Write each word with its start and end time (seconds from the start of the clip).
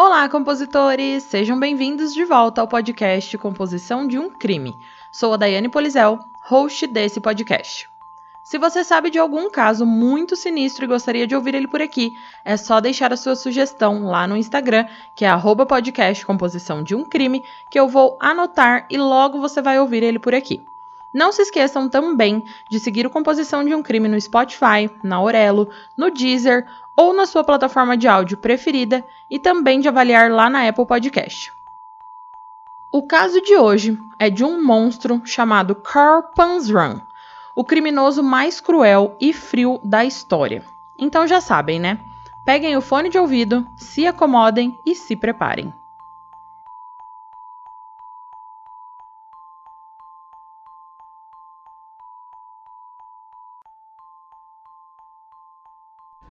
Olá, 0.00 0.28
compositores! 0.28 1.24
Sejam 1.24 1.58
bem-vindos 1.58 2.14
de 2.14 2.24
volta 2.24 2.60
ao 2.60 2.68
podcast 2.68 3.36
Composição 3.36 4.06
de 4.06 4.16
um 4.16 4.30
Crime. 4.30 4.78
Sou 5.10 5.34
a 5.34 5.36
Daiane 5.36 5.68
Polizel, 5.68 6.20
host 6.44 6.86
desse 6.86 7.20
podcast. 7.20 7.90
Se 8.44 8.58
você 8.58 8.84
sabe 8.84 9.10
de 9.10 9.18
algum 9.18 9.50
caso 9.50 9.84
muito 9.84 10.36
sinistro 10.36 10.84
e 10.84 10.86
gostaria 10.86 11.26
de 11.26 11.34
ouvir 11.34 11.56
ele 11.56 11.66
por 11.66 11.82
aqui, 11.82 12.12
é 12.44 12.56
só 12.56 12.80
deixar 12.80 13.12
a 13.12 13.16
sua 13.16 13.34
sugestão 13.34 14.04
lá 14.04 14.24
no 14.28 14.36
Instagram, 14.36 14.86
que 15.16 15.24
é 15.24 15.28
podcast 15.66 16.24
Composição 16.24 16.80
de 16.80 16.94
um 16.94 17.04
Crime, 17.04 17.42
que 17.68 17.80
eu 17.80 17.88
vou 17.88 18.16
anotar 18.20 18.86
e 18.88 18.96
logo 18.96 19.40
você 19.40 19.60
vai 19.60 19.80
ouvir 19.80 20.04
ele 20.04 20.20
por 20.20 20.32
aqui. 20.32 20.64
Não 21.12 21.32
se 21.32 21.42
esqueçam 21.42 21.88
também 21.88 22.44
de 22.70 22.78
seguir 22.78 23.06
o 23.06 23.10
Composição 23.10 23.64
de 23.64 23.74
um 23.74 23.82
Crime 23.82 24.08
no 24.08 24.20
Spotify, 24.20 24.90
na 25.02 25.16
Aurelo, 25.16 25.68
no 25.96 26.10
Deezer 26.10 26.66
ou 26.96 27.14
na 27.14 27.26
sua 27.26 27.44
plataforma 27.44 27.96
de 27.96 28.08
áudio 28.08 28.36
preferida 28.36 29.04
e 29.30 29.38
também 29.38 29.80
de 29.80 29.88
avaliar 29.88 30.30
lá 30.30 30.50
na 30.50 30.68
Apple 30.68 30.86
Podcast. 30.86 31.52
O 32.90 33.06
caso 33.06 33.40
de 33.40 33.56
hoje 33.56 33.98
é 34.18 34.30
de 34.30 34.44
um 34.44 34.64
monstro 34.64 35.22
chamado 35.24 35.74
Carl 35.74 36.22
Panzram, 36.34 37.02
o 37.54 37.64
criminoso 37.64 38.22
mais 38.22 38.60
cruel 38.60 39.16
e 39.20 39.32
frio 39.32 39.80
da 39.84 40.04
história. 40.04 40.64
Então 40.98 41.26
já 41.26 41.40
sabem, 41.40 41.78
né? 41.78 41.98
Peguem 42.44 42.76
o 42.76 42.80
fone 42.80 43.08
de 43.08 43.18
ouvido, 43.18 43.66
se 43.76 44.06
acomodem 44.06 44.78
e 44.86 44.94
se 44.94 45.14
preparem. 45.14 45.72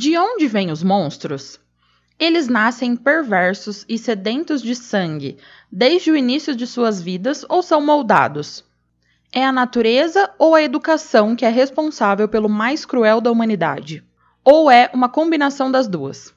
De 0.00 0.16
onde 0.16 0.46
vêm 0.46 0.70
os 0.72 0.82
monstros? 0.82 1.60
Eles 2.18 2.48
nascem 2.48 2.96
perversos 2.96 3.84
e 3.86 3.98
sedentos 3.98 4.62
de 4.62 4.74
sangue 4.74 5.36
desde 5.70 6.10
o 6.10 6.16
início 6.16 6.56
de 6.56 6.66
suas 6.66 7.02
vidas 7.02 7.44
ou 7.46 7.62
são 7.62 7.82
moldados? 7.82 8.64
É 9.30 9.44
a 9.44 9.52
natureza 9.52 10.30
ou 10.38 10.54
a 10.54 10.62
educação 10.62 11.36
que 11.36 11.44
é 11.44 11.50
responsável 11.50 12.26
pelo 12.30 12.48
mais 12.48 12.86
cruel 12.86 13.20
da 13.20 13.30
humanidade? 13.30 14.02
Ou 14.42 14.70
é 14.70 14.88
uma 14.94 15.06
combinação 15.06 15.70
das 15.70 15.86
duas? 15.86 16.32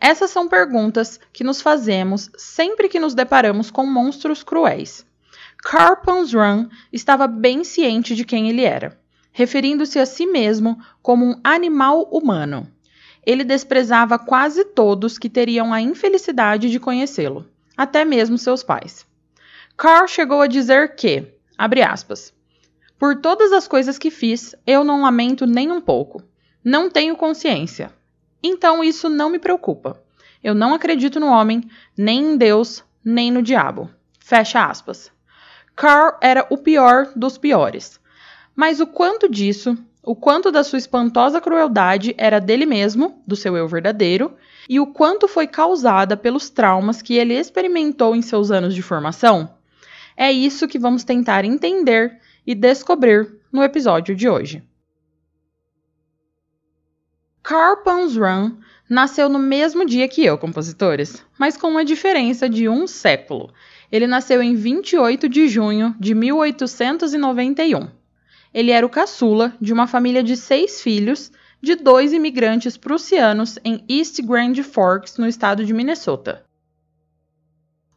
Essas 0.00 0.32
são 0.32 0.48
perguntas 0.48 1.20
que 1.32 1.44
nos 1.44 1.60
fazemos 1.60 2.28
sempre 2.36 2.88
que 2.88 2.98
nos 2.98 3.14
deparamos 3.14 3.70
com 3.70 3.86
monstros 3.86 4.42
cruéis. 4.42 5.06
Carl 5.58 5.96
estava 6.92 7.28
bem 7.28 7.62
ciente 7.62 8.16
de 8.16 8.24
quem 8.24 8.48
ele 8.48 8.64
era, 8.64 8.98
referindo-se 9.30 9.96
a 10.00 10.06
si 10.06 10.26
mesmo 10.26 10.76
como 11.00 11.24
um 11.24 11.40
animal 11.44 12.02
humano 12.10 12.74
ele 13.26 13.42
desprezava 13.42 14.18
quase 14.18 14.64
todos 14.64 15.18
que 15.18 15.28
teriam 15.28 15.74
a 15.74 15.80
infelicidade 15.80 16.70
de 16.70 16.78
conhecê-lo, 16.78 17.44
até 17.76 18.04
mesmo 18.04 18.38
seus 18.38 18.62
pais. 18.62 19.04
Carl 19.76 20.06
chegou 20.06 20.40
a 20.40 20.46
dizer 20.46 20.94
que, 20.94 21.34
abre 21.58 21.82
aspas, 21.82 22.32
por 22.98 23.20
todas 23.20 23.52
as 23.52 23.68
coisas 23.68 23.98
que 23.98 24.10
fiz, 24.10 24.54
eu 24.66 24.82
não 24.82 25.02
lamento 25.02 25.44
nem 25.44 25.70
um 25.70 25.80
pouco. 25.80 26.22
Não 26.64 26.88
tenho 26.88 27.16
consciência. 27.16 27.92
Então 28.42 28.82
isso 28.82 29.10
não 29.10 29.28
me 29.28 29.38
preocupa. 29.38 30.02
Eu 30.42 30.54
não 30.54 30.72
acredito 30.72 31.20
no 31.20 31.26
homem, 31.26 31.68
nem 31.96 32.32
em 32.32 32.36
Deus, 32.36 32.82
nem 33.04 33.30
no 33.30 33.42
diabo. 33.42 33.90
Fecha 34.18 34.64
aspas. 34.64 35.12
Carl 35.74 36.16
era 36.22 36.46
o 36.48 36.56
pior 36.56 37.12
dos 37.14 37.36
piores. 37.36 38.00
Mas 38.54 38.80
o 38.80 38.86
quanto 38.86 39.28
disso 39.28 39.76
o 40.06 40.14
quanto 40.14 40.52
da 40.52 40.62
sua 40.62 40.78
espantosa 40.78 41.40
crueldade 41.40 42.14
era 42.16 42.38
dele 42.38 42.64
mesmo, 42.64 43.20
do 43.26 43.34
seu 43.34 43.56
eu 43.56 43.66
verdadeiro, 43.66 44.34
e 44.68 44.78
o 44.78 44.86
quanto 44.86 45.26
foi 45.26 45.48
causada 45.48 46.16
pelos 46.16 46.48
traumas 46.48 47.02
que 47.02 47.14
ele 47.14 47.34
experimentou 47.34 48.14
em 48.14 48.22
seus 48.22 48.52
anos 48.52 48.72
de 48.72 48.82
formação? 48.82 49.52
É 50.16 50.30
isso 50.30 50.68
que 50.68 50.78
vamos 50.78 51.02
tentar 51.02 51.44
entender 51.44 52.20
e 52.46 52.54
descobrir 52.54 53.40
no 53.52 53.64
episódio 53.64 54.14
de 54.14 54.28
hoje. 54.28 54.62
Carl 57.42 57.78
Panzram 57.78 58.58
nasceu 58.88 59.28
no 59.28 59.40
mesmo 59.40 59.84
dia 59.84 60.06
que 60.06 60.24
eu, 60.24 60.38
compositores, 60.38 61.24
mas 61.36 61.56
com 61.56 61.66
uma 61.66 61.84
diferença 61.84 62.48
de 62.48 62.68
um 62.68 62.86
século. 62.86 63.52
Ele 63.90 64.06
nasceu 64.06 64.40
em 64.40 64.54
28 64.54 65.28
de 65.28 65.48
junho 65.48 65.96
de 65.98 66.14
1891. 66.14 68.05
Ele 68.52 68.70
era 68.70 68.86
o 68.86 68.90
caçula 68.90 69.54
de 69.60 69.72
uma 69.72 69.86
família 69.86 70.22
de 70.22 70.36
seis 70.36 70.80
filhos 70.80 71.30
de 71.60 71.74
dois 71.74 72.12
imigrantes 72.12 72.76
prussianos 72.76 73.58
em 73.64 73.84
East 73.88 74.20
Grand 74.22 74.54
Forks, 74.62 75.16
no 75.18 75.26
estado 75.26 75.64
de 75.64 75.72
Minnesota. 75.72 76.44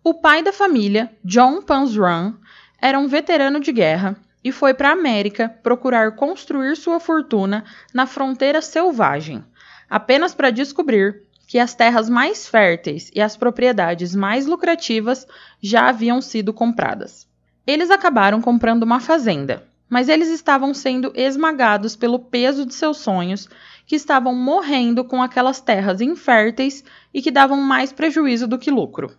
O 0.04 0.14
pai 0.14 0.42
da 0.42 0.52
família, 0.52 1.12
John 1.24 1.62
Panzram, 1.62 2.38
era 2.82 2.98
um 2.98 3.08
veterano 3.08 3.59
de 3.59 3.72
guerra 3.72 4.16
e 4.44 4.52
foi 4.52 4.74
para 4.74 4.90
a 4.90 4.94
América 4.94 5.50
procurar 5.62 6.16
construir 6.16 6.76
sua 6.78 7.00
fortuna 7.00 7.64
na 7.94 8.06
fronteira 8.06 8.62
selvagem, 8.62 9.44
apenas 9.90 10.34
para 10.34 10.50
descobrir 10.50 11.24
que 11.46 11.59
as 11.59 11.73
terras 11.73 12.09
mais 12.09 12.47
férteis 12.47 13.12
e 13.14 13.20
as 13.20 13.35
propriedades 13.35 14.16
mais 14.16 14.46
lucrativas 14.46 15.28
já 15.62 15.90
haviam 15.90 16.22
sido 16.22 16.53
compradas. 16.53 17.28
Eles 17.68 17.91
acabaram 17.91 18.40
comprando 18.40 18.84
uma 18.84 19.00
fazenda, 19.00 19.68
mas 19.90 20.08
eles 20.08 20.30
estavam 20.30 20.74
sendo 20.74 21.12
esmagados 21.16 21.96
pelo 21.96 22.20
peso 22.20 22.66
de 22.66 22.74
seus 22.74 22.97
sonhos, 22.97 23.50
que 23.86 23.96
estavam 23.96 24.36
morrendo 24.36 25.03
com 25.03 25.22
aquelas 25.22 25.59
terras 25.59 26.00
inférteis 26.00 26.84
e 27.14 27.22
que 27.22 27.32
davam 27.32 27.58
mais 27.58 27.91
prejuízo 27.91 28.47
do 28.47 28.59
que 28.59 28.70
lucro. 28.70 29.18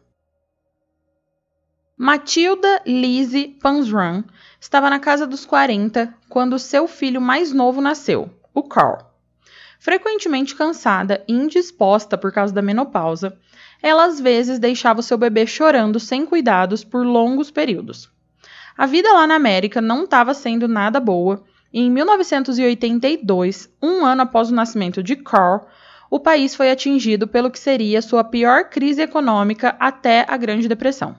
Matilda 1.99 2.81
Lise 2.87 3.49
Panzram 3.61 4.25
estava 4.59 4.89
na 4.89 4.99
casa 4.99 5.27
dos 5.27 5.45
40 5.45 6.15
quando 6.29 6.59
seu 6.59 6.89
filho 6.89 7.21
mais 7.21 7.53
novo 7.53 7.81
nasceu, 7.81 8.31
o 8.55 8.63
Carl. 8.63 9.11
Frequentemente 9.79 10.55
cansada 10.55 11.25
e 11.27 11.33
indisposta 11.33 12.17
por 12.17 12.33
causa 12.33 12.55
da 12.55 12.63
menopausa, 12.63 13.37
ela 13.83 14.05
às 14.05 14.21
vezes 14.21 14.59
deixava 14.59 15.03
seu 15.03 15.19
bebê 15.19 15.47
chorando 15.47 15.99
sem 15.99 16.25
cuidados 16.25 16.85
por 16.85 17.05
longos 17.05 17.51
períodos. 17.51 18.11
A 18.81 18.87
vida 18.87 19.13
lá 19.13 19.27
na 19.27 19.35
América 19.35 19.79
não 19.79 20.05
estava 20.05 20.33
sendo 20.33 20.67
nada 20.67 20.99
boa, 20.99 21.45
e 21.71 21.83
em 21.83 21.91
1982, 21.91 23.69
um 23.83 24.07
ano 24.07 24.23
após 24.23 24.51
o 24.51 24.55
nascimento 24.55 25.03
de 25.03 25.17
Carl, 25.17 25.67
o 26.11 26.19
país 26.19 26.55
foi 26.55 26.71
atingido 26.71 27.29
pelo 27.29 27.51
que 27.51 27.59
seria 27.59 28.01
sua 28.01 28.25
pior 28.25 28.71
crise 28.71 29.03
econômica 29.03 29.77
até 29.79 30.25
a 30.27 30.35
Grande 30.39 30.67
Depressão. 30.67 31.15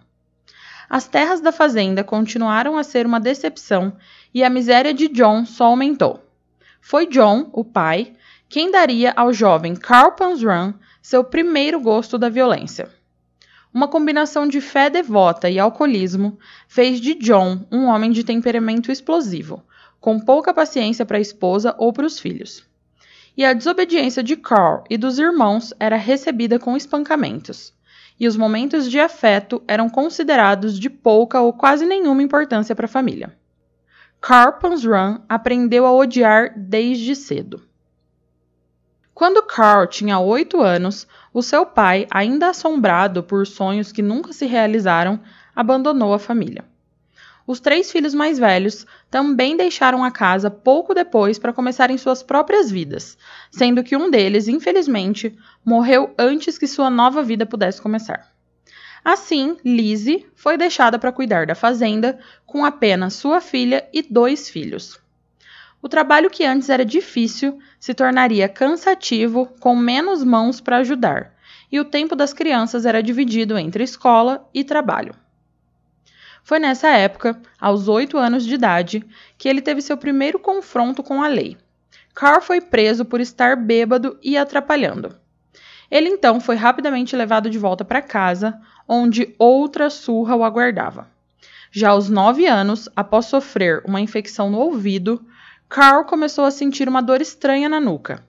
As 0.90 1.08
terras 1.08 1.40
da 1.40 1.52
fazenda 1.52 2.04
continuaram 2.04 2.80
a 2.80 2.84
ser 2.84 3.06
uma 3.06 3.20
decepção 3.20 3.96
e 4.34 4.44
a 4.44 4.50
miséria 4.50 4.92
de 4.92 5.08
John 5.08 5.46
só 5.46 5.66
aumentou. 5.66 6.20
Foi 6.82 7.06
John, 7.06 7.48
o 7.54 7.64
pai, 7.64 8.14
quem 8.50 8.72
daria 8.72 9.14
ao 9.16 9.32
jovem 9.32 9.76
Carl 9.76 10.14
Panzram 10.14 10.74
seu 11.00 11.24
primeiro 11.24 11.80
gosto 11.80 12.18
da 12.18 12.28
violência. 12.28 12.90
Uma 13.74 13.88
combinação 13.88 14.48
de 14.48 14.60
fé 14.60 14.90
devota 14.90 15.50
e 15.50 15.58
alcoolismo 15.58 16.38
fez 16.68 17.00
de 17.00 17.16
John 17.16 17.66
um 17.72 17.86
homem 17.86 18.12
de 18.12 18.22
temperamento 18.22 18.92
explosivo, 18.92 19.64
com 19.98 20.20
pouca 20.20 20.54
paciência 20.54 21.06
para 21.06 21.18
a 21.18 21.22
esposa 21.22 21.74
ou 21.78 21.94
para 21.94 22.06
os 22.06 22.20
filhos. 22.20 22.66
E 23.38 23.46
a 23.46 23.54
desobediência 23.54 24.22
de 24.22 24.36
Carl 24.36 24.84
e 24.90 24.98
dos 24.98 25.18
irmãos 25.18 25.74
era 25.80 25.96
recebida 25.96 26.60
com 26.60 26.76
espancamentos, 26.76 27.74
e 28.20 28.28
os 28.28 28.36
momentos 28.36 28.92
de 28.92 29.00
afeto 29.00 29.64
eram 29.66 29.90
considerados 29.90 30.78
de 30.78 30.90
pouca 30.90 31.40
ou 31.40 31.54
quase 31.54 31.86
nenhuma 31.86 32.22
importância 32.22 32.76
para 32.76 32.86
a 32.86 32.90
família. 32.90 33.34
Carl 34.20 34.60
Panzram 34.60 35.24
aprendeu 35.30 35.86
a 35.86 35.94
odiar 35.94 36.54
desde 36.58 37.16
cedo. 37.16 37.64
Quando 39.14 39.44
Carl 39.44 39.88
tinha 39.88 40.20
oito 40.20 40.62
anos, 40.62 41.08
o 41.34 41.42
seu 41.42 41.66
pai, 41.66 42.08
ainda 42.12 42.50
assombrado 42.50 43.24
por 43.24 43.48
sonhos 43.48 43.92
que 43.92 44.02
nunca 44.02 44.34
se 44.34 44.46
realizaram, 44.46 45.20
abandonou 45.56 46.14
a 46.14 46.20
família. 46.20 46.66
Os 47.48 47.60
três 47.60 47.92
filhos 47.92 48.14
mais 48.14 48.38
velhos 48.38 48.86
também 49.10 49.58
deixaram 49.58 50.04
a 50.04 50.12
casa 50.12 50.52
pouco 50.52 50.94
depois 50.94 51.40
para 51.40 51.54
começarem 51.54 51.98
suas 51.98 52.22
próprias 52.22 52.70
vidas, 52.70 53.18
sendo 53.50 53.84
que 53.84 53.98
um 53.98 54.10
deles, 54.10 54.48
infelizmente, 54.48 55.38
morreu 55.66 56.14
antes 56.18 56.58
que 56.58 56.68
sua 56.68 56.90
nova 56.90 57.24
vida 57.24 57.46
pudesse 57.46 57.82
começar. 57.82 58.32
Assim, 59.04 59.58
Lizzie 59.66 60.28
foi 60.36 60.58
deixada 60.58 61.00
para 61.00 61.12
cuidar 61.12 61.48
da 61.48 61.56
fazenda 61.56 62.20
com 62.46 62.64
apenas 62.64 63.16
sua 63.16 63.42
filha 63.42 63.88
e 63.92 64.04
dois 64.04 64.48
filhos. 64.48 65.00
O 65.82 65.90
trabalho 65.90 66.30
que 66.30 66.46
antes 66.46 66.70
era 66.70 66.86
difícil 66.86 67.58
se 67.80 67.94
tornaria 67.94 68.48
cansativo 68.48 69.48
com 69.60 69.76
menos 69.76 70.24
mãos 70.24 70.62
para 70.62 70.78
ajudar, 70.78 71.34
e 71.72 71.80
o 71.80 71.86
tempo 71.86 72.16
das 72.16 72.34
crianças 72.34 72.86
era 72.86 73.02
dividido 73.02 73.58
entre 73.58 73.84
escola 73.84 74.48
e 74.54 74.64
trabalho. 74.64 75.16
Foi 76.44 76.60
nessa 76.60 76.90
época, 76.90 77.40
aos 77.60 77.88
oito 77.88 78.18
anos 78.18 78.46
de 78.46 78.54
idade, 78.54 79.04
que 79.38 79.48
ele 79.48 79.62
teve 79.62 79.82
seu 79.82 79.98
primeiro 79.98 80.38
confronto 80.38 81.02
com 81.02 81.24
a 81.24 81.28
lei. 81.28 81.58
Carl 82.14 82.42
foi 82.42 82.60
preso 82.60 83.06
por 83.06 83.22
estar 83.22 83.56
bêbado 83.56 84.20
e 84.22 84.38
atrapalhando. 84.38 85.16
Ele 85.90 86.10
então 86.10 86.40
foi 86.40 86.56
rapidamente 86.56 87.16
levado 87.16 87.50
de 87.50 87.58
volta 87.58 87.84
para 87.84 88.02
casa, 88.02 88.60
onde 88.88 89.34
outra 89.38 89.90
surra 89.90 90.36
o 90.36 90.44
aguardava. 90.44 91.10
Já 91.72 91.90
aos 91.90 92.10
nove 92.10 92.48
anos, 92.48 92.90
após 92.96 93.28
sofrer 93.28 93.82
uma 93.86 94.02
infecção 94.02 94.50
no 94.50 94.58
ouvido, 94.58 95.26
Carl 95.72 96.04
começou 96.04 96.44
a 96.44 96.52
sentir 96.52 96.90
uma 96.90 97.02
dor 97.02 97.22
estranha 97.22 97.70
na 97.70 97.80
nuca. 97.80 98.26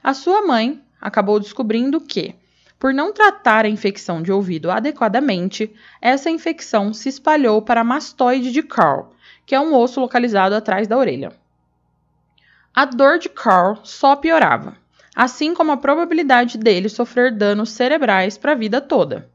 A 0.00 0.14
sua 0.14 0.46
mãe 0.46 0.80
acabou 1.00 1.40
descobrindo 1.40 2.00
que, 2.00 2.36
por 2.78 2.94
não 2.94 3.12
tratar 3.12 3.64
a 3.64 3.68
infecção 3.68 4.22
de 4.22 4.30
ouvido 4.30 4.70
adequadamente, 4.70 5.74
essa 6.00 6.30
infecção 6.30 6.94
se 6.94 7.08
espalhou 7.08 7.60
para 7.60 7.80
a 7.80 7.84
mastoide 7.84 8.52
de 8.52 8.62
Carl, 8.62 9.10
que 9.44 9.56
é 9.56 9.60
um 9.60 9.74
osso 9.74 9.98
localizado 9.98 10.54
atrás 10.54 10.86
da 10.86 10.96
orelha. 10.96 11.32
A 12.72 12.84
dor 12.84 13.18
de 13.18 13.28
Carl 13.28 13.80
só 13.82 14.14
piorava, 14.14 14.76
assim 15.16 15.52
como 15.52 15.72
a 15.72 15.76
probabilidade 15.76 16.56
dele 16.56 16.88
sofrer 16.88 17.36
danos 17.36 17.70
cerebrais 17.70 18.38
para 18.38 18.52
a 18.52 18.56
vida 18.56 18.80
toda. 18.80 19.28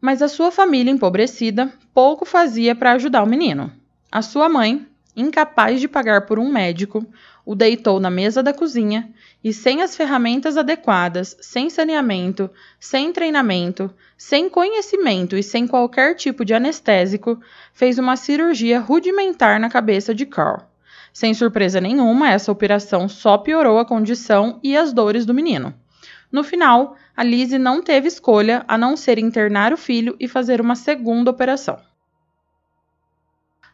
Mas 0.00 0.22
a 0.22 0.28
sua 0.28 0.52
família 0.52 0.92
empobrecida 0.92 1.72
pouco 1.92 2.24
fazia 2.24 2.76
para 2.76 2.92
ajudar 2.92 3.24
o 3.24 3.28
menino. 3.28 3.72
A 4.08 4.22
sua 4.22 4.48
mãe, 4.48 4.86
incapaz 5.16 5.80
de 5.80 5.88
pagar 5.88 6.26
por 6.26 6.38
um 6.38 6.50
médico, 6.50 7.06
o 7.44 7.54
deitou 7.54 7.98
na 8.00 8.10
mesa 8.10 8.42
da 8.42 8.52
cozinha 8.52 9.10
e, 9.42 9.52
sem 9.52 9.82
as 9.82 9.96
ferramentas 9.96 10.56
adequadas, 10.56 11.36
sem 11.40 11.68
saneamento, 11.68 12.50
sem 12.78 13.12
treinamento, 13.12 13.92
sem 14.16 14.48
conhecimento 14.48 15.36
e 15.36 15.42
sem 15.42 15.66
qualquer 15.66 16.14
tipo 16.14 16.44
de 16.44 16.54
anestésico, 16.54 17.40
fez 17.72 17.98
uma 17.98 18.16
cirurgia 18.16 18.78
rudimentar 18.78 19.58
na 19.58 19.68
cabeça 19.68 20.14
de 20.14 20.24
Carl. 20.24 20.62
Sem 21.12 21.34
surpresa 21.34 21.80
nenhuma, 21.80 22.30
essa 22.30 22.50
operação 22.50 23.08
só 23.08 23.36
piorou 23.36 23.78
a 23.78 23.84
condição 23.84 24.58
e 24.62 24.76
as 24.76 24.92
dores 24.92 25.26
do 25.26 25.34
menino. 25.34 25.74
No 26.30 26.42
final, 26.42 26.96
a 27.14 27.22
Lizzie 27.22 27.58
não 27.58 27.82
teve 27.82 28.08
escolha 28.08 28.64
a 28.66 28.78
não 28.78 28.96
ser 28.96 29.18
internar 29.18 29.72
o 29.72 29.76
filho 29.76 30.16
e 30.18 30.26
fazer 30.26 30.60
uma 30.60 30.74
segunda 30.74 31.30
operação. 31.30 31.78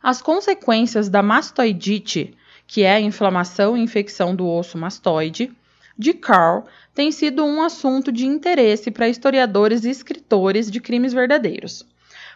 As 0.02 0.22
consequências 0.22 1.08
da 1.08 1.22
mastoidite, 1.22 2.36
que 2.66 2.82
é 2.82 2.92
a 2.92 3.00
inflamação 3.00 3.76
e 3.76 3.80
infecção 3.80 4.34
do 4.34 4.46
osso 4.46 4.78
mastoide, 4.78 5.50
de 5.98 6.14
Carl 6.14 6.64
têm 6.94 7.10
sido 7.10 7.44
um 7.44 7.60
assunto 7.60 8.12
de 8.12 8.24
interesse 8.24 8.90
para 8.90 9.08
historiadores 9.08 9.84
e 9.84 9.90
escritores 9.90 10.70
de 10.70 10.80
crimes 10.80 11.12
verdadeiros. 11.12 11.84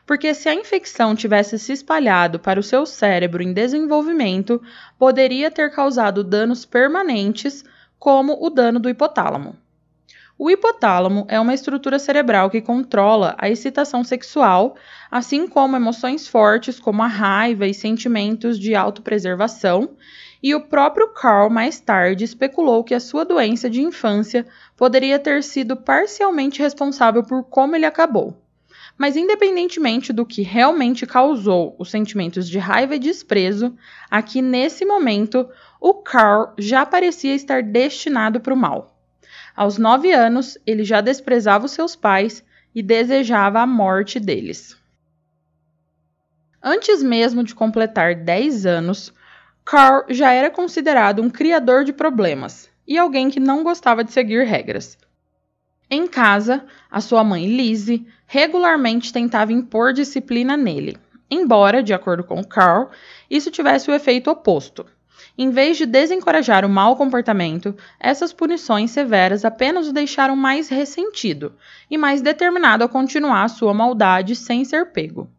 Porque 0.05 0.35
se 0.35 0.49
a 0.49 0.55
infecção 0.55 1.15
tivesse 1.15 1.57
se 1.59 1.73
espalhado 1.73 2.41
para 2.41 2.59
o 2.59 2.63
seu 2.63 2.85
cérebro 2.85 3.43
em 3.43 3.53
desenvolvimento, 3.53 4.61
poderia 4.99 5.49
ter 5.49 5.71
causado 5.71 6.25
danos 6.25 6.65
permanentes, 6.65 7.65
como 7.99 8.37
o 8.45 8.51
dano 8.51 8.81
do 8.81 8.91
hipotálamo. 8.91 9.57
O 10.45 10.51
hipotálamo 10.51 11.25
é 11.29 11.39
uma 11.39 11.55
estrutura 11.55 12.01
cerebral 12.01 12.51
que 12.51 12.61
controla 12.61 13.37
a 13.39 13.49
excitação 13.49 14.03
sexual, 14.03 14.75
assim 15.09 15.47
como 15.47 15.77
emoções 15.77 16.27
fortes 16.27 16.81
como 16.81 17.01
a 17.01 17.07
raiva 17.07 17.65
e 17.65 17.73
sentimentos 17.73 18.59
de 18.59 18.75
autopreservação. 18.75 19.91
E 20.43 20.53
o 20.53 20.63
próprio 20.63 21.13
Carl 21.15 21.49
mais 21.49 21.79
tarde 21.79 22.25
especulou 22.25 22.83
que 22.83 22.93
a 22.93 22.99
sua 22.99 23.25
doença 23.25 23.71
de 23.71 23.83
infância 23.83 24.45
poderia 24.77 25.17
ter 25.17 25.45
sido 25.45 25.77
parcialmente 25.77 26.61
responsável 26.61 27.23
por 27.23 27.45
como 27.45 27.77
ele 27.77 27.87
acabou. 27.87 28.37
Mas, 28.99 29.17
independentemente 29.17 30.13
do 30.13 30.27
que 30.27 30.43
realmente 30.43 31.07
causou 31.07 31.77
os 31.79 31.89
sentimentos 31.89 32.49
de 32.49 32.59
raiva 32.59 32.97
e 32.97 32.99
desprezo, 32.99 33.77
aqui 34.11 34.43
nesse 34.43 34.85
momento 34.85 35.49
o 35.81 35.95
Carl 35.95 36.53
já 36.59 36.85
parecia 36.85 37.33
estar 37.33 37.63
destinado 37.63 38.41
para 38.41 38.53
o 38.53 38.57
mal. 38.57 38.92
Aos 39.63 39.79
nove 39.79 40.11
anos, 40.11 40.59
ele 40.67 40.83
já 40.83 41.01
desprezava 41.01 41.67
os 41.67 41.71
seus 41.71 41.95
pais 41.95 42.45
e 42.75 42.83
desejava 42.83 43.61
a 43.61 43.67
morte 43.67 44.19
deles. 44.19 44.77
Antes 46.61 47.01
mesmo 47.01 47.45
de 47.45 47.55
completar 47.55 48.17
dez 48.17 48.67
anos, 48.67 49.15
Carl 49.65 50.03
já 50.09 50.33
era 50.33 50.51
considerado 50.51 51.23
um 51.23 51.31
criador 51.31 51.85
de 51.85 51.93
problemas 51.93 52.69
e 52.89 52.99
alguém 52.99 53.31
que 53.31 53.39
não 53.39 53.63
gostava 53.63 54.03
de 54.03 54.11
seguir 54.11 54.45
regras. 54.45 54.99
Em 55.89 56.09
casa, 56.09 56.65
a 56.91 57.01
sua 57.01 57.23
mãe 57.23 57.47
Lizzie 57.47 58.05
regularmente 58.27 59.13
tentava 59.13 59.53
impor 59.53 59.93
disciplina 59.93 60.57
nele, 60.57 60.97
embora, 61.31 61.85
de 61.85 61.95
acordo 61.95 62.25
com 62.25 62.43
Carl, 62.43 62.91
isso 63.31 63.49
tivesse 63.49 63.89
o 63.89 63.95
efeito 63.95 64.29
oposto. 64.29 64.85
Em 65.37 65.49
vez 65.49 65.79
de 65.79 65.87
desencorajar 65.87 66.63
o 66.63 66.69
mau 66.69 66.95
comportamento, 66.95 67.75
essas 67.99 68.35
punições 68.35 68.91
severas 68.91 69.47
apenas 69.47 69.89
o 69.89 69.93
deixaram 69.93 70.37
mais 70.37 70.69
ressentido 70.69 71.55
e 71.91 71.97
mais 71.97 72.21
determinado 72.21 72.85
a 72.85 72.89
continuar 72.89 73.49
sua 73.49 73.73
maldade 73.73 74.37
sem 74.37 74.63
ser 74.63 74.93
pego. 74.93 75.31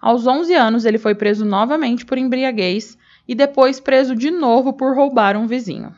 Aos 0.00 0.26
11 0.26 0.54
anos, 0.54 0.84
ele 0.86 0.96
foi 0.96 1.14
preso 1.14 1.44
novamente 1.44 2.06
por 2.06 2.16
embriaguez 2.16 2.96
e 3.28 3.34
depois 3.34 3.78
preso 3.78 4.16
de 4.16 4.30
novo 4.30 4.72
por 4.72 4.96
roubar 4.96 5.36
um 5.36 5.46
vizinho. 5.46 5.94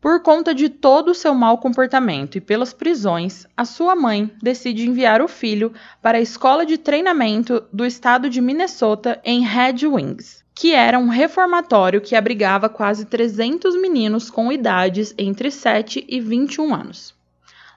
Por 0.00 0.22
conta 0.22 0.52
de 0.52 0.68
todo 0.68 1.10
o 1.10 1.14
seu 1.14 1.34
mau 1.34 1.58
comportamento 1.58 2.36
e 2.36 2.40
pelas 2.40 2.72
prisões, 2.72 3.46
a 3.56 3.64
sua 3.64 3.94
mãe 3.94 4.32
decide 4.42 4.88
enviar 4.88 5.22
o 5.22 5.28
filho 5.28 5.72
para 6.02 6.18
a 6.18 6.20
escola 6.20 6.66
de 6.66 6.76
treinamento 6.76 7.64
do 7.72 7.86
estado 7.86 8.28
de 8.28 8.40
Minnesota 8.40 9.20
em 9.24 9.44
Red 9.44 9.86
Wings 9.86 10.45
que 10.58 10.72
era 10.72 10.98
um 10.98 11.08
reformatório 11.08 12.00
que 12.00 12.16
abrigava 12.16 12.66
quase 12.66 13.04
300 13.04 13.78
meninos 13.78 14.30
com 14.30 14.50
idades 14.50 15.14
entre 15.18 15.50
7 15.50 16.06
e 16.08 16.18
21 16.18 16.74
anos. 16.74 17.14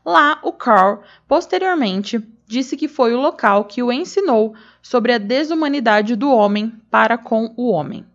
Lá, 0.05 0.39
o 0.43 0.53
Carl, 0.53 1.01
posteriormente, 1.27 2.25
disse 2.48 2.77
que 2.77 2.88
foi 2.88 3.13
o 3.13 3.19
local 3.19 3.65
que 3.65 3.83
o 3.83 3.91
ensinou 3.91 4.55
sobre 4.81 5.12
a 5.12 5.17
desumanidade 5.17 6.15
do 6.15 6.31
homem 6.31 6.71
para 6.89 7.17
com 7.17 7.53
o 7.57 7.69
homem. 7.69 8.05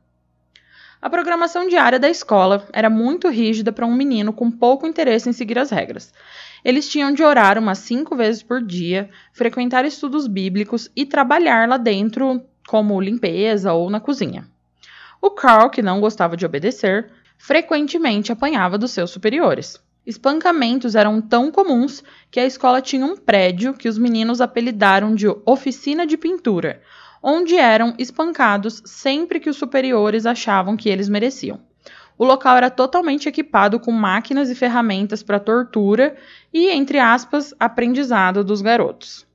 A 1.01 1.11
programação 1.11 1.69
diária 1.69 2.01
da 2.01 2.09
escola 2.09 2.67
era 2.73 2.89
muito 2.89 3.29
rígida 3.29 3.71
para 3.71 3.85
um 3.85 3.95
menino 3.95 4.33
com 4.33 4.51
pouco 4.51 4.87
interesse 4.87 5.29
em 5.29 5.35
seguir 5.35 5.59
as 5.59 5.71
regras. 5.71 6.11
Eles 6.65 6.89
tinham 6.89 7.13
de 7.13 7.23
orar 7.23 7.59
umas 7.59 7.81
cinco 7.81 8.17
vezes 8.17 8.43
por 8.43 8.63
dia, 8.63 9.11
frequentar 9.31 9.85
estudos 9.85 10.27
bíblicos 10.27 10.91
e 10.97 11.05
trabalhar 11.05 11.69
lá 11.69 11.77
dentro, 11.77 12.43
como 12.67 12.99
limpeza 12.99 13.75
ou 13.75 13.91
na 13.91 14.01
cozinha. 14.01 14.54
O 15.25 15.31
Carl, 15.31 15.71
que 15.71 15.81
não 15.81 16.03
gostava 16.03 16.37
de 16.37 16.45
obedecer, 16.45 17.11
frequentemente 17.39 18.31
apanhava 18.31 18.77
dos 18.77 18.91
seus 18.91 19.11
superiores. 19.11 19.83
Espancamentos 20.07 20.95
eram 20.95 21.19
tão 21.19 21.51
comuns 21.51 22.05
que 22.31 22.39
a 22.39 22.45
escola 22.45 22.83
tinha 22.83 23.07
um 23.07 23.17
prédio 23.17 23.73
que 23.73 23.89
os 23.89 23.97
meninos 23.97 24.43
apelidaram 24.43 25.15
de 25.15 25.27
oficina 25.47 26.07
de 26.07 26.19
pintura, 26.19 26.83
onde 27.23 27.57
eram 27.57 27.95
espancados 27.99 28.83
sempre 28.85 29.41
que 29.41 29.49
os 29.49 29.57
superiores 29.57 30.27
achavam 30.27 30.77
que 30.77 30.91
eles 30.91 31.09
mereciam. 31.09 31.59
O 32.19 32.25
local 32.27 32.59
era 32.59 32.69
totalmente 32.69 33.27
equipado 33.27 33.81
com 33.81 33.93
máquinas 33.93 34.51
e 34.51 34.55
ferramentas 34.55 35.23
para 35.23 35.41
tortura 35.41 36.15
e, 36.53 36.69
entre 36.69 36.99
aspas, 36.99 37.55
aprendizado 37.59 38.45
dos 38.45 38.61
garotos. 38.61 39.27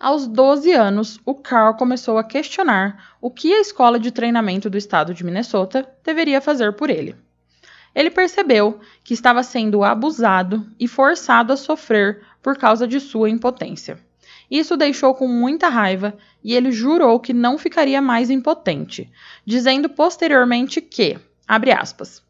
Aos 0.00 0.28
12 0.28 0.72
anos, 0.72 1.18
o 1.24 1.34
Carl 1.34 1.74
começou 1.74 2.18
a 2.18 2.24
questionar 2.24 3.16
o 3.20 3.32
que 3.32 3.52
a 3.52 3.60
escola 3.60 3.98
de 3.98 4.12
treinamento 4.12 4.70
do 4.70 4.78
estado 4.78 5.12
de 5.12 5.24
Minnesota 5.24 5.88
deveria 6.04 6.40
fazer 6.40 6.72
por 6.74 6.88
ele. 6.88 7.16
Ele 7.92 8.08
percebeu 8.08 8.78
que 9.02 9.12
estava 9.12 9.42
sendo 9.42 9.82
abusado 9.82 10.64
e 10.78 10.86
forçado 10.86 11.52
a 11.52 11.56
sofrer 11.56 12.22
por 12.40 12.56
causa 12.56 12.86
de 12.86 13.00
sua 13.00 13.28
impotência. 13.28 13.98
Isso 14.48 14.76
deixou 14.76 15.16
com 15.16 15.26
muita 15.26 15.68
raiva 15.68 16.16
e 16.44 16.54
ele 16.54 16.70
jurou 16.70 17.18
que 17.18 17.32
não 17.32 17.58
ficaria 17.58 18.00
mais 18.00 18.30
impotente, 18.30 19.10
dizendo 19.44 19.88
posteriormente 19.88 20.80
que, 20.80 21.18
abre 21.46 21.72
aspas, 21.72 22.22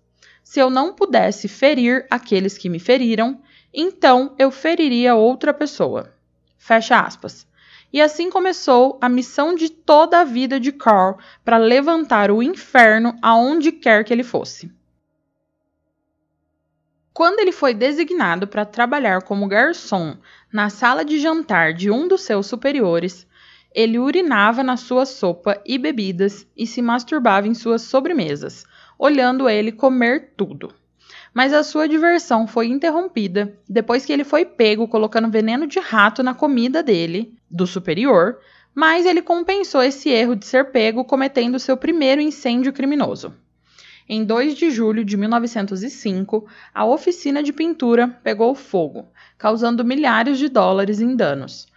se 0.42 0.58
eu 0.58 0.70
não 0.70 0.94
pudesse 0.94 1.48
ferir 1.48 2.06
aqueles 2.10 2.56
que 2.56 2.70
me 2.70 2.78
feriram, 2.78 3.42
então 3.75 4.34
eu 4.38 4.50
feriria 4.50 5.14
outra 5.14 5.52
pessoa. 5.52 6.14
Fecha 6.56 6.98
aspas. 6.98 7.46
E 7.92 8.00
assim 8.00 8.30
começou 8.30 8.99
a 9.00 9.09
missão 9.09 9.54
de 9.54 9.71
toda 9.71 10.21
a 10.21 10.25
vida 10.25 10.61
de 10.61 10.73
Carl 10.73 11.18
para 11.45 11.57
levantar 11.57 12.30
o 12.30 12.42
inferno 12.42 13.16
aonde 13.23 13.73
quer 13.73 14.04
que 14.04 14.12
ele 14.12 14.23
fosse. 14.23 14.71
Quando 17.14 17.40
ele 17.40 17.50
foi 17.50 17.75
designado 17.75 18.47
para 18.47 18.64
trabalhar 18.64 19.23
como 19.23 19.49
garçom 19.49 20.16
na 20.52 20.71
sala 20.71 21.04
de 21.04 21.18
jantar 21.18 21.73
de 21.75 21.90
um 21.90 22.07
dos 22.07 22.21
seus 22.21 22.47
superiores, 22.47 23.26
ele 23.75 23.99
urinava 23.99 24.62
na 24.62 24.76
sua 24.76 25.04
sopa 25.04 25.61
e 25.66 25.78
bebidas 25.78 26.47
e 26.57 26.66
se 26.66 26.80
masturbava 26.80 27.49
em 27.49 27.54
suas 27.54 27.83
sobremesas, 27.83 28.64
olhando 28.99 29.49
ele 29.49 29.73
comer 29.73 30.35
tudo. 30.37 30.73
Mas 31.38 31.52
a 31.52 31.62
sua 31.62 31.87
diversão 31.87 32.49
foi 32.49 32.66
interrompida 32.66 33.57
depois 33.68 34.04
que 34.04 34.12
ele 34.12 34.25
foi 34.25 34.45
pego 34.45 34.88
colocando 34.88 35.30
veneno 35.30 35.68
de 35.68 35.78
rato 35.78 36.21
na 36.21 36.35
comida 36.35 36.83
dele, 36.83 37.33
do 37.49 37.64
superior, 37.64 38.40
mas 38.75 39.07
ele 39.07 39.23
compensou 39.23 39.80
esse 39.80 40.09
erro 40.09 40.35
de 40.35 40.45
ser 40.45 40.73
pego 40.73 41.04
cometendo 41.04 41.61
seu 41.61 41.76
primeiro 41.76 42.21
incêndio 42.21 42.73
criminoso. 42.73 43.33
Em 44.09 44.25
2 44.25 44.57
de 44.57 44.68
julho 44.73 45.04
de 45.04 45.16
1905, 45.16 46.45
a 46.75 46.85
oficina 46.85 47.40
de 47.40 47.52
pintura 47.52 48.09
pegou 48.09 48.52
fogo, 48.52 49.07
causando 49.38 49.85
milhares 49.85 50.40
de 50.40 50.49
dólares 50.49 51.00
em 51.00 51.14
danos. 51.14 51.68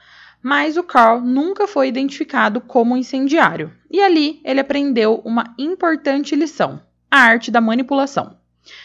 Mas 0.42 0.76
o 0.76 0.82
Carl 0.82 1.22
nunca 1.22 1.68
foi 1.68 1.88
identificado 1.88 2.62
como 2.62 2.98
incendiário, 2.98 3.72
e 3.92 4.02
ali 4.02 4.42
ele 4.44 4.60
aprendeu 4.60 5.22
uma 5.24 5.54
importante 5.56 6.36
lição: 6.36 6.82
a 7.12 7.20
arte 7.20 7.52
da 7.52 7.62
manipulação. 7.62 8.41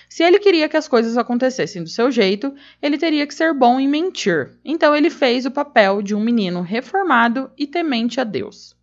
Se 0.08 0.22
ele 0.22 0.38
queria 0.38 0.68
que 0.68 0.76
as 0.76 0.88
coisas 0.88 1.16
acontecessem 1.16 1.82
do 1.82 1.88
seu 1.88 2.10
jeito, 2.10 2.54
ele 2.80 2.96
teria 2.96 3.26
que 3.26 3.34
ser 3.34 3.52
bom 3.52 3.78
em 3.78 3.88
mentir. 3.88 4.52
Então 4.64 4.94
ele 4.94 5.10
fez 5.10 5.44
o 5.44 5.50
papel 5.50 6.00
de 6.02 6.14
um 6.14 6.20
menino 6.20 6.62
reformado 6.62 7.50
e 7.56 7.66
temente 7.66 8.20
a 8.20 8.24
Deus. 8.24 8.74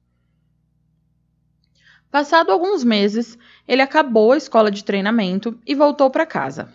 Passado 2.12 2.52
alguns 2.52 2.84
meses, 2.84 3.38
ele 3.68 3.82
acabou 3.82 4.34
a 4.34 4.38
escola 4.38 4.70
de 4.70 4.84
treinamento 4.84 5.60
e 5.66 5.74
voltou 5.74 6.12
para 6.12 6.28
casa. 6.28 6.72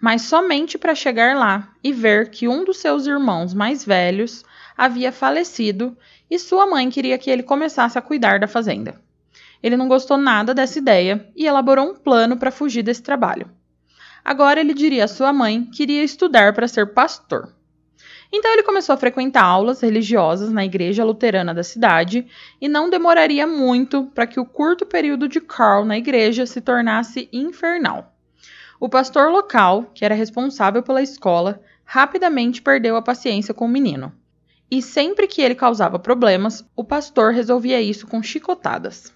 Mas 0.00 0.22
somente 0.22 0.76
para 0.76 0.96
chegar 0.96 1.36
lá 1.36 1.72
e 1.84 1.92
ver 1.92 2.30
que 2.30 2.48
um 2.48 2.64
dos 2.64 2.78
seus 2.78 3.06
irmãos 3.06 3.54
mais 3.54 3.84
velhos 3.84 4.44
havia 4.76 5.12
falecido 5.12 5.96
e 6.28 6.36
sua 6.36 6.66
mãe 6.66 6.90
queria 6.90 7.16
que 7.16 7.30
ele 7.30 7.44
começasse 7.44 7.96
a 7.96 8.02
cuidar 8.02 8.40
da 8.40 8.48
fazenda. 8.48 9.00
Ele 9.62 9.76
não 9.76 9.88
gostou 9.88 10.16
nada 10.16 10.52
dessa 10.52 10.78
ideia 10.78 11.28
e 11.36 11.46
elaborou 11.46 11.90
um 11.90 11.94
plano 11.94 12.36
para 12.36 12.50
fugir 12.50 12.82
desse 12.82 13.02
trabalho. 13.02 13.50
Agora 14.24 14.60
ele 14.60 14.74
diria 14.74 15.04
à 15.04 15.08
sua 15.08 15.32
mãe 15.32 15.64
que 15.64 15.82
iria 15.82 16.02
estudar 16.02 16.52
para 16.52 16.68
ser 16.68 16.92
pastor. 16.92 17.52
Então 18.32 18.50
ele 18.52 18.62
começou 18.62 18.94
a 18.94 18.98
frequentar 18.98 19.44
aulas 19.44 19.82
religiosas 19.82 20.50
na 20.50 20.64
igreja 20.64 21.04
luterana 21.04 21.52
da 21.52 21.62
cidade 21.62 22.26
e 22.60 22.66
não 22.66 22.88
demoraria 22.88 23.46
muito 23.46 24.06
para 24.14 24.26
que 24.26 24.40
o 24.40 24.46
curto 24.46 24.86
período 24.86 25.28
de 25.28 25.40
Carl 25.40 25.84
na 25.84 25.98
igreja 25.98 26.46
se 26.46 26.60
tornasse 26.60 27.28
infernal. 27.32 28.16
O 28.80 28.88
pastor 28.88 29.30
local, 29.30 29.90
que 29.94 30.04
era 30.04 30.14
responsável 30.14 30.82
pela 30.82 31.02
escola, 31.02 31.60
rapidamente 31.84 32.62
perdeu 32.62 32.96
a 32.96 33.02
paciência 33.02 33.52
com 33.52 33.66
o 33.66 33.68
menino. 33.68 34.12
E 34.70 34.80
sempre 34.80 35.26
que 35.26 35.42
ele 35.42 35.54
causava 35.54 35.98
problemas, 35.98 36.64
o 36.74 36.82
pastor 36.82 37.32
resolvia 37.32 37.82
isso 37.82 38.06
com 38.06 38.22
chicotadas. 38.22 39.12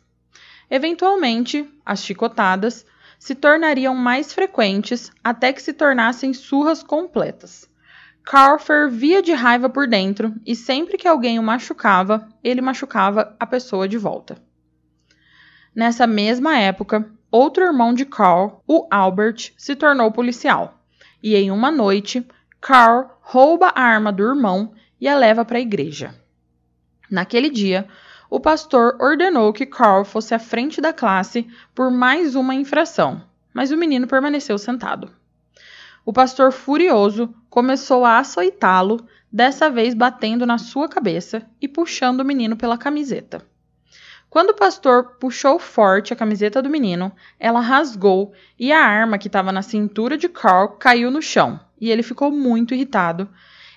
Eventualmente, 0.70 1.68
as 1.84 2.02
chicotadas 2.04 2.84
se 3.18 3.34
tornariam 3.34 3.94
mais 3.94 4.32
frequentes 4.32 5.10
até 5.22 5.52
que 5.52 5.62
se 5.62 5.72
tornassem 5.72 6.34
surras 6.34 6.82
completas. 6.82 7.68
Carl 8.24 8.58
fervia 8.58 9.22
de 9.22 9.32
raiva 9.32 9.68
por 9.68 9.86
dentro 9.86 10.34
e 10.44 10.56
sempre 10.56 10.98
que 10.98 11.06
alguém 11.06 11.38
o 11.38 11.42
machucava, 11.42 12.28
ele 12.42 12.60
machucava 12.60 13.36
a 13.38 13.46
pessoa 13.46 13.86
de 13.86 13.96
volta. 13.96 14.36
Nessa 15.74 16.06
mesma 16.06 16.58
época, 16.58 17.08
outro 17.30 17.64
irmão 17.64 17.94
de 17.94 18.04
Carl, 18.04 18.62
o 18.66 18.88
Albert, 18.90 19.52
se 19.56 19.76
tornou 19.76 20.10
policial. 20.10 20.82
E 21.22 21.36
em 21.36 21.50
uma 21.50 21.70
noite, 21.70 22.26
Carl 22.60 23.16
rouba 23.20 23.68
a 23.68 23.82
arma 23.82 24.10
do 24.10 24.24
irmão 24.24 24.72
e 25.00 25.06
a 25.06 25.16
leva 25.16 25.44
para 25.44 25.58
a 25.58 25.60
igreja. 25.60 26.14
Naquele 27.08 27.48
dia, 27.48 27.86
o 28.28 28.40
pastor 28.40 28.96
ordenou 29.00 29.52
que 29.52 29.66
Carl 29.66 30.04
fosse 30.04 30.34
à 30.34 30.38
frente 30.38 30.80
da 30.80 30.92
classe 30.92 31.46
por 31.74 31.90
mais 31.90 32.34
uma 32.34 32.54
infração, 32.54 33.22
mas 33.54 33.70
o 33.70 33.76
menino 33.76 34.06
permaneceu 34.06 34.58
sentado. 34.58 35.10
O 36.04 36.12
pastor, 36.12 36.52
furioso, 36.52 37.34
começou 37.50 38.04
a 38.04 38.18
açoitá-lo, 38.18 39.04
dessa 39.30 39.68
vez 39.68 39.92
batendo 39.92 40.46
na 40.46 40.56
sua 40.56 40.88
cabeça 40.88 41.42
e 41.60 41.66
puxando 41.66 42.20
o 42.20 42.24
menino 42.24 42.56
pela 42.56 42.78
camiseta. 42.78 43.44
Quando 44.30 44.50
o 44.50 44.54
pastor 44.54 45.16
puxou 45.18 45.58
forte 45.58 46.12
a 46.12 46.16
camiseta 46.16 46.62
do 46.62 46.70
menino, 46.70 47.12
ela 47.38 47.60
rasgou 47.60 48.32
e 48.58 48.72
a 48.72 48.80
arma 48.80 49.18
que 49.18 49.28
estava 49.28 49.50
na 49.50 49.62
cintura 49.62 50.16
de 50.16 50.28
Carl 50.28 50.76
caiu 50.78 51.10
no 51.10 51.22
chão, 51.22 51.58
e 51.80 51.90
ele 51.90 52.02
ficou 52.02 52.30
muito 52.30 52.74
irritado. 52.74 53.28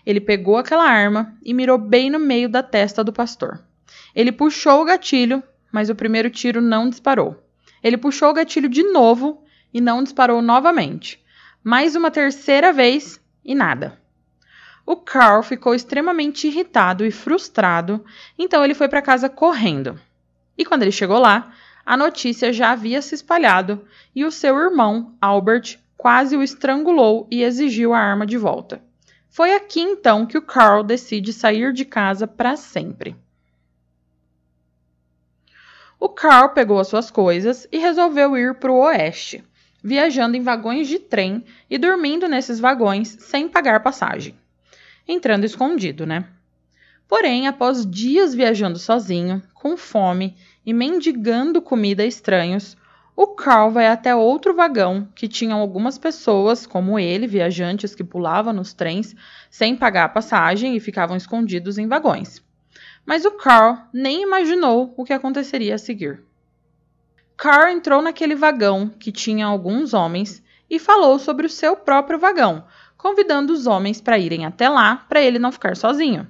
Ele 0.06 0.20
pegou 0.20 0.58
aquela 0.58 0.88
arma 0.88 1.34
e 1.44 1.54
mirou 1.54 1.78
bem 1.78 2.10
no 2.10 2.20
meio 2.20 2.50
da 2.50 2.64
testa 2.64 3.04
do 3.04 3.14
pastor. 3.14 3.60
Ele 4.16 4.32
puxou 4.32 4.82
o 4.82 4.86
gatilho, 4.86 5.44
mas 5.72 5.90
o 5.90 5.96
primeiro 5.96 6.30
tiro 6.30 6.62
não 6.62 6.90
disparou. 6.90 7.44
Ele 7.84 7.98
puxou 7.98 8.30
o 8.30 8.34
gatilho 8.34 8.70
de 8.70 8.84
novo 8.84 9.44
e 9.74 9.80
não 9.80 10.04
disparou 10.04 10.42
novamente 10.42 11.24
mais 11.64 11.96
uma 11.96 12.10
terceira 12.10 12.72
vez 12.72 13.22
e 13.44 13.54
nada. 13.54 14.00
O 14.86 14.96
Carl 14.96 15.44
ficou 15.44 15.76
extremamente 15.76 16.48
irritado 16.48 17.06
e 17.06 17.12
frustrado, 17.12 18.04
então 18.38 18.64
ele 18.64 18.74
foi 18.74 18.88
para 18.88 19.02
casa 19.02 19.30
correndo. 19.30 20.00
E 20.58 20.66
quando 20.66 20.84
ele 20.84 20.92
chegou 20.92 21.20
lá, 21.20 21.54
a 21.86 21.98
notícia 21.98 22.54
já 22.54 22.72
havia 22.72 23.02
se 23.02 23.14
espalhado 23.14 23.86
e 24.16 24.24
o 24.24 24.32
seu 24.32 24.58
irmão, 24.58 25.16
Albert, 25.22 25.78
quase 25.98 26.36
o 26.36 26.42
estrangulou 26.42 27.28
e 27.30 27.44
exigiu 27.44 27.94
a 27.94 28.00
arma 28.00 28.26
de 28.26 28.38
volta. 28.38 28.82
Foi 29.30 29.54
aqui 29.54 29.82
então 29.82 30.26
que 30.26 30.38
o 30.38 30.42
Carl 30.42 30.84
decide 30.84 31.34
sair 31.34 31.74
de 31.74 31.86
casa 31.86 32.26
para 32.26 32.56
sempre. 32.56 33.16
O 36.02 36.08
Carl 36.08 36.50
pegou 36.50 36.80
as 36.80 36.88
suas 36.88 37.12
coisas 37.12 37.68
e 37.70 37.78
resolveu 37.78 38.38
ir 38.38 38.56
para 38.56 38.72
o 38.72 38.80
oeste, 38.80 39.44
viajando 39.84 40.38
em 40.38 40.42
vagões 40.42 40.88
de 40.88 40.98
trem 40.98 41.44
e 41.70 41.78
dormindo 41.78 42.26
nesses 42.26 42.58
vagões 42.58 43.18
sem 43.20 43.50
pagar 43.50 43.84
passagem. 43.84 44.34
Entrando 45.06 45.44
escondido, 45.44 46.06
né? 46.06 46.26
Porém, 47.06 47.48
após 47.48 47.86
dias 47.86 48.34
viajando 48.34 48.80
sozinho, 48.80 49.44
com 49.54 49.76
fome 49.76 50.38
e 50.66 50.74
mendigando 50.74 51.62
comida 51.62 52.04
a 52.04 52.06
estranhos, 52.06 52.78
o 53.14 53.28
Carl 53.28 53.70
vai 53.70 53.88
até 53.88 54.16
outro 54.16 54.56
vagão 54.56 55.06
que 55.14 55.28
tinham 55.28 55.60
algumas 55.60 55.98
pessoas, 55.98 56.66
como 56.66 56.98
ele, 56.98 57.28
viajantes 57.28 57.94
que 57.94 58.06
pulavam 58.06 58.54
nos 58.54 58.72
trens 58.72 59.14
sem 59.50 59.76
pagar 59.76 60.06
a 60.06 60.10
passagem 60.10 60.78
e 60.78 60.80
ficavam 60.80 61.18
escondidos 61.18 61.78
em 61.78 61.88
vagões. 61.88 62.42
Mas 63.10 63.26
o 63.26 63.32
Carl 63.32 63.76
nem 63.92 64.22
imaginou 64.22 64.94
o 64.96 65.04
que 65.04 65.14
aconteceria 65.14 65.74
a 65.74 65.80
seguir. 65.80 66.22
Carl 67.36 67.68
entrou 67.70 68.04
naquele 68.04 68.36
vagão 68.36 68.88
que 68.88 69.12
tinha 69.12 69.48
alguns 69.48 69.96
homens 69.96 70.44
e 70.70 70.78
falou 70.78 71.18
sobre 71.18 71.48
o 71.48 71.50
seu 71.50 71.76
próprio 71.76 72.20
vagão, 72.20 72.64
convidando 72.96 73.52
os 73.52 73.66
homens 73.66 74.00
para 74.00 74.20
irem 74.20 74.46
até 74.46 74.70
lá 74.70 75.08
para 75.10 75.20
ele 75.24 75.40
não 75.40 75.52
ficar 75.52 75.76
sozinho. 75.76 76.28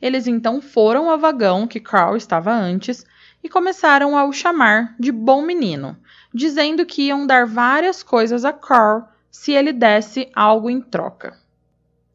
Eles 0.00 0.28
então 0.28 0.60
foram 0.62 1.10
ao 1.10 1.18
vagão 1.18 1.66
que 1.66 1.80
Carl 1.80 2.16
estava 2.16 2.52
antes 2.52 3.04
e 3.42 3.48
começaram 3.48 4.16
a 4.16 4.24
o 4.24 4.32
chamar 4.32 4.94
de 5.00 5.10
bom 5.10 5.42
menino, 5.42 5.96
dizendo 6.32 6.86
que 6.86 7.08
iam 7.08 7.26
dar 7.26 7.44
várias 7.44 8.04
coisas 8.04 8.44
a 8.44 8.52
Carl 8.52 9.02
se 9.32 9.50
ele 9.50 9.72
desse 9.72 10.30
algo 10.32 10.70
em 10.70 10.80
troca. 10.80 11.36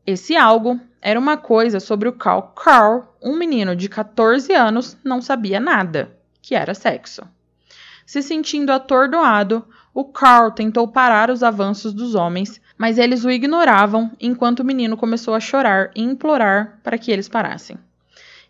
Esse 0.05 0.35
algo 0.35 0.79
era 1.01 1.19
uma 1.19 1.37
coisa 1.37 1.79
sobre 1.79 2.09
o 2.09 2.13
qual 2.13 2.53
Carl, 2.55 3.03
um 3.21 3.35
menino 3.35 3.75
de 3.75 3.87
14 3.87 4.53
anos, 4.53 4.97
não 5.03 5.21
sabia 5.21 5.59
nada, 5.59 6.17
que 6.41 6.55
era 6.55 6.73
sexo. 6.73 7.23
Se 8.05 8.21
sentindo 8.23 8.71
atordoado, 8.71 9.63
o 9.93 10.03
Carl 10.05 10.51
tentou 10.51 10.87
parar 10.87 11.29
os 11.29 11.43
avanços 11.43 11.93
dos 11.93 12.15
homens, 12.15 12.59
mas 12.77 12.97
eles 12.97 13.23
o 13.23 13.29
ignoravam 13.29 14.11
enquanto 14.19 14.61
o 14.61 14.65
menino 14.65 14.97
começou 14.97 15.35
a 15.35 15.39
chorar 15.39 15.91
e 15.95 16.01
implorar 16.01 16.79
para 16.83 16.97
que 16.97 17.11
eles 17.11 17.29
parassem. 17.29 17.77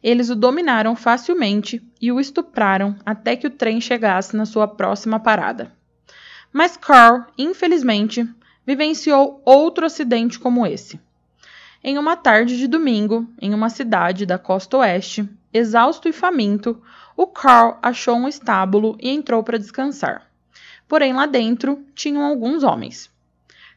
Eles 0.02 0.30
o 0.30 0.36
dominaram 0.36 0.96
facilmente 0.96 1.86
e 2.02 2.12
o 2.12 2.20
estupraram 2.20 2.96
até 3.06 3.36
que 3.36 3.48
o 3.48 3.50
trem 3.50 3.82
chegasse 3.82 4.36
na 4.36 4.46
sua 4.46 4.68
próxima 4.68 5.20
parada. 5.20 5.74
Mas 6.54 6.78
Carl, 6.78 7.24
infelizmente, 7.38 8.28
vivenciou 8.66 9.42
outro 9.44 9.86
acidente 9.86 10.40
como 10.40 10.66
esse. 10.66 11.00
Em 11.82 11.98
uma 11.98 12.18
tarde 12.18 12.58
de 12.58 12.68
domingo, 12.68 13.26
em 13.42 13.54
uma 13.54 13.70
cidade 13.70 14.26
da 14.26 14.38
costa 14.38 14.78
oeste, 14.78 15.30
exausto 15.54 16.10
e 16.10 16.14
faminto, 16.14 16.82
o 17.16 17.26
Carl 17.26 17.78
achou 17.82 18.16
um 18.16 18.28
estábulo 18.28 18.98
e 19.00 19.10
entrou 19.10 19.42
para 19.44 19.58
descansar. 19.58 20.30
Porém, 20.90 21.14
lá 21.14 21.26
dentro 21.26 21.86
tinham 21.96 22.24
alguns 22.24 22.64
homens. 22.64 23.10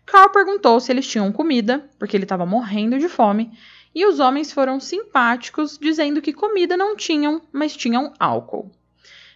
Carl 0.04 0.30
perguntou 0.30 0.80
se 0.80 0.90
eles 0.90 1.06
tinham 1.06 1.30
comida, 1.30 1.88
porque 1.96 2.16
ele 2.16 2.24
estava 2.24 2.44
morrendo 2.44 2.98
de 2.98 3.08
fome, 3.08 3.52
e 3.94 4.04
os 4.04 4.18
homens 4.18 4.52
foram 4.52 4.80
simpáticos, 4.80 5.78
dizendo 5.80 6.20
que 6.20 6.32
comida 6.32 6.76
não 6.76 6.96
tinham, 6.96 7.40
mas 7.52 7.76
tinham 7.76 8.12
álcool. 8.18 8.70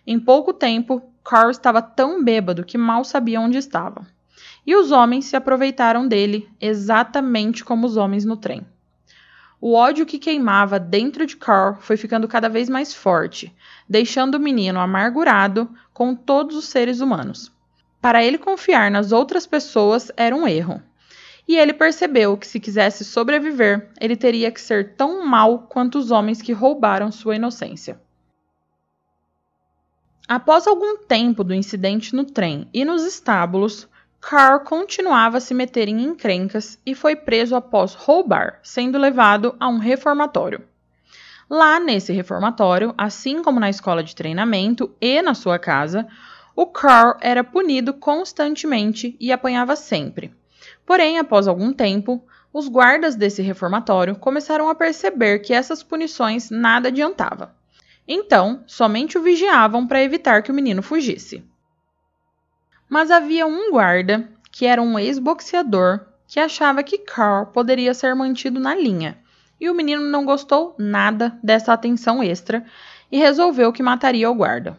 Em 0.05 0.19
pouco 0.19 0.53
tempo, 0.53 1.03
Carl 1.23 1.51
estava 1.51 1.81
tão 1.81 2.23
bêbado 2.23 2.65
que 2.65 2.77
mal 2.77 3.05
sabia 3.05 3.41
onde 3.41 3.59
estava. 3.59 4.07
E 4.67 4.75
os 4.75 4.91
homens 4.91 5.27
se 5.27 5.37
aproveitaram 5.37 6.09
dele, 6.09 6.49
exatamente 6.61 7.65
como 7.65 7.87
os 7.87 7.97
homens 7.97 8.25
no 8.25 8.37
trem. 8.37 8.67
O 9.61 9.73
ódio 9.73 10.05
que 10.05 10.19
queimava 10.19 10.79
dentro 10.79 11.25
de 11.25 11.37
Carl 11.37 11.77
foi 11.81 11.97
ficando 11.97 12.29
cada 12.29 12.49
vez 12.49 12.69
mais 12.69 12.93
forte, 12.93 13.55
deixando 13.89 14.35
o 14.35 14.41
menino 14.41 14.79
amargurado 14.81 15.71
com 15.95 16.15
todos 16.15 16.57
os 16.57 16.67
seres 16.67 17.01
humanos. 17.01 17.51
Para 18.01 18.23
ele 18.23 18.39
confiar 18.39 18.91
nas 18.91 19.13
outras 19.13 19.47
pessoas 19.47 20.13
era 20.17 20.37
um 20.37 20.47
erro, 20.47 20.83
e 21.49 21.57
ele 21.57 21.73
percebeu 21.73 22.37
que 22.37 22.47
se 22.47 22.61
quisesse 22.61 23.05
sobreviver, 23.05 23.91
ele 24.01 24.17
teria 24.17 24.51
que 24.51 24.61
ser 24.61 24.95
tão 24.97 25.25
mau 25.25 25.61
quanto 25.61 25.97
os 25.99 26.11
homens 26.11 26.43
que 26.43 26.53
roubaram 26.53 27.11
sua 27.11 27.37
inocência. 27.37 28.01
Após 30.29 30.67
algum 30.67 30.99
tempo 30.99 31.45
do 31.45 31.55
incidente 31.55 32.15
no 32.15 32.25
trem 32.25 32.69
e 32.75 32.85
nos 32.85 33.05
estábulos, 33.05 33.89
Carl 34.21 34.61
continuava 34.61 35.39
a 35.39 35.41
se 35.41 35.55
meter 35.55 35.89
em 35.89 36.03
encrencas 36.03 36.79
e 36.85 36.95
foi 36.95 37.15
preso 37.15 37.55
após 37.55 37.95
roubar, 37.95 38.59
sendo 38.63 38.99
levado 38.99 39.55
a 39.61 39.69
um 39.69 39.79
reformatório. 39.79 40.65
Lá 41.49 41.79
nesse 41.79 42.13
reformatório, 42.13 42.93
assim 42.99 43.43
como 43.43 43.61
na 43.61 43.71
escola 43.71 44.03
de 44.03 44.17
treinamento 44.17 44.93
e 45.01 45.23
na 45.23 45.33
sua 45.33 45.59
casa, 45.59 46.09
o 46.57 46.67
Carl 46.67 47.17
era 47.21 47.45
punido 47.45 47.95
constantemente 47.95 49.17
e 49.21 49.31
apanhava 49.31 49.77
sempre. 49.77 50.35
Porém, 50.85 51.19
após 51.19 51.47
algum 51.47 51.73
tempo, 51.73 52.25
os 52.53 52.67
guardas 52.67 53.15
desse 53.15 53.43
reformatório 53.43 54.17
começaram 54.17 54.69
a 54.69 54.75
perceber 54.75 55.41
que 55.41 55.53
essas 55.53 55.83
punições 55.83 56.51
nada 56.51 56.89
adiantavam. 56.89 57.51
Então, 58.09 58.65
somente 58.67 59.19
o 59.19 59.23
vigiavam 59.23 59.87
para 59.87 60.03
evitar 60.03 60.43
que 60.43 60.51
o 60.51 60.55
menino 60.55 60.83
fugisse. 60.83 61.45
Mas 62.89 63.11
havia 63.11 63.47
um 63.47 63.71
guarda, 63.73 64.29
que 64.51 64.67
era 64.67 64.81
um 64.81 64.99
ex-boxeador, 64.99 66.01
que 66.27 66.41
achava 66.41 66.83
que 66.83 66.99
Carl 66.99 67.47
poderia 67.47 67.95
ser 67.95 68.15
mantido 68.15 68.59
na 68.61 68.75
linha, 68.75 69.19
e 69.61 69.71
o 69.71 69.75
menino 69.75 70.03
não 70.03 70.25
gostou 70.25 70.75
nada 70.79 71.39
dessa 71.43 71.73
atenção 71.73 72.23
extra 72.23 72.65
e 73.11 73.19
resolveu 73.19 73.73
que 73.73 73.83
mataria 73.83 74.31
o 74.31 74.35
guarda. 74.35 74.79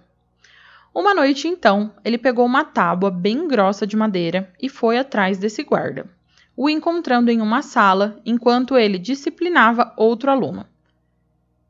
Uma 0.93 1.13
noite, 1.13 1.47
então, 1.47 1.93
ele 2.03 2.17
pegou 2.17 2.45
uma 2.45 2.63
tábua 2.63 3.11
bem 3.11 3.47
grossa 3.47 3.85
de 3.85 3.95
madeira 3.95 4.51
e 4.59 4.67
foi 4.67 4.97
atrás 4.97 5.37
desse 5.37 5.63
guarda, 5.63 6.07
o 6.55 6.69
encontrando 6.69 7.29
em 7.29 7.41
uma 7.41 7.61
sala 7.61 8.19
enquanto 8.25 8.77
ele 8.77 8.97
disciplinava 8.97 9.93
outro 9.95 10.31
aluno. 10.31 10.65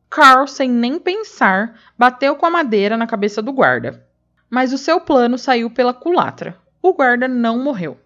Carl, 0.10 0.48
sem 0.48 0.70
nem 0.70 0.98
pensar, 0.98 1.78
bateu 1.98 2.36
com 2.38 2.46
a 2.46 2.50
madeira 2.50 2.96
na 2.96 3.06
cabeça 3.06 3.42
do 3.42 3.52
guarda. 3.52 4.07
Mas 4.50 4.72
o 4.72 4.78
seu 4.78 5.00
plano 5.00 5.38
saiu 5.38 5.70
pela 5.70 5.94
culatra. 5.94 6.58
O 6.82 6.94
guarda 6.94 7.28
não 7.28 7.60
morreu. 7.60 8.00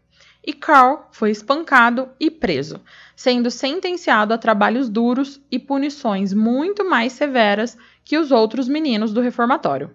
E 0.43 0.53
Carl 0.53 1.07
foi 1.11 1.29
espancado 1.29 2.09
e 2.19 2.31
preso, 2.31 2.81
sendo 3.15 3.51
sentenciado 3.51 4.33
a 4.33 4.37
trabalhos 4.37 4.89
duros 4.89 5.39
e 5.51 5.59
punições 5.59 6.33
muito 6.33 6.83
mais 6.83 7.13
severas 7.13 7.77
que 8.03 8.17
os 8.17 8.31
outros 8.31 8.67
meninos 8.67 9.13
do 9.13 9.21
reformatório. 9.21 9.91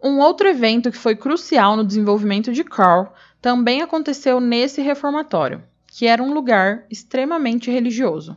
Um 0.00 0.20
outro 0.20 0.46
evento 0.46 0.92
que 0.92 0.96
foi 0.96 1.16
crucial 1.16 1.76
no 1.76 1.84
desenvolvimento 1.84 2.52
de 2.52 2.62
Carl 2.62 3.12
também 3.40 3.82
aconteceu 3.82 4.38
nesse 4.38 4.80
reformatório, 4.80 5.64
que 5.86 6.06
era 6.06 6.22
um 6.22 6.32
lugar 6.32 6.84
extremamente 6.88 7.70
religioso. 7.70 8.36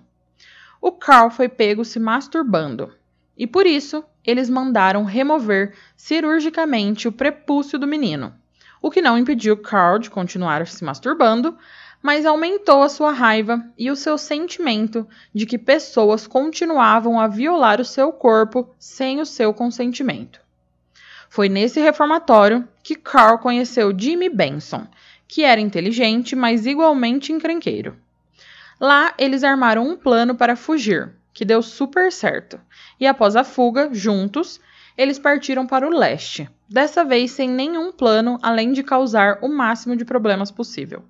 O 0.81 0.91
Carl 0.91 1.29
foi 1.29 1.47
pego 1.47 1.85
se 1.85 1.99
masturbando, 1.99 2.91
e 3.39 3.47
por 3.47 3.65
isso 3.65 4.03
eles 4.25 4.49
mandaram 4.49 5.05
remover 5.05 5.73
cirurgicamente 5.95 7.07
o 7.07 7.11
prepúcio 7.11 7.79
do 7.79 7.87
menino, 7.87 8.33
o 8.81 8.91
que 8.91 9.01
não 9.01 9.17
impediu 9.17 9.55
Carl 9.55 9.97
de 9.97 10.09
continuar 10.09 10.67
se 10.67 10.83
masturbando, 10.83 11.57
mas 12.01 12.25
aumentou 12.25 12.83
a 12.83 12.89
sua 12.89 13.11
raiva 13.11 13.65
e 13.77 13.89
o 13.89 13.95
seu 13.95 14.17
sentimento 14.17 15.07
de 15.33 15.45
que 15.45 15.57
pessoas 15.57 16.27
continuavam 16.27 17.19
a 17.19 17.27
violar 17.27 17.79
o 17.79 17.85
seu 17.85 18.11
corpo 18.11 18.69
sem 18.77 19.21
o 19.21 19.25
seu 19.25 19.53
consentimento. 19.53 20.41
Foi 21.29 21.47
nesse 21.47 21.79
reformatório 21.79 22.67
que 22.83 22.95
Carl 22.95 23.37
conheceu 23.39 23.97
Jimmy 23.97 24.29
Benson, 24.29 24.85
que 25.27 25.43
era 25.43 25.61
inteligente, 25.61 26.35
mas 26.35 26.65
igualmente 26.65 27.31
encrenqueiro. 27.31 27.95
Lá, 28.79 29.13
eles 29.17 29.43
armaram 29.43 29.87
um 29.87 29.95
plano 29.95 30.35
para 30.35 30.55
fugir, 30.55 31.13
que 31.33 31.45
deu 31.45 31.61
super 31.61 32.11
certo. 32.11 32.59
E 32.99 33.07
após 33.07 33.35
a 33.35 33.43
fuga, 33.43 33.89
juntos, 33.91 34.59
eles 34.97 35.17
partiram 35.17 35.65
para 35.65 35.87
o 35.87 35.89
leste, 35.89 36.49
dessa 36.67 37.05
vez 37.05 37.31
sem 37.31 37.49
nenhum 37.49 37.91
plano 37.91 38.37
além 38.41 38.73
de 38.73 38.83
causar 38.83 39.39
o 39.41 39.47
máximo 39.47 39.95
de 39.95 40.03
problemas 40.03 40.51
possível. 40.51 41.03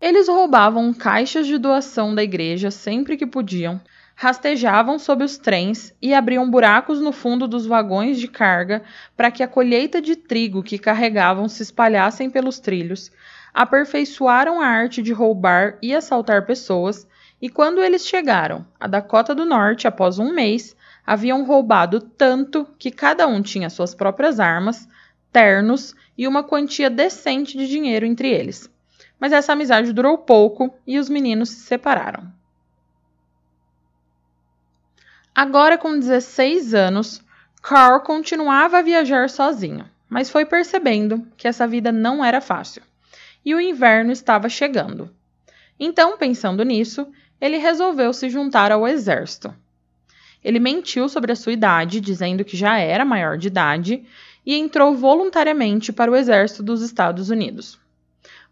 Eles 0.00 0.28
roubavam 0.28 0.94
caixas 0.94 1.46
de 1.46 1.58
doação 1.58 2.14
da 2.14 2.22
igreja 2.22 2.70
sempre 2.70 3.18
que 3.18 3.26
podiam, 3.26 3.78
rastejavam 4.14 4.98
sob 4.98 5.24
os 5.24 5.36
trens 5.36 5.94
e 6.00 6.14
abriam 6.14 6.50
buracos 6.50 7.00
no 7.00 7.12
fundo 7.12 7.46
dos 7.46 7.66
vagões 7.66 8.18
de 8.18 8.28
carga 8.28 8.82
para 9.16 9.30
que 9.30 9.42
a 9.42 9.48
colheita 9.48 10.00
de 10.00 10.16
trigo 10.16 10.62
que 10.62 10.78
carregavam 10.78 11.48
se 11.48 11.62
espalhassem 11.62 12.30
pelos 12.30 12.58
trilhos, 12.58 13.10
aperfeiçoaram 13.52 14.60
a 14.60 14.66
arte 14.66 15.02
de 15.02 15.12
roubar 15.12 15.76
e 15.82 15.94
assaltar 15.94 16.46
pessoas, 16.46 17.06
e 17.40 17.48
quando 17.48 17.82
eles 17.82 18.06
chegaram 18.06 18.66
a 18.78 18.86
Dakota 18.86 19.34
do 19.34 19.44
Norte 19.44 19.88
após 19.88 20.18
um 20.18 20.32
mês, 20.32 20.76
haviam 21.06 21.44
roubado 21.44 22.00
tanto 22.00 22.66
que 22.78 22.90
cada 22.90 23.26
um 23.26 23.40
tinha 23.40 23.70
suas 23.70 23.94
próprias 23.94 24.38
armas, 24.38 24.88
ternos 25.32 25.94
e 26.16 26.28
uma 26.28 26.44
quantia 26.44 26.90
decente 26.90 27.56
de 27.56 27.66
dinheiro 27.66 28.04
entre 28.04 28.28
eles. 28.28 28.70
Mas 29.18 29.32
essa 29.32 29.52
amizade 29.52 29.92
durou 29.92 30.18
pouco 30.18 30.74
e 30.86 30.98
os 30.98 31.08
meninos 31.08 31.50
se 31.50 31.60
separaram. 31.60 32.30
Agora 35.34 35.78
com 35.78 35.98
16 35.98 36.74
anos, 36.74 37.22
Carl 37.62 38.00
continuava 38.00 38.78
a 38.78 38.82
viajar 38.82 39.30
sozinho, 39.30 39.88
mas 40.08 40.28
foi 40.28 40.44
percebendo 40.44 41.26
que 41.36 41.48
essa 41.48 41.66
vida 41.66 41.90
não 41.90 42.24
era 42.24 42.40
fácil 42.40 42.82
e 43.44 43.54
o 43.54 43.60
inverno 43.60 44.12
estava 44.12 44.48
chegando. 44.48 45.10
Então, 45.78 46.18
pensando 46.18 46.62
nisso, 46.62 47.10
ele 47.40 47.58
resolveu 47.58 48.12
se 48.12 48.28
juntar 48.28 48.70
ao 48.70 48.86
exército. 48.86 49.54
Ele 50.42 50.58
mentiu 50.58 51.08
sobre 51.08 51.32
a 51.32 51.36
sua 51.36 51.52
idade, 51.52 52.00
dizendo 52.00 52.44
que 52.44 52.56
já 52.56 52.78
era 52.78 53.04
maior 53.04 53.38
de 53.38 53.48
idade, 53.48 54.04
e 54.44 54.54
entrou 54.54 54.94
voluntariamente 54.94 55.92
para 55.92 56.10
o 56.10 56.16
exército 56.16 56.62
dos 56.62 56.82
Estados 56.82 57.30
Unidos. 57.30 57.78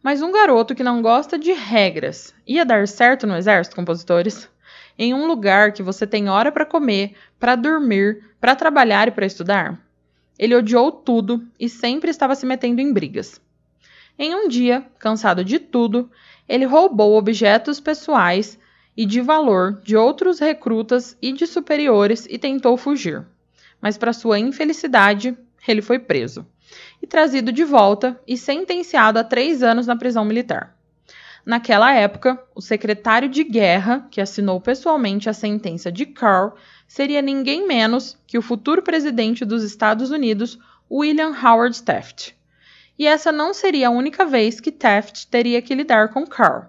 Mas 0.02 0.22
um 0.22 0.30
garoto 0.30 0.74
que 0.74 0.84
não 0.84 1.02
gosta 1.02 1.38
de 1.38 1.52
regras 1.52 2.34
ia 2.46 2.64
dar 2.64 2.86
certo 2.86 3.26
no 3.26 3.36
exército, 3.36 3.74
compositores? 3.74 4.48
em 4.98 5.14
um 5.14 5.26
lugar 5.26 5.72
que 5.72 5.82
você 5.82 6.06
tem 6.06 6.28
hora 6.28 6.50
para 6.50 6.66
comer, 6.66 7.14
para 7.38 7.54
dormir, 7.54 8.24
para 8.40 8.56
trabalhar 8.56 9.06
e 9.06 9.12
para 9.12 9.24
estudar? 9.24 9.80
Ele 10.36 10.56
odiou 10.56 10.90
tudo 10.90 11.46
e 11.58 11.68
sempre 11.68 12.10
estava 12.10 12.34
se 12.34 12.44
metendo 12.44 12.80
em 12.80 12.92
brigas. 12.92 13.40
Em 14.18 14.34
um 14.34 14.48
dia, 14.48 14.84
cansado 14.98 15.44
de 15.44 15.60
tudo, 15.60 16.10
ele 16.48 16.64
roubou 16.64 17.16
objetos 17.16 17.78
pessoais 17.78 18.58
e 18.98 19.06
de 19.06 19.20
valor 19.20 19.80
de 19.84 19.96
outros 19.96 20.40
recrutas 20.40 21.16
e 21.22 21.30
de 21.30 21.46
superiores 21.46 22.26
e 22.28 22.36
tentou 22.36 22.76
fugir. 22.76 23.24
Mas, 23.80 23.96
para 23.96 24.12
sua 24.12 24.40
infelicidade, 24.40 25.38
ele 25.68 25.80
foi 25.80 26.00
preso. 26.00 26.44
e 27.00 27.06
trazido 27.06 27.52
de 27.52 27.62
volta 27.64 28.20
e 28.26 28.36
sentenciado 28.36 29.18
a 29.18 29.24
três 29.24 29.62
anos 29.62 29.86
na 29.86 29.96
prisão 29.96 30.24
militar. 30.24 30.76
Naquela 31.46 31.94
época, 31.94 32.38
o 32.54 32.60
secretário 32.60 33.28
de 33.28 33.44
guerra 33.44 34.06
que 34.10 34.20
assinou 34.20 34.60
pessoalmente 34.60 35.30
a 35.30 35.32
sentença 35.32 35.92
de 35.92 36.04
Carl 36.04 36.56
seria 36.86 37.22
ninguém 37.22 37.66
menos 37.66 38.18
que 38.26 38.36
o 38.36 38.42
futuro 38.42 38.82
presidente 38.82 39.44
dos 39.44 39.62
Estados 39.62 40.10
Unidos, 40.10 40.58
William 40.90 41.32
Howard 41.40 41.80
Taft. 41.82 42.34
E 42.98 43.06
essa 43.06 43.30
não 43.30 43.54
seria 43.54 43.88
a 43.88 43.92
única 43.92 44.26
vez 44.26 44.60
que 44.60 44.72
Taft 44.72 45.28
teria 45.28 45.62
que 45.62 45.74
lidar 45.74 46.08
com 46.08 46.26
Carl. 46.26 46.66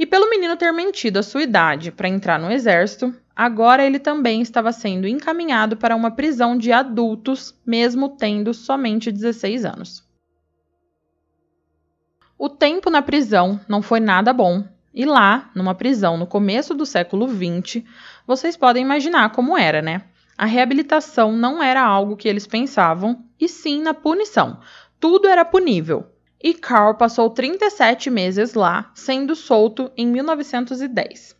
E 0.00 0.06
pelo 0.06 0.30
menino 0.30 0.56
ter 0.56 0.72
mentido 0.72 1.18
a 1.18 1.22
sua 1.22 1.42
idade 1.42 1.92
para 1.92 2.08
entrar 2.08 2.40
no 2.40 2.50
exército, 2.50 3.14
agora 3.36 3.84
ele 3.84 3.98
também 3.98 4.40
estava 4.40 4.72
sendo 4.72 5.06
encaminhado 5.06 5.76
para 5.76 5.94
uma 5.94 6.10
prisão 6.10 6.56
de 6.56 6.72
adultos, 6.72 7.54
mesmo 7.66 8.08
tendo 8.08 8.54
somente 8.54 9.12
16 9.12 9.66
anos. 9.66 10.02
O 12.38 12.48
tempo 12.48 12.88
na 12.88 13.02
prisão 13.02 13.60
não 13.68 13.82
foi 13.82 14.00
nada 14.00 14.32
bom, 14.32 14.64
e 14.94 15.04
lá, 15.04 15.50
numa 15.54 15.74
prisão 15.74 16.16
no 16.16 16.26
começo 16.26 16.72
do 16.72 16.86
século 16.86 17.28
XX, 17.28 17.84
vocês 18.26 18.56
podem 18.56 18.82
imaginar 18.82 19.32
como 19.32 19.54
era, 19.54 19.82
né? 19.82 20.04
A 20.34 20.46
reabilitação 20.46 21.30
não 21.30 21.62
era 21.62 21.82
algo 21.82 22.16
que 22.16 22.26
eles 22.26 22.46
pensavam, 22.46 23.22
e 23.38 23.46
sim 23.46 23.82
na 23.82 23.92
punição. 23.92 24.60
Tudo 24.98 25.28
era 25.28 25.44
punível. 25.44 26.06
E 26.42 26.54
Carl 26.54 26.94
passou 26.94 27.28
37 27.28 28.08
meses 28.08 28.54
lá, 28.54 28.90
sendo 28.94 29.36
solto 29.36 29.92
em 29.96 30.06
1910. 30.06 31.36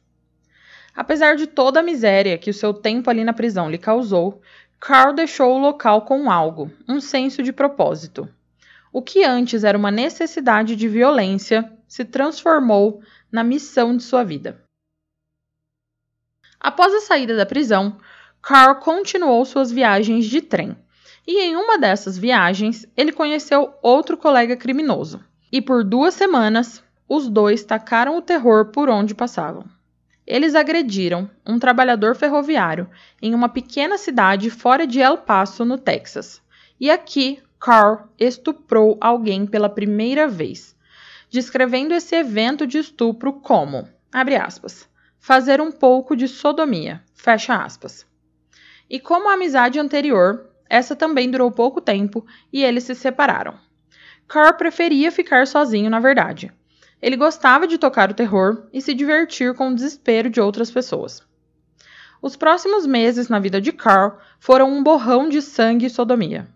Apesar 0.94 1.36
de 1.36 1.46
toda 1.46 1.80
a 1.80 1.82
miséria 1.82 2.36
que 2.36 2.50
o 2.50 2.54
seu 2.54 2.74
tempo 2.74 3.08
ali 3.08 3.24
na 3.24 3.32
prisão 3.32 3.70
lhe 3.70 3.78
causou, 3.78 4.42
Carl 4.78 5.14
deixou 5.14 5.54
o 5.54 5.58
local 5.58 6.02
com 6.02 6.30
algo, 6.30 6.70
um 6.88 7.00
senso 7.00 7.42
de 7.42 7.52
propósito. 7.52 8.28
O 8.92 9.00
que 9.00 9.24
antes 9.24 9.62
era 9.64 9.78
uma 9.78 9.90
necessidade 9.90 10.74
de 10.74 10.88
violência 10.88 11.70
se 11.86 12.04
transformou 12.04 13.00
na 13.30 13.44
missão 13.44 13.96
de 13.96 14.02
sua 14.02 14.24
vida. 14.24 14.62
Após 16.58 16.92
a 16.92 17.00
saída 17.00 17.36
da 17.36 17.46
prisão, 17.46 17.96
Carl 18.42 18.76
continuou 18.76 19.44
suas 19.44 19.70
viagens 19.70 20.26
de 20.26 20.42
trem. 20.42 20.76
E 21.32 21.42
em 21.42 21.54
uma 21.54 21.78
dessas 21.78 22.18
viagens, 22.18 22.84
ele 22.96 23.12
conheceu 23.12 23.72
outro 23.80 24.16
colega 24.16 24.56
criminoso. 24.56 25.24
E 25.52 25.62
por 25.62 25.84
duas 25.84 26.14
semanas, 26.14 26.82
os 27.08 27.28
dois 27.28 27.62
tacaram 27.62 28.18
o 28.18 28.20
terror 28.20 28.72
por 28.72 28.88
onde 28.88 29.14
passavam. 29.14 29.64
Eles 30.26 30.56
agrediram 30.56 31.30
um 31.46 31.56
trabalhador 31.56 32.16
ferroviário 32.16 32.90
em 33.22 33.32
uma 33.32 33.48
pequena 33.48 33.96
cidade 33.96 34.50
fora 34.50 34.88
de 34.88 34.98
El 34.98 35.18
Paso, 35.18 35.64
no 35.64 35.78
Texas. 35.78 36.42
E 36.80 36.90
aqui 36.90 37.40
Carl 37.60 38.08
estuprou 38.18 38.98
alguém 39.00 39.46
pela 39.46 39.68
primeira 39.68 40.26
vez, 40.26 40.74
descrevendo 41.30 41.94
esse 41.94 42.16
evento 42.16 42.66
de 42.66 42.78
estupro 42.78 43.34
como, 43.34 43.88
abre 44.12 44.34
aspas, 44.34 44.88
fazer 45.20 45.60
um 45.60 45.70
pouco 45.70 46.16
de 46.16 46.26
sodomia, 46.26 47.04
fecha 47.14 47.54
aspas. 47.54 48.04
E 48.90 48.98
como 48.98 49.28
a 49.28 49.34
amizade 49.34 49.78
anterior, 49.78 50.49
essa 50.70 50.94
também 50.94 51.28
durou 51.28 51.50
pouco 51.50 51.80
tempo 51.80 52.24
e 52.52 52.62
eles 52.62 52.84
se 52.84 52.94
separaram. 52.94 53.58
Carl 54.28 54.54
preferia 54.54 55.10
ficar 55.10 55.48
sozinho, 55.48 55.90
na 55.90 55.98
verdade. 55.98 56.52
Ele 57.02 57.16
gostava 57.16 57.66
de 57.66 57.76
tocar 57.76 58.08
o 58.08 58.14
terror 58.14 58.68
e 58.72 58.80
se 58.80 58.94
divertir 58.94 59.52
com 59.54 59.70
o 59.70 59.74
desespero 59.74 60.30
de 60.30 60.40
outras 60.40 60.70
pessoas. 60.70 61.26
Os 62.22 62.36
próximos 62.36 62.86
meses 62.86 63.28
na 63.28 63.40
vida 63.40 63.60
de 63.60 63.72
Carl 63.72 64.18
foram 64.38 64.72
um 64.72 64.82
borrão 64.82 65.28
de 65.28 65.42
sangue 65.42 65.86
e 65.86 65.90
sodomia. 65.90 66.46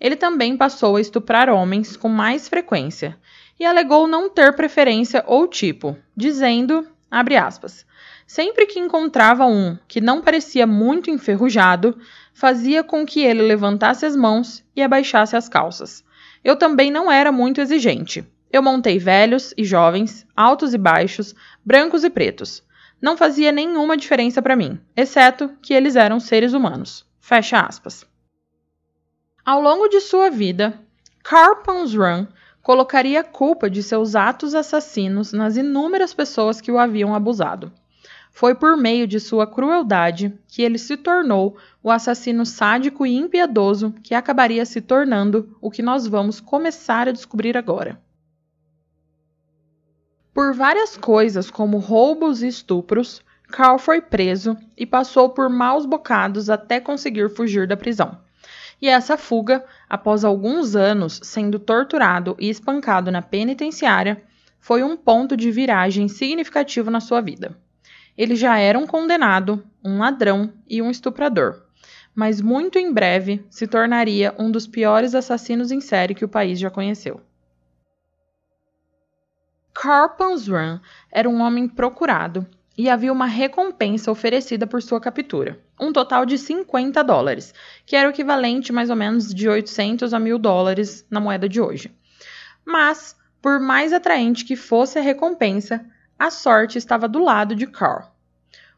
Ele 0.00 0.16
também 0.16 0.56
passou 0.56 0.96
a 0.96 1.00
estuprar 1.00 1.48
homens 1.48 1.96
com 1.96 2.08
mais 2.08 2.48
frequência 2.48 3.16
e 3.60 3.64
alegou 3.64 4.08
não 4.08 4.28
ter 4.28 4.56
preferência 4.56 5.22
ou 5.28 5.46
tipo, 5.46 5.96
dizendo, 6.16 6.88
abre 7.08 7.36
aspas, 7.36 7.86
sempre 8.26 8.66
que 8.66 8.78
encontrava 8.78 9.46
um 9.46 9.76
que 9.86 10.00
não 10.00 10.20
parecia 10.20 10.66
muito 10.66 11.10
enferrujado, 11.10 11.98
fazia 12.32 12.82
com 12.82 13.06
que 13.06 13.20
ele 13.20 13.42
levantasse 13.42 14.04
as 14.04 14.16
mãos 14.16 14.64
e 14.74 14.82
abaixasse 14.82 15.36
as 15.36 15.48
calças. 15.48 16.04
Eu 16.42 16.56
também 16.56 16.90
não 16.90 17.10
era 17.10 17.32
muito 17.32 17.60
exigente. 17.60 18.24
Eu 18.52 18.62
montei 18.62 18.98
velhos 18.98 19.52
e 19.56 19.64
jovens, 19.64 20.26
altos 20.36 20.74
e 20.74 20.78
baixos, 20.78 21.34
brancos 21.64 22.04
e 22.04 22.10
pretos. 22.10 22.62
Não 23.00 23.16
fazia 23.16 23.50
nenhuma 23.50 23.96
diferença 23.96 24.40
para 24.40 24.56
mim, 24.56 24.80
exceto 24.96 25.50
que 25.60 25.74
eles 25.74 25.96
eram 25.96 26.20
seres 26.20 26.52
humanos. 26.52 27.04
Fecha 27.20 27.60
aspas. 27.60 28.06
Ao 29.44 29.60
longo 29.60 29.88
de 29.88 30.00
sua 30.00 30.30
vida, 30.30 30.80
Carl 31.22 31.62
Run 31.66 32.26
colocaria 32.62 33.20
a 33.20 33.24
culpa 33.24 33.68
de 33.68 33.82
seus 33.82 34.14
atos 34.14 34.54
assassinos 34.54 35.32
nas 35.32 35.56
inúmeras 35.56 36.14
pessoas 36.14 36.60
que 36.60 36.72
o 36.72 36.78
haviam 36.78 37.14
abusado. 37.14 37.72
Foi 38.36 38.52
por 38.52 38.76
meio 38.76 39.06
de 39.06 39.20
sua 39.20 39.46
crueldade 39.46 40.36
que 40.48 40.60
ele 40.60 40.76
se 40.76 40.96
tornou 40.96 41.56
o 41.80 41.88
assassino 41.88 42.44
sádico 42.44 43.06
e 43.06 43.14
impiedoso 43.14 43.94
que 44.02 44.12
acabaria 44.12 44.66
se 44.66 44.80
tornando 44.80 45.56
o 45.60 45.70
que 45.70 45.80
nós 45.80 46.04
vamos 46.08 46.40
começar 46.40 47.06
a 47.06 47.12
descobrir 47.12 47.56
agora. 47.56 48.02
Por 50.34 50.52
várias 50.52 50.96
coisas, 50.96 51.48
como 51.48 51.78
roubos 51.78 52.42
e 52.42 52.48
estupros, 52.48 53.22
Carl 53.46 53.78
foi 53.78 54.00
preso 54.00 54.56
e 54.76 54.84
passou 54.84 55.30
por 55.30 55.48
maus 55.48 55.86
bocados 55.86 56.50
até 56.50 56.80
conseguir 56.80 57.30
fugir 57.30 57.68
da 57.68 57.76
prisão. 57.76 58.18
E 58.82 58.88
essa 58.88 59.16
fuga, 59.16 59.64
após 59.88 60.24
alguns 60.24 60.74
anos 60.74 61.20
sendo 61.22 61.60
torturado 61.60 62.34
e 62.40 62.50
espancado 62.50 63.12
na 63.12 63.22
penitenciária, 63.22 64.24
foi 64.58 64.82
um 64.82 64.96
ponto 64.96 65.36
de 65.36 65.52
viragem 65.52 66.08
significativo 66.08 66.90
na 66.90 66.98
sua 66.98 67.20
vida. 67.20 67.56
Ele 68.16 68.36
já 68.36 68.58
era 68.58 68.78
um 68.78 68.86
condenado, 68.86 69.64
um 69.84 69.98
ladrão 69.98 70.52
e 70.68 70.80
um 70.80 70.90
estuprador, 70.90 71.62
mas 72.14 72.40
muito 72.40 72.78
em 72.78 72.92
breve 72.92 73.44
se 73.50 73.66
tornaria 73.66 74.34
um 74.38 74.50
dos 74.50 74.66
piores 74.66 75.14
assassinos 75.14 75.72
em 75.72 75.80
série 75.80 76.14
que 76.14 76.24
o 76.24 76.28
país 76.28 76.58
já 76.58 76.70
conheceu. 76.70 77.20
Carl 79.74 80.10
Panzran 80.10 80.80
era 81.10 81.28
um 81.28 81.40
homem 81.40 81.66
procurado 81.66 82.46
e 82.78 82.88
havia 82.88 83.12
uma 83.12 83.26
recompensa 83.26 84.10
oferecida 84.10 84.66
por 84.66 84.80
sua 84.80 85.00
captura, 85.00 85.58
um 85.78 85.92
total 85.92 86.24
de 86.24 86.38
50 86.38 87.02
dólares, 87.02 87.52
que 87.84 87.96
era 87.96 88.08
o 88.08 88.12
equivalente 88.12 88.72
mais 88.72 88.90
ou 88.90 88.96
menos 88.96 89.34
de 89.34 89.48
800 89.48 90.14
a 90.14 90.18
1000 90.18 90.38
dólares 90.38 91.04
na 91.10 91.20
moeda 91.20 91.48
de 91.48 91.60
hoje. 91.60 91.92
Mas, 92.64 93.16
por 93.42 93.60
mais 93.60 93.92
atraente 93.92 94.44
que 94.44 94.56
fosse 94.56 94.98
a 94.98 95.02
recompensa, 95.02 95.84
a 96.18 96.30
sorte 96.30 96.78
estava 96.78 97.08
do 97.08 97.18
lado 97.18 97.54
de 97.54 97.66
Carl. 97.66 98.04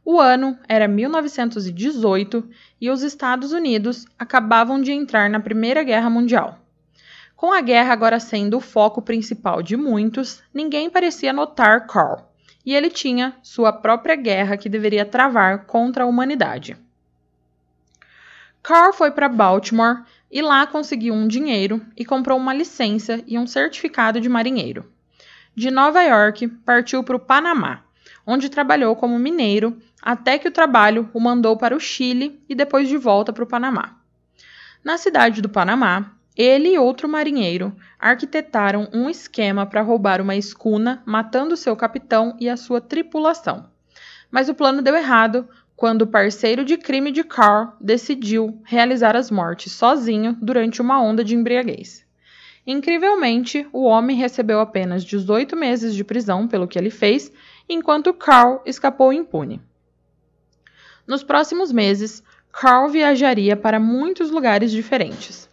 O 0.05 0.21
ano 0.21 0.59
era 0.69 0.87
1918 0.87 2.49
e 2.81 2.91
os 2.91 3.03
Estados 3.03 3.53
Unidos 3.53 4.07
acabavam 4.19 4.81
de 4.81 4.93
entrar 4.93 5.29
na 5.29 5.41
Primeira 5.41 5.83
Guerra 5.83 6.09
Mundial. 6.09 6.59
Com 7.35 7.53
a 7.53 7.61
guerra 7.61 7.93
agora 7.93 8.19
sendo 8.21 8.57
o 8.57 8.61
foco 8.61 9.03
principal 9.03 9.63
de 9.63 9.77
muitos, 9.77 10.43
ninguém 10.55 10.89
parecia 10.89 11.33
notar 11.33 11.87
Carl 11.87 12.23
e 12.65 12.75
ele 12.75 12.91
tinha 12.91 13.37
sua 13.43 13.73
própria 13.73 14.17
guerra 14.17 14.57
que 14.57 14.69
deveria 14.69 15.05
travar 15.05 15.67
contra 15.67 16.05
a 16.05 16.07
humanidade. 16.07 16.77
Carl 18.63 18.93
foi 18.93 19.13
para 19.13 19.29
Baltimore 19.29 20.03
e 20.31 20.43
lá 20.43 20.67
conseguiu 20.67 21.15
um 21.15 21.29
dinheiro 21.29 21.81
e 21.97 22.05
comprou 22.05 22.37
uma 22.37 22.53
licença 22.53 23.23
e 23.27 23.39
um 23.39 23.47
certificado 23.47 24.21
de 24.21 24.29
marinheiro. 24.29 24.91
De 25.57 25.71
Nova 25.71 26.03
York, 26.03 26.49
partiu 26.67 27.03
para 27.03 27.17
o 27.17 27.19
Panamá, 27.19 27.83
onde 28.27 28.51
trabalhou 28.51 28.95
como 28.95 29.19
mineiro 29.19 29.79
até 30.03 30.39
que 30.39 30.47
o 30.47 30.51
trabalho 30.51 31.09
o 31.15 31.19
mandou 31.19 31.57
para 31.57 31.75
o 31.75 31.81
Chile 31.81 32.45
e 32.47 32.55
depois 32.55 32.87
de 32.91 32.99
volta 32.99 33.33
para 33.33 33.43
o 33.43 33.47
Panamá. 33.47 33.97
Na 34.85 34.99
cidade 34.99 35.41
do 35.41 35.49
Panamá, 35.49 36.13
ele 36.37 36.75
e 36.75 36.79
outro 36.79 37.09
marinheiro 37.09 37.75
arquitetaram 37.99 38.87
um 38.93 39.09
esquema 39.09 39.65
para 39.65 39.81
roubar 39.81 40.21
uma 40.21 40.37
escuna, 40.37 41.03
matando 41.07 41.57
seu 41.57 41.75
capitão 41.75 42.37
e 42.39 42.51
a 42.51 42.57
sua 42.59 42.79
tripulação. 42.79 43.71
Mas 44.31 44.51
o 44.51 44.55
plano 44.55 44.83
deu 44.83 44.95
errado 44.95 45.49
quando 45.75 46.03
o 46.03 46.07
parceiro 46.07 46.67
de 46.67 46.77
crime 46.77 47.11
de 47.11 47.25
Carl 47.25 47.73
decidiu 47.81 48.61
realizar 48.63 49.17
as 49.17 49.31
mortes 49.31 49.73
sozinho 49.73 50.37
durante 50.39 50.83
uma 50.83 51.01
onda 51.01 51.25
de 51.25 51.35
embriaguez. 51.35 52.06
Incrivelmente, 52.67 53.67
o 53.73 53.85
homem 53.85 54.17
recebeu 54.17 54.59
apenas 54.59 55.05
18 55.05 55.55
meses 55.55 55.95
de 55.95 56.03
prisão 56.03 56.49
pelo 56.49 56.67
que 56.67 56.77
ele 56.77 56.91
fez, 56.91 57.31
enquanto 57.69 58.13
Carl 58.13 58.61
escapou 58.67 59.13
impune. 59.13 59.61
Nos 61.07 61.23
próximos 61.23 61.71
meses, 61.71 62.23
Carl 62.51 62.89
viajaria 62.89 63.57
para 63.57 63.79
muitos 63.79 64.31
lugares 64.31 64.73
diferentes. 64.73 65.49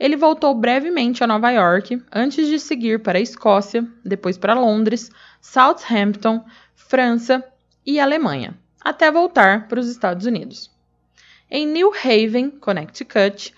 Ele 0.00 0.16
voltou 0.16 0.54
brevemente 0.54 1.22
a 1.22 1.26
Nova 1.26 1.50
York 1.50 2.02
antes 2.10 2.48
de 2.48 2.58
seguir 2.58 3.02
para 3.02 3.18
a 3.18 3.22
Escócia, 3.22 3.86
depois 4.04 4.36
para 4.36 4.54
Londres, 4.54 5.10
Southampton, 5.40 6.44
França 6.74 7.44
e 7.86 8.00
Alemanha, 8.00 8.58
até 8.80 9.10
voltar 9.10 9.68
para 9.68 9.78
os 9.78 9.88
Estados 9.88 10.26
Unidos. 10.26 10.70
Em 11.50 11.66
New 11.66 11.92
Haven, 11.94 12.50
Connecticut, 12.50 13.54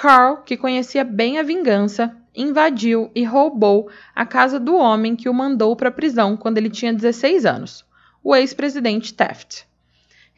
Carl, 0.00 0.38
que 0.38 0.56
conhecia 0.56 1.04
bem 1.04 1.38
a 1.38 1.42
vingança, 1.42 2.16
invadiu 2.34 3.10
e 3.14 3.22
roubou 3.22 3.90
a 4.14 4.24
casa 4.24 4.58
do 4.58 4.74
homem 4.74 5.14
que 5.14 5.28
o 5.28 5.34
mandou 5.34 5.76
para 5.76 5.90
a 5.90 5.92
prisão 5.92 6.38
quando 6.38 6.56
ele 6.56 6.70
tinha 6.70 6.90
16 6.90 7.44
anos, 7.44 7.84
o 8.24 8.34
ex-presidente 8.34 9.12
Taft. 9.12 9.66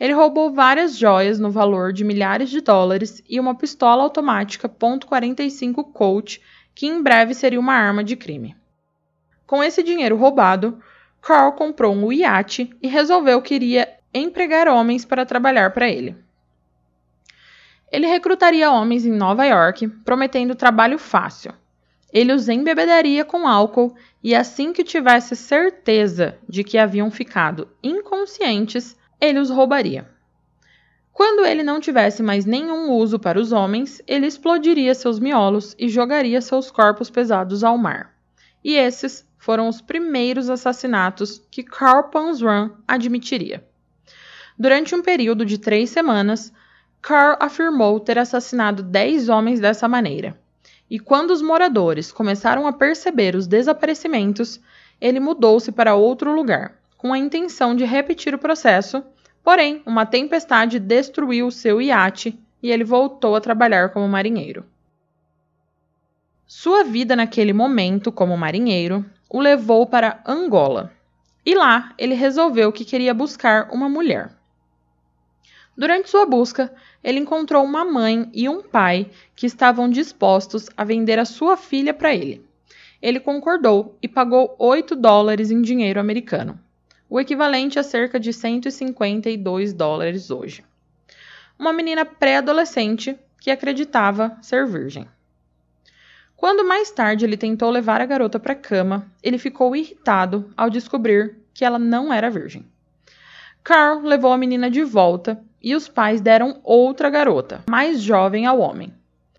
Ele 0.00 0.14
roubou 0.14 0.52
várias 0.52 0.98
joias 0.98 1.38
no 1.38 1.48
valor 1.48 1.92
de 1.92 2.02
milhares 2.02 2.50
de 2.50 2.60
dólares 2.60 3.22
e 3.30 3.38
uma 3.38 3.54
pistola 3.54 4.02
automática 4.02 4.68
.45 4.68 5.92
Colt, 5.92 6.40
que 6.74 6.88
em 6.88 7.00
breve 7.00 7.32
seria 7.32 7.60
uma 7.60 7.74
arma 7.74 8.02
de 8.02 8.16
crime. 8.16 8.56
Com 9.46 9.62
esse 9.62 9.80
dinheiro 9.80 10.16
roubado, 10.16 10.82
Carl 11.20 11.52
comprou 11.52 11.94
um 11.94 12.12
iate 12.12 12.68
e 12.82 12.88
resolveu 12.88 13.40
que 13.40 13.54
iria 13.54 13.88
empregar 14.12 14.66
homens 14.66 15.04
para 15.04 15.24
trabalhar 15.24 15.72
para 15.72 15.88
ele. 15.88 16.16
Ele 17.92 18.06
recrutaria 18.06 18.70
homens 18.70 19.04
em 19.04 19.12
Nova 19.12 19.44
York, 19.44 19.86
prometendo 19.86 20.54
trabalho 20.54 20.98
fácil. 20.98 21.52
Ele 22.10 22.32
os 22.32 22.48
embebedaria 22.48 23.22
com 23.22 23.46
álcool 23.46 23.94
e 24.24 24.34
assim 24.34 24.72
que 24.72 24.82
tivesse 24.82 25.36
certeza 25.36 26.38
de 26.48 26.64
que 26.64 26.78
haviam 26.78 27.10
ficado 27.10 27.68
inconscientes, 27.82 28.96
ele 29.20 29.38
os 29.38 29.50
roubaria. 29.50 30.08
Quando 31.12 31.44
ele 31.44 31.62
não 31.62 31.78
tivesse 31.78 32.22
mais 32.22 32.46
nenhum 32.46 32.90
uso 32.92 33.18
para 33.18 33.38
os 33.38 33.52
homens, 33.52 34.00
ele 34.06 34.26
explodiria 34.26 34.94
seus 34.94 35.18
miolos 35.18 35.76
e 35.78 35.86
jogaria 35.86 36.40
seus 36.40 36.70
corpos 36.70 37.10
pesados 37.10 37.62
ao 37.62 37.76
mar. 37.76 38.14
E 38.64 38.74
esses 38.74 39.26
foram 39.36 39.68
os 39.68 39.82
primeiros 39.82 40.48
assassinatos 40.48 41.42
que 41.50 41.62
Carl 41.62 42.04
Panzram 42.04 42.74
admitiria. 42.88 43.62
Durante 44.58 44.94
um 44.94 45.02
período 45.02 45.44
de 45.44 45.58
três 45.58 45.90
semanas, 45.90 46.52
Carl 47.02 47.36
afirmou 47.40 47.98
ter 47.98 48.16
assassinado 48.16 48.80
10 48.80 49.28
homens 49.28 49.58
dessa 49.58 49.88
maneira. 49.88 50.38
E 50.88 51.00
quando 51.00 51.32
os 51.32 51.42
moradores 51.42 52.12
começaram 52.12 52.64
a 52.64 52.72
perceber 52.72 53.34
os 53.34 53.48
desaparecimentos, 53.48 54.60
ele 55.00 55.18
mudou-se 55.18 55.72
para 55.72 55.96
outro 55.96 56.32
lugar, 56.32 56.78
com 56.96 57.12
a 57.12 57.18
intenção 57.18 57.74
de 57.74 57.84
repetir 57.84 58.32
o 58.36 58.38
processo, 58.38 59.02
porém, 59.42 59.82
uma 59.84 60.06
tempestade 60.06 60.78
destruiu 60.78 61.50
seu 61.50 61.82
iate 61.82 62.38
e 62.62 62.70
ele 62.70 62.84
voltou 62.84 63.34
a 63.34 63.40
trabalhar 63.40 63.88
como 63.88 64.06
marinheiro. 64.06 64.64
Sua 66.46 66.84
vida 66.84 67.16
naquele 67.16 67.52
momento 67.52 68.12
como 68.12 68.36
marinheiro 68.36 69.04
o 69.28 69.40
levou 69.40 69.86
para 69.86 70.22
Angola. 70.24 70.92
E 71.44 71.52
lá 71.54 71.92
ele 71.98 72.14
resolveu 72.14 72.70
que 72.70 72.84
queria 72.84 73.12
buscar 73.12 73.68
uma 73.72 73.88
mulher. 73.88 74.30
Durante 75.76 76.10
sua 76.10 76.26
busca, 76.26 76.72
ele 77.02 77.18
encontrou 77.18 77.64
uma 77.64 77.84
mãe 77.84 78.28
e 78.32 78.48
um 78.48 78.62
pai 78.62 79.10
que 79.34 79.46
estavam 79.46 79.88
dispostos 79.88 80.68
a 80.76 80.84
vender 80.84 81.18
a 81.18 81.24
sua 81.24 81.56
filha 81.56 81.92
para 81.92 82.14
ele. 82.14 82.44
Ele 83.00 83.18
concordou 83.18 83.98
e 84.00 84.06
pagou 84.06 84.54
8 84.58 84.94
dólares 84.94 85.50
em 85.50 85.60
dinheiro 85.60 85.98
americano, 85.98 86.58
o 87.10 87.18
equivalente 87.18 87.78
a 87.78 87.82
cerca 87.82 88.20
de 88.20 88.32
152 88.32 89.72
dólares 89.72 90.30
hoje. 90.30 90.64
Uma 91.58 91.72
menina 91.72 92.04
pré-adolescente 92.04 93.18
que 93.40 93.50
acreditava 93.50 94.38
ser 94.40 94.66
virgem. 94.66 95.06
Quando 96.36 96.66
mais 96.66 96.90
tarde 96.90 97.24
ele 97.24 97.36
tentou 97.36 97.70
levar 97.70 98.00
a 98.00 98.06
garota 98.06 98.38
para 98.38 98.52
a 98.52 98.56
cama, 98.56 99.06
ele 99.22 99.38
ficou 99.38 99.74
irritado 99.76 100.52
ao 100.56 100.70
descobrir 100.70 101.36
que 101.54 101.64
ela 101.64 101.78
não 101.78 102.12
era 102.12 102.30
virgem. 102.30 102.64
Carl 103.62 104.00
levou 104.02 104.32
a 104.32 104.38
menina 104.38 104.68
de 104.70 104.82
volta 104.82 105.40
e 105.62 105.74
os 105.76 105.88
pais 105.88 106.20
deram 106.20 106.60
outra 106.64 107.08
garota, 107.08 107.62
mais 107.70 108.00
jovem 108.00 108.46
ao 108.46 108.58
homem, 108.58 108.92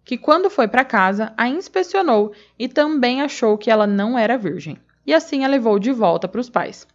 que 0.05 0.17
quando 0.17 0.49
foi 0.49 0.67
para 0.67 0.85
casa 0.85 1.33
a 1.35 1.47
inspecionou 1.49 2.33
e 2.57 2.67
também 2.67 3.21
achou 3.21 3.57
que 3.57 3.69
ela 3.69 3.85
não 3.85 4.17
era 4.17 4.37
virgem, 4.37 4.77
e 5.05 5.13
assim 5.13 5.43
a 5.43 5.47
levou 5.47 5.77
de 5.77 5.91
volta 5.91 6.27
para 6.27 6.39
os 6.39 6.49
pais. 6.49 6.87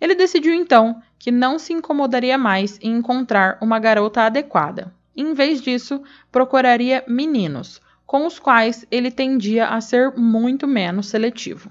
Ele 0.00 0.14
decidiu 0.14 0.54
então 0.54 1.00
que 1.18 1.30
não 1.30 1.58
se 1.58 1.72
incomodaria 1.72 2.38
mais 2.38 2.78
em 2.82 2.96
encontrar 2.96 3.58
uma 3.60 3.78
garota 3.78 4.22
adequada. 4.22 4.92
Em 5.14 5.34
vez 5.34 5.60
disso, 5.60 6.02
procuraria 6.30 7.04
meninos, 7.06 7.80
com 8.06 8.26
os 8.26 8.38
quais 8.38 8.86
ele 8.90 9.10
tendia 9.10 9.68
a 9.68 9.80
ser 9.80 10.12
muito 10.16 10.66
menos 10.66 11.06
seletivo. 11.08 11.70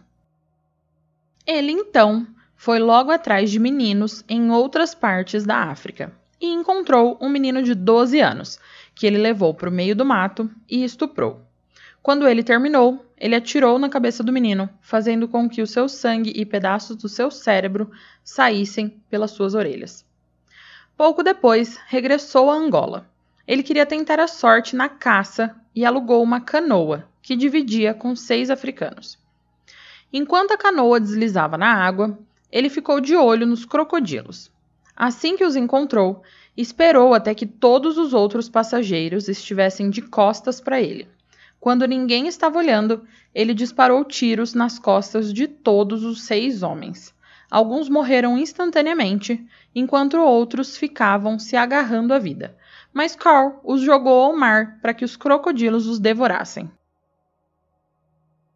Ele 1.45 1.71
então 1.71 2.25
foi 2.55 2.79
logo 2.79 3.11
atrás 3.11 3.49
de 3.49 3.59
meninos 3.59 4.23
em 4.29 4.51
outras 4.51 4.93
partes 4.93 5.43
da 5.43 5.63
África 5.63 6.13
e 6.41 6.47
encontrou 6.47 7.17
um 7.21 7.29
menino 7.29 7.61
de 7.61 7.75
12 7.75 8.19
anos, 8.19 8.59
que 8.95 9.05
ele 9.05 9.19
levou 9.19 9.53
para 9.53 9.69
o 9.69 9.71
meio 9.71 9.95
do 9.95 10.03
mato 10.03 10.49
e 10.67 10.83
estuprou. 10.83 11.41
Quando 12.01 12.27
ele 12.27 12.43
terminou, 12.43 13.05
ele 13.15 13.35
atirou 13.35 13.77
na 13.77 13.87
cabeça 13.87 14.23
do 14.23 14.33
menino, 14.33 14.67
fazendo 14.81 15.27
com 15.27 15.47
que 15.47 15.61
o 15.61 15.67
seu 15.67 15.87
sangue 15.87 16.33
e 16.35 16.43
pedaços 16.43 16.95
do 16.95 17.07
seu 17.07 17.29
cérebro 17.29 17.91
saíssem 18.23 18.99
pelas 19.09 19.31
suas 19.31 19.53
orelhas. 19.53 20.03
Pouco 20.97 21.21
depois, 21.21 21.79
regressou 21.87 22.49
a 22.49 22.55
Angola. 22.55 23.07
Ele 23.47 23.61
queria 23.61 23.85
tentar 23.85 24.19
a 24.19 24.27
sorte 24.27 24.75
na 24.75 24.89
caça 24.89 25.55
e 25.75 25.85
alugou 25.85 26.23
uma 26.23 26.41
canoa, 26.41 27.07
que 27.21 27.35
dividia 27.35 27.93
com 27.93 28.15
seis 28.15 28.49
africanos. 28.49 29.17
Enquanto 30.11 30.51
a 30.51 30.57
canoa 30.57 30.99
deslizava 30.99 31.57
na 31.57 31.73
água, 31.73 32.17
ele 32.51 32.69
ficou 32.69 32.99
de 32.99 33.15
olho 33.15 33.45
nos 33.45 33.63
crocodilos. 33.63 34.50
Assim 34.95 35.37
que 35.37 35.45
os 35.45 35.55
encontrou, 35.55 36.21
esperou 36.55 37.13
até 37.13 37.33
que 37.33 37.45
todos 37.45 37.97
os 37.97 38.13
outros 38.13 38.49
passageiros 38.49 39.27
estivessem 39.27 39.89
de 39.89 40.01
costas 40.01 40.59
para 40.59 40.81
ele. 40.81 41.07
Quando 41.59 41.87
ninguém 41.87 42.27
estava 42.27 42.57
olhando, 42.57 43.05
ele 43.33 43.53
disparou 43.53 44.03
tiros 44.03 44.53
nas 44.53 44.79
costas 44.79 45.31
de 45.31 45.47
todos 45.47 46.03
os 46.03 46.23
seis 46.23 46.63
homens. 46.63 47.13
Alguns 47.51 47.89
morreram 47.89 48.37
instantaneamente, 48.37 49.45
enquanto 49.75 50.17
outros 50.17 50.77
ficavam 50.77 51.37
se 51.37 51.55
agarrando 51.55 52.13
à 52.13 52.19
vida. 52.19 52.57
Mas 52.93 53.15
Carl 53.15 53.59
os 53.63 53.81
jogou 53.81 54.23
ao 54.23 54.35
mar 54.35 54.79
para 54.81 54.93
que 54.93 55.05
os 55.05 55.15
crocodilos 55.15 55.85
os 55.85 55.99
devorassem. 55.99 56.71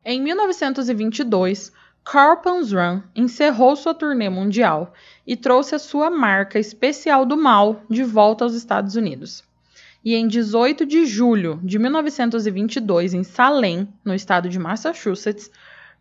Em 0.04 0.22
1922, 0.22 1.72
Carl 2.06 2.38
Panzram 2.38 3.02
encerrou 3.16 3.76
sua 3.76 3.92
turnê 3.92 4.30
mundial 4.30 4.94
e 5.26 5.36
trouxe 5.36 5.74
a 5.74 5.80
sua 5.80 6.08
marca 6.12 6.60
especial 6.60 7.26
do 7.26 7.36
mal 7.36 7.82
de 7.90 8.04
volta 8.04 8.44
aos 8.44 8.54
Estados 8.54 8.96
Unidos. 8.96 9.44
E 10.04 10.14
em 10.14 10.28
18 10.28 10.86
de 10.86 11.08
julho 11.08 11.60
de 11.64 11.80
1922, 11.80 13.16
em 13.16 13.24
Salem, 13.24 13.92
no 14.06 14.14
estado 14.14 14.48
de 14.48 14.60
Massachusetts, 14.60 15.50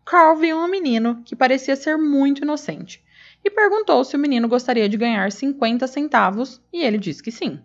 Carl 0.05 0.37
viu 0.37 0.57
um 0.57 0.67
menino 0.67 1.23
que 1.25 1.35
parecia 1.35 1.75
ser 1.75 1.97
muito 1.97 2.43
inocente 2.43 3.03
e 3.43 3.49
perguntou 3.49 4.03
se 4.03 4.15
o 4.15 4.19
menino 4.19 4.47
gostaria 4.47 4.87
de 4.87 4.97
ganhar 4.97 5.31
50 5.31 5.87
centavos 5.87 6.61
e 6.71 6.83
ele 6.83 6.99
disse 6.99 7.23
que 7.23 7.31
sim. 7.31 7.59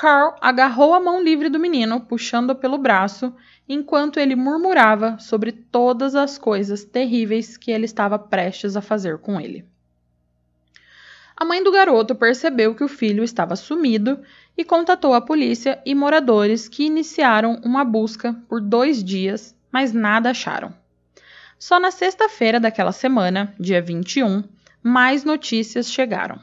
Carl 0.00 0.34
agarrou 0.40 0.94
a 0.94 0.98
mão 0.98 1.22
livre 1.22 1.50
do 1.50 1.58
menino, 1.58 2.00
puxando-o 2.00 2.54
pelo 2.54 2.78
braço, 2.78 3.34
enquanto 3.68 4.18
ele 4.18 4.34
murmurava 4.34 5.18
sobre 5.18 5.52
todas 5.52 6.14
as 6.14 6.38
coisas 6.38 6.82
terríveis 6.82 7.58
que 7.58 7.70
ele 7.70 7.84
estava 7.84 8.18
prestes 8.18 8.78
a 8.78 8.80
fazer 8.80 9.18
com 9.18 9.38
ele. 9.38 9.62
A 11.36 11.44
mãe 11.44 11.62
do 11.62 11.70
garoto 11.70 12.14
percebeu 12.14 12.74
que 12.74 12.82
o 12.82 12.88
filho 12.88 13.22
estava 13.22 13.54
sumido 13.56 14.18
e 14.56 14.64
contatou 14.64 15.12
a 15.12 15.20
polícia 15.20 15.78
e 15.84 15.94
moradores 15.94 16.66
que 16.66 16.86
iniciaram 16.86 17.60
uma 17.62 17.84
busca 17.84 18.32
por 18.48 18.58
dois 18.58 19.04
dias, 19.04 19.54
mas 19.70 19.92
nada 19.92 20.30
acharam. 20.30 20.72
Só 21.58 21.78
na 21.78 21.90
sexta-feira 21.90 22.58
daquela 22.58 22.92
semana, 22.92 23.54
dia 23.60 23.82
21, 23.82 24.44
mais 24.82 25.24
notícias 25.24 25.92
chegaram. 25.92 26.40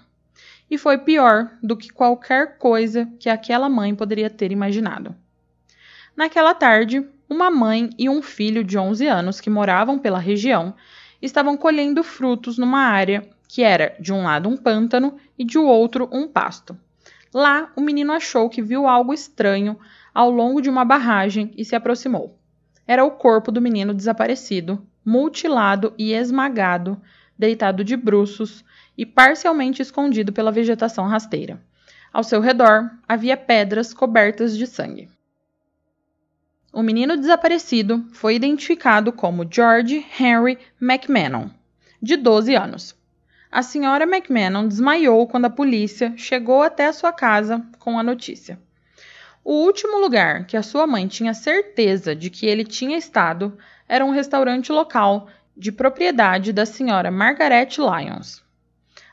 E 0.70 0.78
foi 0.78 0.98
pior 0.98 1.52
do 1.64 1.78
que 1.78 1.90
qualquer 1.90 2.58
coisa 2.58 3.08
que 3.20 3.30
aquela 3.30 3.70
mãe 3.70 3.96
poderia 3.96 4.30
ter 4.30 4.52
imaginado. 4.52 5.16
Naquela 6.16 6.54
tarde, 6.54 7.08
uma 7.30 7.52
mãe 7.52 7.90
e 7.98 8.10
um 8.10 8.22
filho 8.22 8.64
de 8.64 8.78
11 8.78 9.08
anos 9.08 9.40
que 9.40 9.50
moravam 9.50 10.00
pela 10.00 10.20
região 10.20 10.74
estavam 11.22 11.56
colhendo 11.58 12.04
frutos 12.04 12.58
numa 12.58 12.80
área 12.80 13.30
que 13.48 13.64
era 13.64 13.96
de 14.00 14.12
um 14.12 14.24
lado 14.24 14.50
um 14.50 14.58
pântano 14.58 15.18
e 15.38 15.44
de 15.44 15.58
outro 15.58 16.10
um 16.12 16.28
pasto. 16.28 16.78
Lá, 17.34 17.72
o 17.76 17.82
menino 17.82 18.12
achou 18.12 18.50
que 18.50 18.62
viu 18.62 18.88
algo 18.88 19.14
estranho 19.14 19.80
ao 20.14 20.30
longo 20.30 20.62
de 20.62 20.70
uma 20.70 20.84
barragem 20.84 21.52
e 21.56 21.64
se 21.64 21.76
aproximou. 21.76 22.38
Era 22.86 23.04
o 23.04 23.12
corpo 23.12 23.52
do 23.52 23.62
menino 23.62 23.94
desaparecido, 23.94 24.86
mutilado 25.06 25.94
e 25.98 26.14
esmagado, 26.14 27.02
deitado 27.38 27.84
de 27.84 27.96
bruços 27.96 28.64
e 28.98 29.06
parcialmente 29.06 29.82
escondido 29.82 30.34
pela 30.34 30.52
vegetação 30.52 31.08
rasteira. 31.08 31.62
Ao 32.12 32.24
seu 32.24 32.42
redor 32.42 32.90
havia 33.08 33.38
pedras 33.38 33.94
cobertas 33.94 34.58
de 34.58 34.66
sangue. 34.66 35.10
O 36.74 36.82
menino 36.82 37.16
desaparecido 37.16 38.06
foi 38.12 38.36
identificado 38.36 39.12
como 39.12 39.48
George 39.50 40.06
Henry 40.20 40.58
McMahon, 40.82 41.50
de 42.02 42.16
12 42.16 42.56
anos. 42.56 42.96
A 43.52 43.62
senhora 43.62 44.04
McMahon 44.04 44.68
desmaiou 44.68 45.28
quando 45.28 45.46
a 45.46 45.50
polícia 45.50 46.14
chegou 46.18 46.62
até 46.62 46.88
a 46.88 46.94
sua 46.94 47.14
casa 47.14 47.66
com 47.80 47.98
a 47.98 48.04
notícia. 48.04 48.60
O 49.44 49.54
último 49.64 49.98
lugar 50.00 50.46
que 50.46 50.58
a 50.58 50.62
sua 50.62 50.86
mãe 50.86 51.08
tinha 51.08 51.34
certeza 51.34 52.14
de 52.14 52.30
que 52.30 52.46
ele 52.46 52.66
tinha 52.66 52.98
estado 52.98 53.58
era 53.88 54.04
um 54.04 54.12
restaurante 54.12 54.72
local 54.72 55.30
de 55.56 55.72
propriedade 55.72 56.52
da 56.52 56.66
senhora 56.66 57.10
Margaret 57.10 57.70
Lyons. 57.78 58.44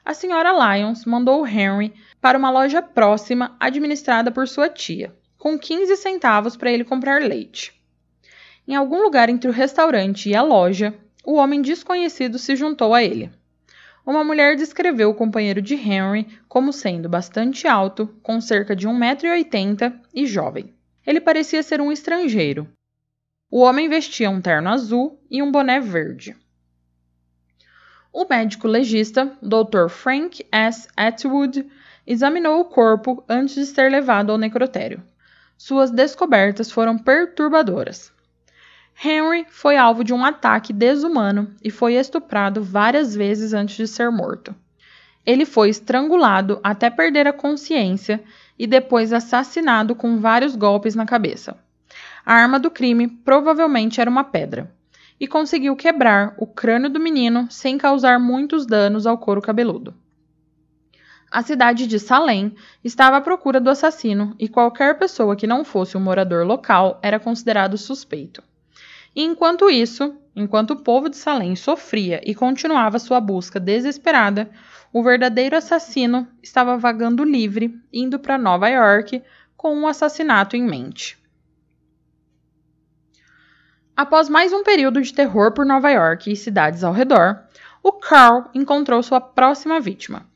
A 0.05 0.13
senhora 0.13 0.53
Lyons 0.53 1.07
mandou 1.07 1.47
Henry 1.47 1.95
para 2.21 2.37
uma 2.37 2.51
loja 2.51 2.83
próxima 2.83 3.57
administrada 3.59 4.31
por 4.31 4.47
sua 4.47 4.69
tia, 4.69 5.15
com 5.39 5.59
15 5.59 5.97
centavos 5.97 6.59
para 6.59 6.71
ele 6.71 6.85
comprar 6.85 7.23
leite. 7.23 7.73
Em 8.69 8.75
algum 8.75 9.03
lugar 9.03 9.31
entre 9.31 9.49
o 9.49 9.53
restaurante 9.53 10.29
e 10.29 10.35
a 10.35 10.43
loja, 10.43 10.95
o 11.25 11.37
homem 11.37 11.63
desconhecido 11.63 12.39
se 12.39 12.55
juntou 12.55 12.93
a 12.93 13.03
ele. 13.03 13.31
Uma 14.07 14.23
mulher 14.23 14.57
descreveu 14.57 15.09
o 15.09 15.15
companheiro 15.15 15.63
de 15.63 15.75
Henry 15.75 16.29
como 16.47 16.71
sendo 16.71 17.09
bastante 17.09 17.67
alto, 17.67 18.07
com 18.23 18.43
cerca 18.43 18.77
de 18.77 18.87
1,80m 18.87 20.01
e 20.13 20.27
jovem. 20.27 20.75
Ele 21.07 21.21
parecia 21.21 21.63
ser 21.63 21.81
um 21.81 21.91
estrangeiro. 21.91 22.69
O 23.51 23.61
homem 23.61 23.89
vestia 23.89 24.29
um 24.29 24.43
terno 24.43 24.69
azul 24.69 25.19
e 25.31 25.43
um 25.43 25.51
boné 25.51 25.81
verde. 25.81 26.37
O 28.17 28.25
médico 28.31 28.69
legista, 28.69 29.33
Dr. 29.43 29.89
Frank 29.89 30.47
S. 30.53 30.87
Atwood, 30.97 31.67
examinou 32.07 32.61
o 32.61 32.65
corpo 32.65 33.25
antes 33.29 33.57
de 33.57 33.67
ser 33.67 33.91
levado 33.91 34.31
ao 34.31 34.39
necrotério. 34.39 35.03
Suas 35.59 35.91
descobertas 35.91 36.71
foram 36.71 36.97
perturbadoras. 36.97 38.13
Henry 39.05 39.47
foi 39.49 39.77
alvo 39.77 40.05
de 40.05 40.15
um 40.15 40.25
ataque 40.25 40.73
desumano 40.73 41.57
e 41.61 41.73
foi 41.73 41.95
estuprado 41.95 42.63
várias 42.63 43.17
vezes 43.17 43.53
antes 43.53 43.75
de 43.75 43.89
ser 43.89 44.13
morto. 44.13 44.55
Ele 45.27 45.45
foi 45.45 45.69
estrangulado 45.71 46.61
até 46.63 46.89
perder 46.91 47.27
a 47.27 47.33
consciência 47.33 48.23
e 48.57 48.65
depois 48.65 49.13
assassinado 49.13 49.93
com 49.97 50.21
vários 50.21 50.55
golpes 50.55 50.95
na 50.95 51.05
cabeça. 51.05 51.59
A 52.25 52.35
arma 52.35 52.61
do 52.61 52.71
crime 52.71 53.09
provavelmente 53.09 54.01
era 54.01 54.09
uma 54.09 54.23
pedra, 54.23 54.73
e 55.19 55.27
conseguiu 55.27 55.77
quebrar 55.77 56.35
o 56.39 56.47
crânio 56.47 56.91
do 56.91 57.01
menino 57.01 57.47
sem 57.51 57.79
causar 57.79 58.19
muitos 58.19 58.67
danos 58.67 59.07
ao 59.07 59.19
couro 59.19 59.41
cabeludo. 59.41 59.95
A 61.31 61.43
cidade 61.43 61.87
de 61.87 61.99
Salem 61.99 62.55
estava 62.85 63.17
à 63.17 63.21
procura 63.21 63.61
do 63.61 63.69
assassino 63.69 64.37
e 64.39 64.49
qualquer 64.49 64.97
pessoa 64.99 65.35
que 65.35 65.47
não 65.47 65.65
fosse 65.65 65.97
um 65.97 66.01
morador 66.01 66.47
local 66.47 67.01
era 67.03 67.19
considerado 67.19 67.77
suspeito. 67.77 68.43
E 69.17 69.23
enquanto 69.23 69.71
isso, 69.71 70.17
enquanto 70.35 70.73
o 70.73 70.83
povo 70.83 71.09
de 71.09 71.17
Salem 71.17 71.57
sofria 71.57 72.21
e 72.25 72.35
continuava 72.35 72.99
sua 72.99 73.21
busca 73.21 73.59
desesperada, 73.59 74.51
o 74.93 75.03
verdadeiro 75.03 75.57
assassino 75.57 76.29
estava 76.41 76.79
vagando 76.79 77.25
livre, 77.25 77.75
indo 77.93 78.19
para 78.19 78.39
Nova 78.39 78.69
York 78.69 79.21
com 79.57 79.75
um 79.75 79.89
assassinato 79.89 80.57
em 80.57 80.63
mente. 80.63 81.19
Após 83.97 84.29
mais 84.29 84.53
um 84.53 84.65
período 84.65 85.01
de 85.01 85.15
terror 85.15 85.53
por 85.53 85.65
Nova 85.65 85.89
York 85.89 86.33
e 86.33 86.35
cidades 86.35 86.83
ao 86.83 86.93
redor, 86.93 87.45
o 87.81 87.93
Carl 87.93 88.51
encontrou 88.53 89.01
sua 89.05 89.21
próxima 89.21 89.79
vítima, 89.79 90.27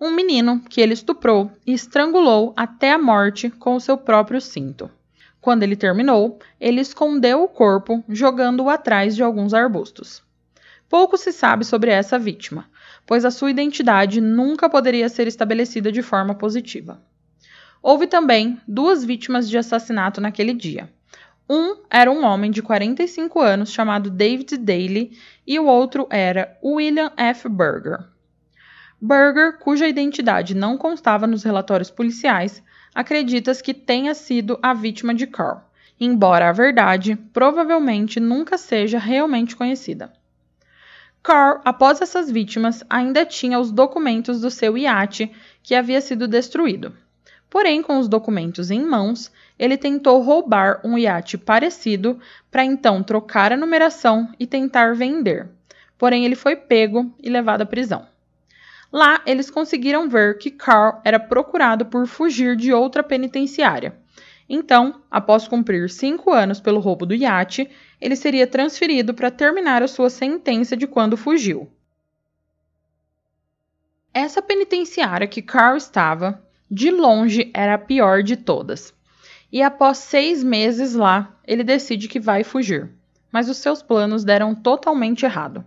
um 0.00 0.12
menino 0.12 0.60
que 0.60 0.80
ele 0.80 0.92
estuprou 0.92 1.50
e 1.66 1.72
estrangulou 1.72 2.54
até 2.56 2.92
a 2.92 2.98
morte 2.98 3.50
com 3.50 3.74
o 3.74 3.80
seu 3.80 3.98
próprio 3.98 4.40
cinto. 4.40 4.88
Quando 5.40 5.64
ele 5.64 5.74
terminou, 5.74 6.38
ele 6.60 6.80
escondeu 6.80 7.42
o 7.42 7.48
corpo, 7.48 8.04
jogando-o 8.08 8.70
atrás 8.70 9.16
de 9.16 9.24
alguns 9.24 9.54
arbustos. 9.54 10.22
Pouco 10.88 11.16
se 11.16 11.32
sabe 11.32 11.64
sobre 11.64 11.90
essa 11.90 12.16
vítima, 12.16 12.70
pois 13.04 13.24
a 13.24 13.30
sua 13.32 13.50
identidade 13.50 14.20
nunca 14.20 14.70
poderia 14.70 15.08
ser 15.08 15.26
estabelecida 15.26 15.90
de 15.90 16.00
forma 16.00 16.36
positiva. 16.36 17.02
Houve 17.82 18.06
também 18.06 18.60
duas 18.68 19.04
vítimas 19.04 19.50
de 19.50 19.58
assassinato 19.58 20.20
naquele 20.20 20.52
dia. 20.52 20.88
Um 21.52 21.78
era 21.90 22.08
um 22.08 22.24
homem 22.24 22.48
de 22.48 22.62
45 22.62 23.40
anos 23.40 23.72
chamado 23.72 24.08
David 24.08 24.56
Daly 24.56 25.18
e 25.44 25.58
o 25.58 25.66
outro 25.66 26.06
era 26.08 26.56
William 26.62 27.10
F. 27.16 27.48
Berger. 27.48 28.06
Berger, 29.00 29.58
cuja 29.58 29.88
identidade 29.88 30.54
não 30.54 30.78
constava 30.78 31.26
nos 31.26 31.42
relatórios 31.42 31.90
policiais, 31.90 32.62
acredita-se 32.94 33.64
que 33.64 33.74
tenha 33.74 34.14
sido 34.14 34.60
a 34.62 34.72
vítima 34.72 35.12
de 35.12 35.26
Carl, 35.26 35.58
embora 35.98 36.48
a 36.48 36.52
verdade 36.52 37.16
provavelmente 37.32 38.20
nunca 38.20 38.56
seja 38.56 39.00
realmente 39.00 39.56
conhecida. 39.56 40.12
Carl, 41.20 41.60
após 41.64 42.00
essas 42.00 42.30
vítimas, 42.30 42.84
ainda 42.88 43.26
tinha 43.26 43.58
os 43.58 43.72
documentos 43.72 44.40
do 44.40 44.52
seu 44.52 44.78
iate 44.78 45.32
que 45.64 45.74
havia 45.74 46.00
sido 46.00 46.28
destruído. 46.28 46.94
Porém, 47.50 47.82
com 47.82 47.98
os 47.98 48.06
documentos 48.06 48.70
em 48.70 48.80
mãos, 48.80 49.32
ele 49.60 49.76
tentou 49.76 50.22
roubar 50.22 50.80
um 50.82 50.96
iate 50.96 51.36
parecido 51.36 52.18
para 52.50 52.64
então 52.64 53.02
trocar 53.02 53.52
a 53.52 53.56
numeração 53.58 54.32
e 54.38 54.46
tentar 54.46 54.94
vender. 54.94 55.50
Porém, 55.98 56.24
ele 56.24 56.34
foi 56.34 56.56
pego 56.56 57.14
e 57.22 57.28
levado 57.28 57.60
à 57.60 57.66
prisão. 57.66 58.08
Lá, 58.90 59.20
eles 59.26 59.50
conseguiram 59.50 60.08
ver 60.08 60.38
que 60.38 60.50
Carl 60.50 61.02
era 61.04 61.20
procurado 61.20 61.84
por 61.84 62.06
fugir 62.06 62.56
de 62.56 62.72
outra 62.72 63.02
penitenciária. 63.02 63.94
Então, 64.48 65.02
após 65.10 65.46
cumprir 65.46 65.90
cinco 65.90 66.32
anos 66.32 66.58
pelo 66.58 66.80
roubo 66.80 67.04
do 67.04 67.14
iate, 67.14 67.70
ele 68.00 68.16
seria 68.16 68.46
transferido 68.46 69.12
para 69.12 69.30
terminar 69.30 69.82
a 69.82 69.88
sua 69.88 70.08
sentença 70.08 70.74
de 70.74 70.86
quando 70.86 71.18
fugiu. 71.18 71.70
Essa 74.14 74.40
penitenciária 74.40 75.28
que 75.28 75.42
Carl 75.42 75.76
estava, 75.76 76.42
de 76.68 76.90
longe, 76.90 77.50
era 77.52 77.74
a 77.74 77.78
pior 77.78 78.22
de 78.22 78.38
todas. 78.38 78.98
E 79.52 79.62
após 79.62 79.98
seis 79.98 80.42
meses 80.42 80.94
lá, 80.94 81.36
ele 81.46 81.64
decide 81.64 82.08
que 82.08 82.20
vai 82.20 82.44
fugir. 82.44 82.90
Mas 83.32 83.48
os 83.48 83.56
seus 83.58 83.82
planos 83.82 84.24
deram 84.24 84.54
totalmente 84.54 85.24
errado 85.24 85.64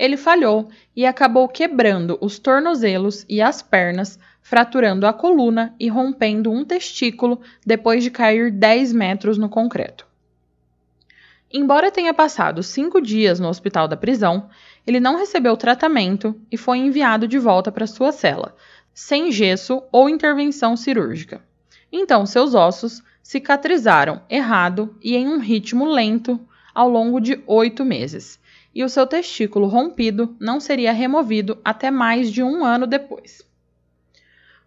ele 0.00 0.16
falhou 0.16 0.70
e 0.96 1.04
acabou 1.04 1.46
quebrando 1.46 2.16
os 2.22 2.38
tornozelos 2.38 3.26
e 3.28 3.42
as 3.42 3.60
pernas, 3.60 4.18
fraturando 4.40 5.06
a 5.06 5.12
coluna 5.12 5.74
e 5.78 5.88
rompendo 5.88 6.50
um 6.50 6.64
testículo 6.64 7.38
depois 7.66 8.02
de 8.02 8.10
cair 8.10 8.50
10 8.50 8.94
metros 8.94 9.36
no 9.36 9.50
concreto. 9.50 10.06
Embora 11.52 11.90
tenha 11.90 12.14
passado 12.14 12.62
cinco 12.62 12.98
dias 12.98 13.38
no 13.38 13.48
hospital 13.48 13.86
da 13.86 13.96
prisão, 13.96 14.48
ele 14.86 14.98
não 14.98 15.18
recebeu 15.18 15.54
tratamento 15.54 16.34
e 16.50 16.56
foi 16.56 16.78
enviado 16.78 17.28
de 17.28 17.38
volta 17.38 17.70
para 17.70 17.86
sua 17.86 18.10
cela, 18.10 18.56
sem 18.94 19.30
gesso 19.30 19.82
ou 19.92 20.08
intervenção 20.08 20.78
cirúrgica. 20.78 21.42
Então, 21.92 22.24
seus 22.24 22.54
ossos 22.54 23.02
cicatrizaram 23.22 24.22
errado 24.28 24.96
e 25.02 25.16
em 25.16 25.28
um 25.28 25.38
ritmo 25.38 25.84
lento 25.84 26.40
ao 26.74 26.88
longo 26.88 27.20
de 27.20 27.42
oito 27.46 27.84
meses, 27.84 28.38
e 28.74 28.84
o 28.84 28.88
seu 28.88 29.06
testículo 29.06 29.66
rompido 29.66 30.36
não 30.40 30.60
seria 30.60 30.92
removido 30.92 31.58
até 31.64 31.90
mais 31.90 32.30
de 32.30 32.42
um 32.42 32.64
ano 32.64 32.86
depois. 32.86 33.42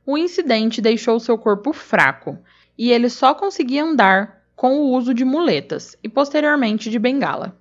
O 0.06 0.18
incidente 0.18 0.82
deixou 0.82 1.20
seu 1.20 1.38
corpo 1.38 1.72
fraco 1.72 2.38
e 2.78 2.92
ele 2.92 3.10
só 3.10 3.34
conseguia 3.34 3.84
andar 3.84 4.44
com 4.56 4.80
o 4.80 4.92
uso 4.92 5.14
de 5.14 5.24
muletas 5.24 5.98
e 6.04 6.10
posteriormente 6.10 6.90
de 6.90 7.00
bengala. 7.00 7.58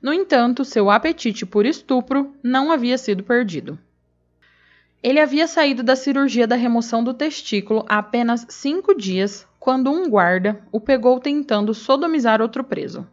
No 0.00 0.12
entanto, 0.12 0.64
seu 0.64 0.88
apetite 0.88 1.44
por 1.44 1.66
estupro 1.66 2.34
não 2.42 2.70
havia 2.70 2.96
sido 2.96 3.22
perdido. 3.22 3.78
Ele 5.02 5.18
havia 5.18 5.46
saído 5.46 5.82
da 5.82 5.96
cirurgia 5.96 6.46
da 6.46 6.56
remoção 6.56 7.02
do 7.02 7.14
testículo 7.14 7.86
há 7.88 7.98
apenas 7.98 8.46
cinco 8.50 8.94
dias 8.94 9.46
quando 9.58 9.90
um 9.90 10.10
guarda 10.10 10.62
o 10.70 10.78
pegou 10.78 11.18
tentando 11.18 11.72
sodomizar 11.72 12.42
outro 12.42 12.62
preso. 12.62 13.06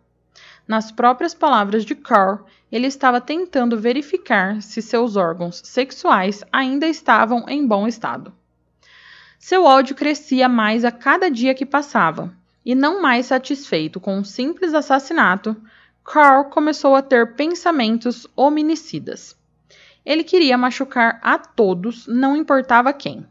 Nas 0.67 0.91
próprias 0.91 1.33
palavras 1.33 1.85
de 1.85 1.95
Carl, 1.95 2.45
ele 2.69 2.87
estava 2.87 3.21
tentando 3.21 3.79
verificar 3.79 4.61
se 4.61 4.81
seus 4.81 5.15
órgãos 5.15 5.61
sexuais 5.63 6.43
ainda 6.51 6.85
estavam 6.85 7.45
em 7.47 7.65
bom 7.65 7.87
estado. 7.87 8.33
Seu 9.39 9.63
ódio 9.63 9.95
crescia 9.95 10.49
mais 10.49 10.83
a 10.83 10.91
cada 10.91 11.31
dia 11.31 11.55
que 11.55 11.65
passava, 11.65 12.33
e 12.65 12.75
não 12.75 13.01
mais 13.01 13.27
satisfeito 13.27 13.97
com 13.97 14.17
um 14.17 14.25
simples 14.25 14.73
assassinato, 14.73 15.55
Carl 16.03 16.49
começou 16.49 16.95
a 16.95 17.01
ter 17.01 17.35
pensamentos 17.35 18.27
hominicidas. 18.35 19.36
Ele 20.07 20.23
queria 20.23 20.57
machucar 20.57 21.19
a 21.21 21.37
todos, 21.37 22.07
não 22.07 22.33
importava 22.33 22.93
quem. 22.93 23.27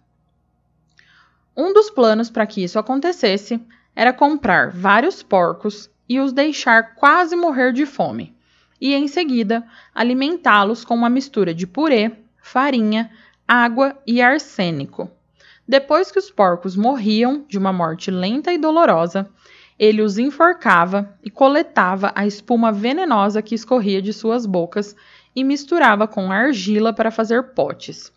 Um 1.57 1.73
dos 1.73 1.89
planos 1.89 2.29
para 2.29 2.47
que 2.47 2.63
isso 2.63 2.79
acontecesse 2.79 3.59
era 3.95 4.13
comprar 4.13 4.73
vários 4.73 5.23
porcos 5.23 5.89
e 6.07 6.21
os 6.21 6.35
deixar 6.35 6.95
quase 6.95 7.35
morrer 7.35 7.73
de 7.73 7.87
fome, 7.87 8.37
e 8.79 8.95
em 8.95 9.09
seguida 9.09 9.67
alimentá-los 9.95 10.85
com 10.85 10.95
uma 10.95 11.09
mistura 11.09 11.55
de 11.55 11.67
purê, 11.67 12.13
farinha, 12.43 13.11
água 13.49 13.97
e 14.07 14.21
arsênico. 14.21 15.11
Depois 15.67 16.11
que 16.11 16.19
os 16.19 16.31
porcos 16.31 16.77
morriam 16.77 17.43
de 17.49 17.57
uma 17.57 17.73
morte 17.73 18.11
lenta 18.11 18.53
e 18.53 18.59
dolorosa, 18.59 19.27
ele 19.79 20.03
os 20.03 20.19
enforcava 20.19 21.17
e 21.25 21.31
coletava 21.31 22.13
a 22.15 22.27
espuma 22.27 22.71
venenosa 22.71 23.41
que 23.41 23.55
escorria 23.55 24.03
de 24.03 24.13
suas 24.13 24.45
bocas 24.45 24.95
e 25.37 25.45
misturava 25.45 26.09
com 26.09 26.33
argila 26.33 26.95
para 26.95 27.11
fazer 27.11 27.53
potes. 27.55 28.11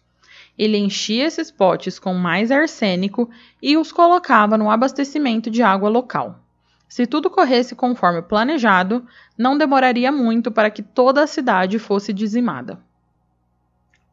Ele 0.58 0.78
enchia 0.78 1.26
esses 1.26 1.52
potes 1.52 2.00
com 2.00 2.14
mais 2.14 2.50
arsênico 2.50 3.30
e 3.62 3.78
os 3.78 3.92
colocava 3.92 4.58
no 4.58 4.72
abastecimento 4.72 5.52
de 5.52 5.62
água 5.62 5.90
local. 5.90 6.40
Se 6.88 7.06
tudo 7.06 7.30
corresse 7.30 7.76
conforme 7.76 8.22
planejado, 8.22 9.06
não 9.38 9.58
demoraria 9.58 10.12
muito 10.12 10.50
para 10.50 10.72
que 10.72 10.82
toda 10.82 11.22
a 11.22 11.28
cidade 11.28 11.78
fosse 11.78 12.12
dizimada. 12.12 12.80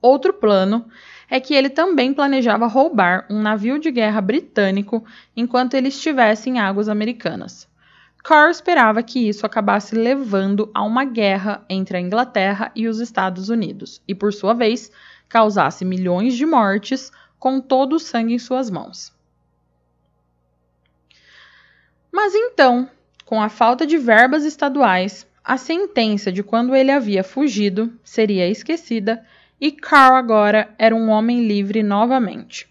Outro 0.03 0.35
plano 0.35 0.87
é 1.29 1.41
que 1.41 1.55
ele 1.55 1.71
também 1.71 2.13
planejava 2.13 2.67
roubar 2.67 3.27
um 3.31 3.41
navio 3.41 3.79
de 3.79 3.91
guerra 3.91 4.21
britânico 4.21 5.05
enquanto 5.35 5.75
ele 5.75 5.89
estivesse 5.89 6.51
em 6.51 6.61
águas 6.61 6.89
americanas. 6.89 7.67
Carr 8.27 8.51
esperava 8.51 9.05
que 9.05 9.29
isso 9.29 9.47
acabasse 9.47 9.95
levando 9.95 10.69
a 10.75 10.83
uma 10.83 11.05
guerra 11.05 11.65
entre 11.71 11.97
a 11.97 12.01
Inglaterra 12.01 12.73
e 12.75 12.89
os 12.89 12.99
Estados 12.99 13.49
Unidos, 13.49 14.03
e 14.09 14.17
por 14.17 14.33
sua 14.33 14.53
vez 14.53 14.91
causasse 15.29 15.85
milhões 15.85 16.35
de 16.35 16.45
mortes 16.45 17.13
com 17.39 17.61
todo 17.61 17.93
o 17.93 18.01
sangue 18.01 18.35
em 18.35 18.39
suas 18.41 18.69
mãos. 18.69 19.15
Mas 22.11 22.35
então, 22.35 22.91
com 23.25 23.41
a 23.41 23.49
falta 23.49 23.87
de 23.87 23.97
verbas 23.97 24.45
estaduais, 24.45 25.25
a 25.45 25.57
sentença 25.57 26.33
de 26.33 26.43
quando 26.43 26.75
ele 26.75 26.91
havia 26.91 27.23
fugido 27.23 27.97
seria 28.03 28.51
esquecida 28.51 29.25
e 29.61 29.71
Carl 29.71 30.17
agora 30.17 30.75
era 30.77 30.97
um 30.97 31.11
homem 31.11 31.47
livre 31.47 31.81
novamente. 31.81 32.69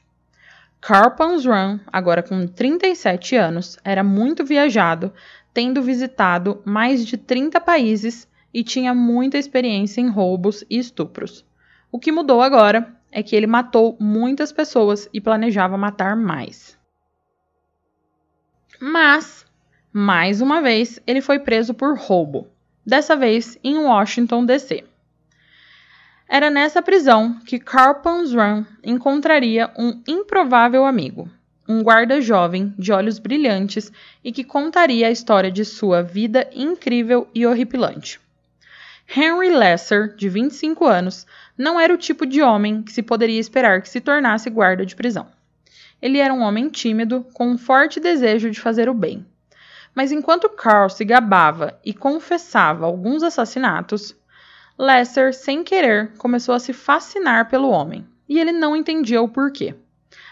Carl 0.81 1.15
Panzram, 1.15 1.79
agora 1.91 2.21
com 2.21 2.45
37 2.45 3.35
anos, 3.35 3.75
era 3.83 4.03
muito 4.03 4.45
viajado, 4.45 5.11
tendo 5.55 5.81
visitado 5.81 6.61
mais 6.65 7.05
de 7.05 7.15
30 7.15 7.61
países 7.61 8.27
e 8.53 8.61
tinha 8.61 8.93
muita 8.93 9.37
experiência 9.37 10.01
em 10.01 10.09
roubos 10.09 10.65
e 10.69 10.77
estupros. 10.77 11.45
O 11.89 11.97
que 11.97 12.11
mudou 12.11 12.41
agora 12.41 12.93
é 13.09 13.23
que 13.23 13.37
ele 13.37 13.47
matou 13.47 13.95
muitas 13.97 14.51
pessoas 14.51 15.07
e 15.13 15.21
planejava 15.21 15.77
matar 15.77 16.13
mais. 16.13 16.77
Mas, 18.81 19.45
mais 19.93 20.41
uma 20.41 20.61
vez, 20.61 20.99
ele 21.07 21.21
foi 21.21 21.39
preso 21.39 21.73
por 21.73 21.97
roubo, 21.97 22.49
dessa 22.85 23.15
vez 23.15 23.57
em 23.63 23.77
Washington, 23.77 24.45
D.C. 24.45 24.83
Era 26.27 26.49
nessa 26.49 26.81
prisão 26.81 27.39
que 27.45 27.59
Carl 27.59 28.01
Panzram 28.01 28.67
encontraria 28.83 29.71
um 29.77 30.03
improvável 30.05 30.83
amigo, 30.83 31.29
um 31.67 31.81
guarda 31.81 32.21
jovem 32.21 32.73
de 32.77 32.91
olhos 32.91 33.19
brilhantes 33.19 33.91
e 34.23 34.31
que 34.31 34.43
contaria 34.43 35.07
a 35.07 35.11
história 35.11 35.51
de 35.51 35.65
sua 35.65 36.01
vida 36.01 36.49
incrível 36.53 37.27
e 37.33 37.45
horripilante. 37.45 38.19
Henry 39.07 39.49
Lesser, 39.49 40.15
de 40.15 40.27
25 40.27 40.85
anos, 40.85 41.27
não 41.57 41.79
era 41.79 41.93
o 41.93 41.97
tipo 41.97 42.25
de 42.25 42.41
homem 42.41 42.81
que 42.81 42.91
se 42.91 43.03
poderia 43.03 43.39
esperar 43.39 43.81
que 43.81 43.89
se 43.89 44.01
tornasse 44.01 44.49
guarda 44.49 44.85
de 44.85 44.95
prisão. 44.95 45.27
Ele 46.01 46.17
era 46.17 46.33
um 46.33 46.41
homem 46.41 46.69
tímido, 46.69 47.25
com 47.33 47.47
um 47.47 47.57
forte 47.57 47.99
desejo 47.99 48.49
de 48.49 48.59
fazer 48.59 48.89
o 48.89 48.93
bem. 48.93 49.25
Mas 49.93 50.11
enquanto 50.11 50.49
Carl 50.49 50.89
se 50.89 51.05
gabava 51.05 51.79
e 51.85 51.93
confessava 51.93 52.85
alguns 52.85 53.23
assassinatos, 53.23 54.15
Lesser, 54.77 55.33
sem 55.33 55.63
querer, 55.63 56.11
começou 56.17 56.53
a 56.53 56.59
se 56.59 56.73
fascinar 56.73 57.49
pelo 57.49 57.69
homem, 57.69 58.05
e 58.27 58.39
ele 58.39 58.51
não 58.51 58.75
entendia 58.75 59.21
o 59.21 59.29
porquê. 59.29 59.73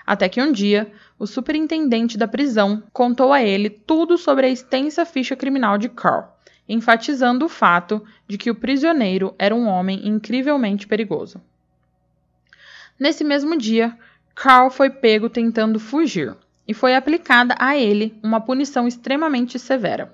Até 0.05 0.27
que 0.27 0.41
um 0.41 0.51
dia, 0.51 0.91
o 1.24 1.26
superintendente 1.26 2.17
da 2.17 2.28
prisão 2.28 2.84
contou 2.91 3.32
a 3.32 3.41
ele 3.41 3.69
tudo 3.69 4.17
sobre 4.17 4.45
a 4.45 4.49
extensa 4.49 5.05
ficha 5.05 5.38
criminal 5.38 5.78
de 5.78 5.88
Carl, 5.88 6.26
enfatizando 6.67 7.45
o 7.45 7.49
fato 7.49 8.03
de 8.28 8.38
que 8.38 8.51
o 8.51 8.55
prisioneiro 8.55 9.34
era 9.39 9.55
um 9.55 9.65
homem 9.65 10.05
incrivelmente 10.05 10.86
perigoso. 10.86 11.41
Nesse 12.99 13.24
mesmo 13.24 13.57
dia, 13.57 13.97
Carl 14.36 14.69
foi 14.69 14.89
pego 14.89 15.30
tentando 15.30 15.80
fugir 15.80 16.36
e 16.67 16.74
foi 16.74 16.93
aplicada 16.93 17.55
a 17.57 17.78
ele 17.78 18.19
uma 18.21 18.41
punição 18.41 18.86
extremamente 18.86 19.57
severa. 19.57 20.13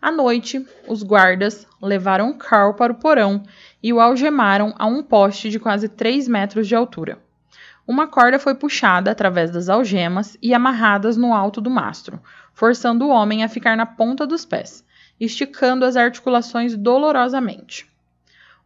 À 0.00 0.10
noite, 0.10 0.66
os 0.88 1.02
guardas 1.02 1.66
levaram 1.82 2.32
Carl 2.32 2.72
para 2.72 2.90
o 2.90 2.96
porão 2.96 3.42
e 3.82 3.92
o 3.92 4.00
algemaram 4.00 4.74
a 4.78 4.86
um 4.86 5.02
poste 5.02 5.50
de 5.50 5.60
quase 5.60 5.90
3 5.90 6.26
metros 6.26 6.66
de 6.66 6.74
altura. 6.74 7.25
Uma 7.86 8.08
corda 8.08 8.38
foi 8.38 8.54
puxada 8.54 9.12
através 9.12 9.50
das 9.50 9.68
algemas 9.68 10.36
e 10.42 10.52
amarradas 10.52 11.16
no 11.16 11.32
alto 11.32 11.60
do 11.60 11.70
mastro, 11.70 12.20
forçando 12.52 13.06
o 13.06 13.10
homem 13.10 13.44
a 13.44 13.48
ficar 13.48 13.76
na 13.76 13.86
ponta 13.86 14.26
dos 14.26 14.44
pés, 14.44 14.84
esticando 15.20 15.84
as 15.84 15.96
articulações 15.96 16.76
dolorosamente. 16.76 17.88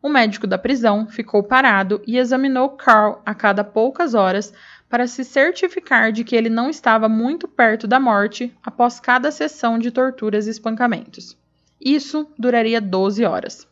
O 0.03 0.09
médico 0.09 0.47
da 0.47 0.57
prisão 0.57 1.07
ficou 1.07 1.43
parado 1.43 2.01
e 2.07 2.17
examinou 2.17 2.71
Carl 2.71 3.21
a 3.27 3.35
cada 3.35 3.63
poucas 3.63 4.15
horas 4.15 4.55
para 4.89 5.07
se 5.07 5.23
certificar 5.23 6.11
de 6.11 6.25
que 6.25 6.35
ele 6.35 6.49
não 6.49 6.71
estava 6.71 7.09
muito 7.09 7.47
perto 7.47 7.87
da 7.87 8.01
morte 8.01 8.57
após 8.65 8.99
cada 8.99 9.31
sessão 9.31 9.79
de 9.79 9.91
torturas 9.91 10.47
e 10.47 10.51
espancamentos. 10.51 11.37
Isso 11.79 12.27
duraria 12.39 12.81
12 12.81 13.25
horas. 13.25 13.69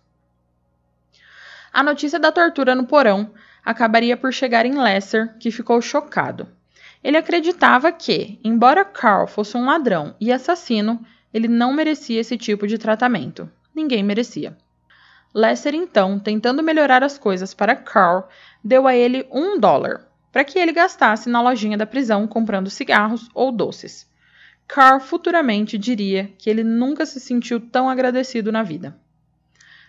A 1.73 1.83
notícia 1.83 2.19
da 2.19 2.31
tortura 2.31 2.75
no 2.75 2.87
porão 2.87 3.31
acabaria 3.69 4.17
por 4.17 4.33
chegar 4.33 4.65
em 4.65 4.81
Lesser, 4.81 5.37
que 5.39 5.51
ficou 5.51 5.83
chocado. 5.83 6.49
Ele 7.05 7.19
acreditava 7.19 7.93
que, 7.93 8.41
embora 8.43 8.83
Carl 8.83 9.27
fosse 9.27 9.59
um 9.59 9.67
ladrão 9.67 10.17
e 10.19 10.33
assassino, 10.33 11.05
ele 11.35 11.49
não 11.49 11.75
merecia 11.75 12.19
esse 12.19 12.39
tipo 12.39 12.67
de 12.67 12.79
tratamento. 12.79 13.47
Ninguém 13.75 14.03
merecia. 14.03 14.57
Lesser, 15.35 15.75
então, 15.75 16.19
tentando 16.19 16.63
melhorar 16.63 17.05
as 17.05 17.19
coisas 17.19 17.53
para 17.53 17.77
Carl, 17.77 18.27
deu 18.65 18.89
a 18.89 18.97
ele 18.97 19.29
um 19.31 19.61
dólar, 19.61 20.09
para 20.33 20.45
que 20.45 20.59
ele 20.59 20.73
gastasse 20.73 21.29
na 21.29 21.43
lojinha 21.43 21.77
da 21.77 21.85
prisão 21.85 22.27
comprando 22.27 22.71
cigarros 22.71 23.29
ou 23.35 23.53
doces. 23.53 24.11
Carl 24.67 24.99
futuramente 24.99 25.77
diria 25.77 26.33
que 26.39 26.49
ele 26.49 26.65
nunca 26.65 27.05
se 27.05 27.21
sentiu 27.21 27.61
tão 27.61 27.87
agradecido 27.87 28.51
na 28.51 28.63
vida. 28.63 28.99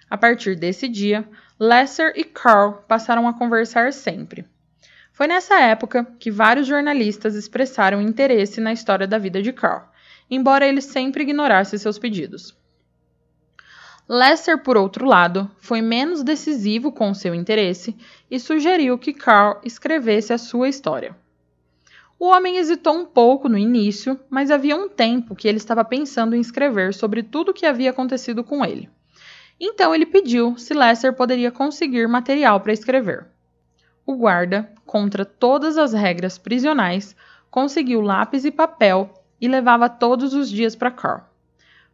A 0.10 0.18
partir 0.18 0.56
desse 0.56 0.88
dia, 0.88 1.28
Lesser 1.60 2.14
e 2.16 2.24
Carl 2.24 2.84
passaram 2.88 3.28
a 3.28 3.34
conversar 3.34 3.94
sempre. 3.94 4.46
Foi 5.12 5.28
nessa 5.28 5.60
época 5.60 6.06
que 6.18 6.32
vários 6.32 6.66
jornalistas 6.66 7.36
expressaram 7.36 8.02
interesse 8.02 8.60
na 8.60 8.74
história 8.74 9.06
da 9.06 9.18
vida 9.18 9.42
de 9.42 9.52
Carl, 9.52 9.84
embora 10.32 10.66
ele 10.66 10.82
sempre 10.82 11.24
ignorasse 11.24 11.78
seus 11.78 12.00
pedidos. 12.00 12.58
Lesser, 14.08 14.64
por 14.64 14.76
outro 14.76 15.06
lado, 15.06 15.52
foi 15.60 15.82
menos 15.82 16.24
decisivo 16.24 16.92
com 16.92 17.14
seu 17.14 17.36
interesse 17.36 17.96
e 18.32 18.40
sugeriu 18.40 18.98
que 18.98 19.14
Carl 19.14 19.60
escrevesse 19.64 20.34
a 20.34 20.38
sua 20.38 20.68
história. 20.68 21.16
O 22.18 22.26
homem 22.26 22.58
hesitou 22.58 22.96
um 22.96 23.06
pouco 23.06 23.48
no 23.48 23.58
início, 23.58 24.20
mas 24.30 24.50
havia 24.50 24.76
um 24.76 24.90
tempo 24.90 25.36
que 25.36 25.48
ele 25.48 25.58
estava 25.58 25.86
pensando 25.86 26.36
em 26.36 26.40
escrever 26.42 26.94
sobre 26.94 27.22
tudo 27.22 27.52
o 27.52 27.54
que 27.54 27.66
havia 27.66 27.92
acontecido 27.92 28.44
com 28.44 28.66
ele. 28.66 28.90
Então 29.60 29.94
ele 29.94 30.06
pediu 30.06 30.58
se 30.58 30.74
Lesser 30.74 31.14
poderia 31.14 31.52
conseguir 31.52 32.08
material 32.08 32.62
para 32.62 32.72
escrever. 32.72 33.28
O 34.06 34.16
guarda, 34.16 34.72
contra 34.86 35.26
todas 35.26 35.78
as 35.78 35.94
regras 35.94 36.38
prisionais, 36.38 37.16
conseguiu 37.52 38.02
lápis 38.02 38.46
e 38.46 38.52
papel 38.52 39.14
e 39.40 39.48
levava 39.48 39.90
todos 39.90 40.34
os 40.34 40.50
dias 40.50 40.76
para 40.76 40.92
Carl. 40.92 41.22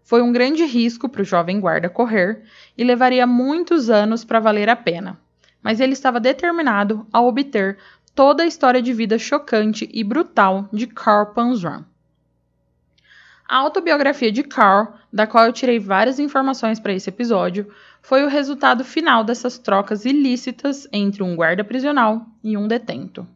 Foi 0.04 0.22
um 0.22 0.32
grande 0.32 0.64
risco 0.64 1.10
para 1.10 1.24
o 1.24 1.26
jovem 1.26 1.60
guarda 1.60 1.90
correr 1.90 2.44
e 2.78 2.84
levaria 2.84 3.26
muitos 3.26 3.90
anos 3.90 4.24
para 4.24 4.40
valer 4.40 4.70
a 4.70 4.76
pena, 4.76 5.20
mas 5.64 5.80
ele 5.80 5.94
estava 5.94 6.20
determinado 6.20 7.08
a 7.12 7.20
obter 7.22 7.80
toda 8.14 8.44
a 8.44 8.46
história 8.46 8.82
de 8.82 8.94
vida 8.94 9.18
chocante 9.18 9.90
e 9.92 10.04
brutal 10.04 10.70
de 10.72 10.86
Carl 10.86 11.34
Panzram. 11.34 11.84
A 13.48 13.58
autobiografia 13.58 14.32
de 14.32 14.42
Carl, 14.42 14.94
da 15.14 15.28
qual 15.28 15.46
eu 15.46 15.54
tirei 15.54 15.78
várias 15.78 16.18
informações 16.18 16.80
para 16.80 16.94
esse 16.94 17.10
episódio, 17.10 17.72
foi 18.02 18.24
o 18.24 18.28
resultado 18.28 18.84
final 18.84 19.24
dessas 19.24 19.60
trocas 19.60 20.04
ilícitas 20.04 20.88
entre 20.92 21.22
um 21.22 21.36
guarda 21.36 21.64
prisional 21.64 22.26
e 22.44 22.58
um 22.58 22.68
detento. 22.68 23.28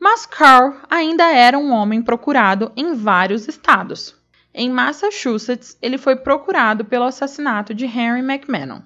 Mas 0.00 0.24
Carl 0.24 0.74
ainda 0.88 1.24
era 1.32 1.58
um 1.58 1.70
homem 1.70 2.00
procurado 2.00 2.72
em 2.74 2.94
vários 2.94 3.46
estados. 3.46 4.16
Em 4.54 4.70
Massachusetts, 4.70 5.76
ele 5.82 5.98
foi 5.98 6.16
procurado 6.16 6.84
pelo 6.84 7.04
assassinato 7.04 7.74
de 7.74 7.84
Henry 7.84 8.20
McMahon. 8.20 8.82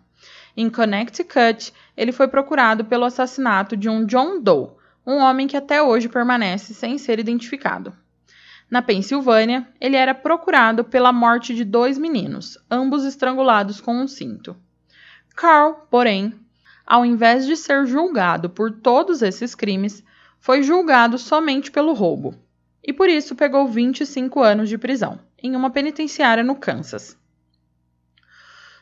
Em 0.57 0.69
Connecticut, 0.69 1.73
ele 1.97 2.11
foi 2.11 2.27
procurado 2.27 2.85
pelo 2.85 3.05
assassinato 3.05 3.77
de 3.77 3.89
um 3.89 4.05
John 4.05 4.41
Doe, 4.41 4.71
um 5.07 5.19
homem 5.19 5.47
que 5.47 5.57
até 5.57 5.81
hoje 5.81 6.09
permanece 6.09 6.75
sem 6.75 6.99
ser 6.99 7.21
identificado. 7.21 7.95
Na 8.71 8.83
Pensilvânia, 8.83 9.67
ele 9.81 9.97
era 9.97 10.15
procurado 10.15 10.85
pela 10.85 11.13
morte 11.13 11.55
de 11.55 11.65
dois 11.65 11.97
meninos, 11.97 12.59
ambos 12.71 13.05
estrangulados 13.05 13.81
com 13.81 13.95
um 13.95 14.07
cinto. 14.07 14.55
Carl, 15.35 15.87
porém, 15.91 16.35
ao 16.87 17.05
invés 17.05 17.47
de 17.47 17.57
ser 17.57 17.87
julgado 17.87 18.51
por 18.51 18.71
todos 18.71 19.23
esses 19.23 19.55
crimes, 19.55 20.03
foi 20.39 20.63
julgado 20.63 21.19
somente 21.19 21.71
pelo 21.71 21.95
roubo, 21.95 22.35
e 22.83 22.93
por 22.93 23.09
isso 23.09 23.35
pegou 23.35 23.67
25 23.67 24.41
anos 24.41 24.69
de 24.69 24.77
prisão 24.77 25.19
em 25.43 25.55
uma 25.55 25.71
penitenciária 25.71 26.45
no 26.45 26.57
Kansas. 26.57 27.17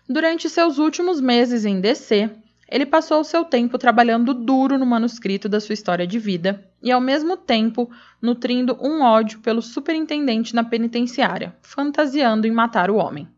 Durante 0.08 0.48
seus 0.48 0.78
últimos 0.78 1.20
meses 1.20 1.64
em 1.64 1.80
DC, 1.80 2.30
Ele 2.68 2.84
passou 2.84 3.20
o 3.20 3.24
seu 3.24 3.44
tempo 3.44 3.78
trabalhando 3.78 4.34
duro 4.34 4.76
no 4.76 4.84
manuscrito 4.84 5.48
da 5.48 5.60
sua 5.60 5.72
história 5.72 6.04
de 6.06 6.18
vida 6.18 6.68
e, 6.82 6.90
ao 6.90 7.00
mesmo 7.00 7.36
tempo, 7.36 7.88
nutrindo 8.20 8.76
um 8.80 9.02
ódio 9.02 9.38
pelo 9.40 9.62
superintendente 9.62 10.52
na 10.54 10.64
penitenciária, 10.64 11.56
fantasiando 11.62 12.46
em 12.46 12.50
matar 12.50 12.90
o 12.90 12.96
homem. 12.96 13.28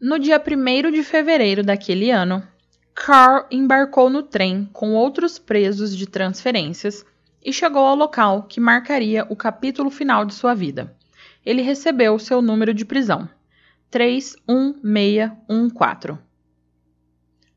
No 0.00 0.18
dia 0.18 0.42
1 0.44 0.90
de 0.90 1.04
fevereiro 1.04 1.62
daquele 1.62 2.10
ano, 2.10 2.42
Carl 2.92 3.46
embarcou 3.52 4.10
no 4.10 4.24
trem 4.24 4.68
com 4.72 4.94
outros 4.94 5.38
presos 5.38 5.96
de 5.96 6.06
transferências 6.06 7.06
e 7.44 7.52
chegou 7.52 7.86
ao 7.86 7.94
local 7.94 8.42
que 8.42 8.58
marcaria 8.58 9.24
o 9.30 9.36
capítulo 9.36 9.90
final 9.90 10.24
de 10.24 10.34
sua 10.34 10.54
vida. 10.54 10.96
Ele 11.46 11.62
recebeu 11.62 12.18
seu 12.18 12.42
número 12.42 12.74
de 12.74 12.84
prisão, 12.84 13.28
31614. 13.90 16.31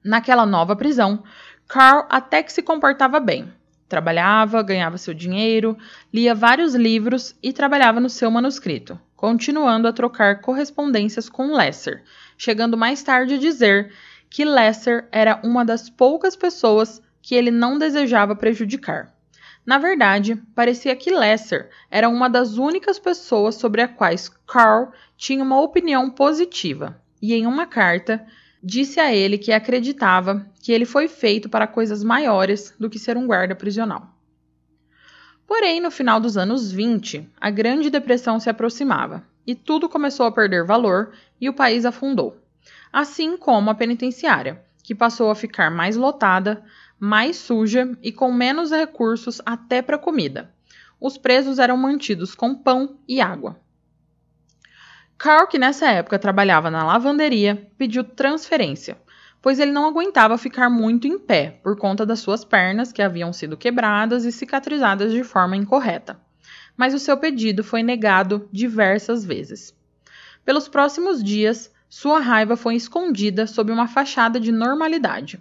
Naquela 0.06 0.46
nova 0.46 0.76
prisão, 0.76 1.24
Carl 1.68 2.06
até 2.12 2.44
que 2.44 2.54
se 2.54 2.62
comportava 2.62 3.20
bem. 3.20 3.52
Trabalhava, 3.90 4.62
ganhava 4.62 5.00
seu 5.00 5.16
dinheiro, 5.16 5.76
lia 6.14 6.36
vários 6.36 6.76
livros 6.76 7.36
e 7.42 7.52
trabalhava 7.52 8.00
no 8.00 8.08
seu 8.08 8.30
manuscrito, 8.30 9.00
continuando 9.16 9.88
a 9.88 9.94
trocar 9.94 10.42
correspondências 10.42 11.28
com 11.28 11.56
Lesser, 11.56 12.04
chegando 12.38 12.78
mais 12.78 13.02
tarde 13.02 13.34
a 13.34 13.40
dizer 13.40 13.92
que 14.30 14.46
Lesser 14.46 15.08
era 15.12 15.40
uma 15.44 15.66
das 15.66 15.90
poucas 15.90 16.36
pessoas 16.36 17.02
que 17.20 17.34
ele 17.34 17.50
não 17.50 17.80
desejava 17.80 18.36
prejudicar. 18.36 19.12
Na 19.66 19.80
verdade, 19.80 20.36
parecia 20.54 20.96
que 20.96 21.10
Lesser 21.10 21.72
era 21.90 22.08
uma 22.08 22.30
das 22.30 22.60
únicas 22.60 23.00
pessoas 23.00 23.56
sobre 23.56 23.82
as 23.82 23.92
quais 23.92 24.30
Carl 24.46 24.92
tinha 25.18 25.44
uma 25.44 25.60
opinião 25.60 26.12
positiva, 26.12 26.96
e 27.20 27.34
em 27.34 27.48
uma 27.48 27.66
carta 27.66 28.24
disse 28.68 29.00
a 29.00 29.14
ele 29.14 29.38
que 29.38 29.52
acreditava 29.52 30.44
que 30.60 30.72
ele 30.72 30.86
foi 30.86 31.08
feito 31.08 31.48
para 31.48 31.68
coisas 31.68 32.04
maiores 32.04 32.74
do 32.80 32.90
que 32.90 32.98
ser 32.98 33.16
um 33.16 33.28
guarda 33.28 33.54
prisional. 33.54 34.10
Porém, 35.46 35.80
no 35.80 35.92
final 35.92 36.20
dos 36.20 36.36
anos 36.36 36.72
20, 36.72 37.30
a 37.40 37.52
Grande 37.52 37.92
Depressão 37.92 38.40
se 38.40 38.50
aproximava 38.50 39.24
e 39.46 39.54
tudo 39.54 39.88
começou 39.88 40.26
a 40.26 40.32
perder 40.32 40.66
valor 40.66 41.14
e 41.40 41.48
o 41.48 41.54
país 41.54 41.86
afundou. 41.86 42.42
Assim 42.92 43.38
como 43.38 43.70
a 43.70 43.76
penitenciária, 43.76 44.60
que 44.82 44.96
passou 44.96 45.30
a 45.30 45.36
ficar 45.36 45.70
mais 45.70 45.96
lotada, 45.96 46.64
mais 47.00 47.36
suja 47.36 47.96
e 48.02 48.12
com 48.12 48.32
menos 48.32 48.72
recursos 48.72 49.40
até 49.46 49.80
para 49.80 50.00
comida. 50.00 50.52
Os 51.00 51.20
presos 51.20 51.60
eram 51.60 51.78
mantidos 51.78 52.34
com 52.34 52.56
pão 52.56 52.98
e 53.08 53.22
água. 53.22 53.60
Carl, 55.18 55.48
que 55.48 55.58
nessa 55.58 55.90
época 55.90 56.20
trabalhava 56.20 56.70
na 56.70 56.84
lavanderia, 56.84 57.70
pediu 57.78 58.04
transferência, 58.04 58.98
pois 59.42 59.60
ele 59.60 59.72
não 59.72 59.88
aguentava 59.88 60.38
ficar 60.38 60.70
muito 60.70 61.08
em 61.08 61.18
pé 61.18 61.60
por 61.64 61.78
conta 61.78 62.06
das 62.06 62.20
suas 62.20 62.44
pernas 62.44 62.92
que 62.92 63.02
haviam 63.02 63.32
sido 63.32 63.56
quebradas 63.56 64.26
e 64.26 64.32
cicatrizadas 64.32 65.14
de 65.14 65.24
forma 65.24 65.56
incorreta. 65.56 66.20
Mas 66.76 66.94
o 66.94 67.00
seu 67.00 67.18
pedido 67.18 67.64
foi 67.64 67.82
negado 67.82 68.50
diversas 68.52 69.24
vezes. 69.24 69.74
Pelos 70.44 70.68
próximos 70.68 71.24
dias, 71.24 71.72
sua 71.90 72.20
raiva 72.20 72.58
foi 72.58 72.76
escondida 72.76 73.48
sob 73.48 73.72
uma 73.72 73.88
fachada 73.88 74.40
de 74.40 74.52
normalidade. 74.52 75.40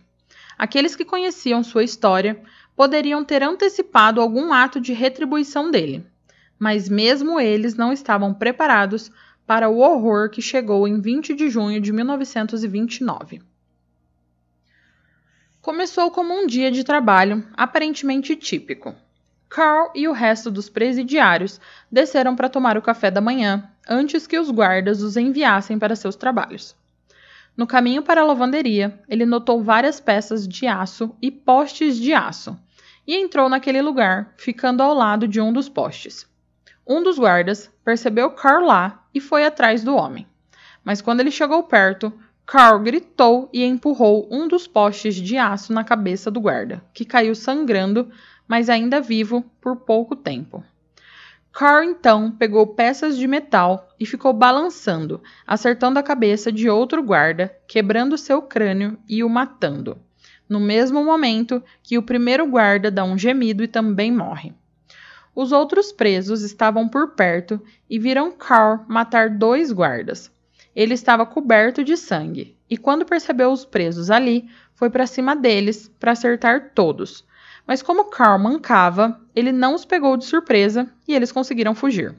Aqueles 0.57 0.95
que 0.95 1.05
conheciam 1.05 1.65
sua 1.65 1.83
história 1.83 2.41
poderiam 2.77 3.25
ter 3.25 3.43
antecipado 3.43 4.21
algum 4.21 4.53
ato 4.53 4.81
de 4.81 4.93
retribuição 4.93 5.71
dele, 5.71 6.07
mas 6.59 6.89
mesmo 6.89 7.41
eles 7.41 7.75
não 7.75 7.93
estavam 7.93 8.33
preparados 8.33 9.11
para 9.47 9.69
o 9.69 9.79
horror 9.79 10.31
que 10.31 10.41
chegou 10.41 10.89
em 10.89 11.01
20 11.01 11.35
de 11.35 11.49
junho 11.49 11.81
de 11.81 11.93
1929. 11.93 13.43
Começou 15.61 16.11
como 16.11 16.35
um 16.35 16.47
dia 16.47 16.71
de 16.71 16.85
trabalho 16.85 17.47
aparentemente 17.55 18.37
típico. 18.37 18.95
Carl 19.49 19.91
e 19.95 20.09
o 20.09 20.13
resto 20.13 20.51
dos 20.51 20.69
presidiários 20.69 21.61
desceram 21.91 22.35
para 22.35 22.49
tomar 22.49 22.77
o 22.77 22.83
café 22.83 23.11
da 23.11 23.21
manhã 23.21 23.71
antes 23.89 24.27
que 24.27 24.39
os 24.39 24.51
guardas 24.51 25.01
os 25.01 25.17
enviassem 25.17 25.79
para 25.79 25.95
seus 25.95 26.17
trabalhos. 26.17 26.75
No 27.57 27.67
caminho 27.67 28.03
para 28.03 28.21
a 28.21 28.25
lavanderia, 28.25 29.01
ele 29.09 29.25
notou 29.25 29.63
várias 29.63 30.01
peças 30.01 30.49
de 30.49 30.67
aço 30.67 31.15
e 31.23 31.31
postes 31.31 31.97
de 31.97 32.13
aço 32.13 32.59
e 33.07 33.15
entrou 33.17 33.49
naquele 33.49 33.81
lugar, 33.81 34.35
ficando 34.37 34.83
ao 34.83 34.93
lado 34.93 35.29
de 35.29 35.41
um 35.41 35.53
dos 35.53 35.69
postes. 35.69 36.27
Um 36.87 37.03
dos 37.03 37.19
guardas 37.19 37.71
percebeu 37.85 38.31
Carl 38.31 38.65
lá 38.65 39.04
e 39.15 39.21
foi 39.21 39.47
atrás 39.47 39.85
do 39.85 39.95
homem. 39.95 40.27
Mas 40.85 41.01
quando 41.01 41.21
ele 41.21 41.31
chegou 41.31 41.63
perto, 41.63 42.13
Carl 42.47 42.79
gritou 42.81 43.49
e 43.53 43.65
empurrou 43.65 44.29
um 44.31 44.47
dos 44.47 44.67
postes 44.67 45.15
de 45.15 45.39
aço 45.39 45.73
na 45.73 45.83
cabeça 45.83 46.31
do 46.31 46.41
guarda, 46.41 46.85
que 46.93 47.05
caiu 47.05 47.35
sangrando, 47.35 48.11
mas 48.47 48.69
ainda 48.69 49.01
vivo 49.01 49.43
por 49.61 49.77
pouco 49.77 50.15
tempo. 50.15 50.63
Carl 51.51 51.85
então 51.85 52.33
pegou 52.33 52.67
peças 52.67 53.17
de 53.17 53.29
metal 53.29 53.89
e 53.99 54.05
ficou 54.05 54.33
balançando, 54.33 55.23
acertando 55.47 55.99
a 55.99 56.03
cabeça 56.03 56.51
de 56.51 56.69
outro 56.69 57.03
guarda, 57.03 57.57
quebrando 57.69 58.19
seu 58.19 58.43
crânio 58.43 58.99
e 59.09 59.23
o 59.23 59.29
matando. 59.29 59.97
No 60.49 60.59
mesmo 60.61 61.03
momento 61.03 61.63
que 61.83 61.97
o 61.97 62.03
primeiro 62.03 62.47
guarda 62.47 62.91
dá 62.91 63.05
um 63.05 63.17
gemido 63.17 63.63
e 63.63 63.69
também 63.69 64.13
morre. 64.13 64.53
Os 65.35 65.51
outros 65.51 65.91
presos 65.91 66.43
estavam 66.43 66.89
por 66.89 67.15
perto 67.15 67.61
e 67.91 67.99
viram 67.99 68.31
Carl 68.31 68.85
matar 68.87 69.31
dois 69.31 69.73
guardas. 69.73 70.31
Ele 70.75 70.95
estava 70.95 71.27
coberto 71.27 71.83
de 71.83 71.97
sangue 71.97 72.57
e, 72.71 72.77
quando 72.77 73.05
percebeu 73.05 73.51
os 73.51 73.65
presos 73.65 74.11
ali, 74.11 74.49
foi 74.75 74.91
para 74.91 75.07
cima 75.07 75.35
deles 75.35 75.91
para 75.99 76.13
acertar 76.13 76.73
todos. 76.75 77.25
Mas 77.67 77.83
como 77.83 78.11
Carl 78.11 78.39
mancava, 78.39 79.21
ele 79.35 79.51
não 79.51 79.75
os 79.75 79.85
pegou 79.85 80.17
de 80.17 80.25
surpresa 80.25 80.89
e 81.09 81.15
eles 81.15 81.33
conseguiram 81.33 81.75
fugir. 81.75 82.15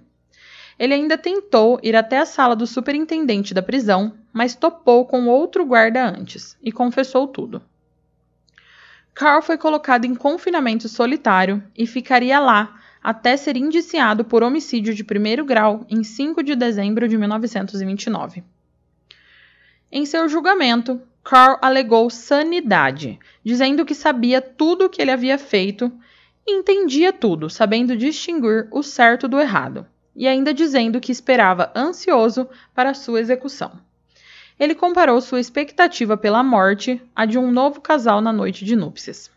Ele 0.77 0.93
ainda 0.93 1.17
tentou 1.17 1.79
ir 1.81 1.95
até 1.95 2.17
a 2.17 2.25
sala 2.25 2.55
do 2.55 2.67
superintendente 2.67 3.53
da 3.53 3.61
prisão, 3.61 4.13
mas 4.33 4.55
topou 4.55 5.05
com 5.05 5.27
outro 5.27 5.65
guarda 5.65 6.05
antes 6.05 6.57
e 6.61 6.71
confessou 6.71 7.27
tudo. 7.27 7.61
Carl 9.13 9.41
foi 9.41 9.57
colocado 9.57 10.03
em 10.03 10.13
confinamento 10.13 10.89
solitário 10.89 11.63
e 11.77 11.87
ficaria 11.87 12.37
lá 12.39 12.81
até 13.05 13.37
ser 13.37 13.55
indiciado 13.55 14.25
por 14.25 14.41
homicídio 14.41 14.91
de 14.91 15.03
primeiro 15.03 15.45
grau 15.45 15.85
em 15.87 16.03
5 16.03 16.41
de 16.41 16.55
dezembro 16.55 17.07
de 17.07 17.15
1929. 17.15 18.43
Em 19.91 20.07
seu 20.07 20.27
julgamento, 20.27 20.99
Carl 21.23 21.59
alegou 21.61 22.09
sanidade, 22.09 23.19
dizendo 23.43 23.85
que 23.85 23.93
sabia 23.93 24.41
tudo 24.41 24.85
o 24.85 24.89
que 24.89 25.03
ele 25.03 25.11
havia 25.11 25.37
feito 25.37 25.91
e 26.47 26.57
entendia 26.57 27.13
tudo, 27.13 27.47
sabendo 27.47 27.95
distinguir 27.95 28.67
o 28.71 28.81
certo 28.81 29.27
do 29.27 29.39
errado, 29.39 29.85
e 30.15 30.27
ainda 30.27 30.51
dizendo 30.51 30.99
que 30.99 31.11
esperava 31.11 31.71
ansioso 31.75 32.49
para 32.73 32.95
sua 32.95 33.19
execução. 33.19 33.79
Ele 34.59 34.73
comparou 34.73 35.21
sua 35.21 35.39
expectativa 35.39 36.17
pela 36.17 36.41
morte 36.41 36.99
à 37.15 37.27
de 37.27 37.37
um 37.37 37.51
novo 37.51 37.81
casal 37.81 38.19
na 38.19 38.33
noite 38.33 38.65
de 38.65 38.75
núpcias. 38.75 39.29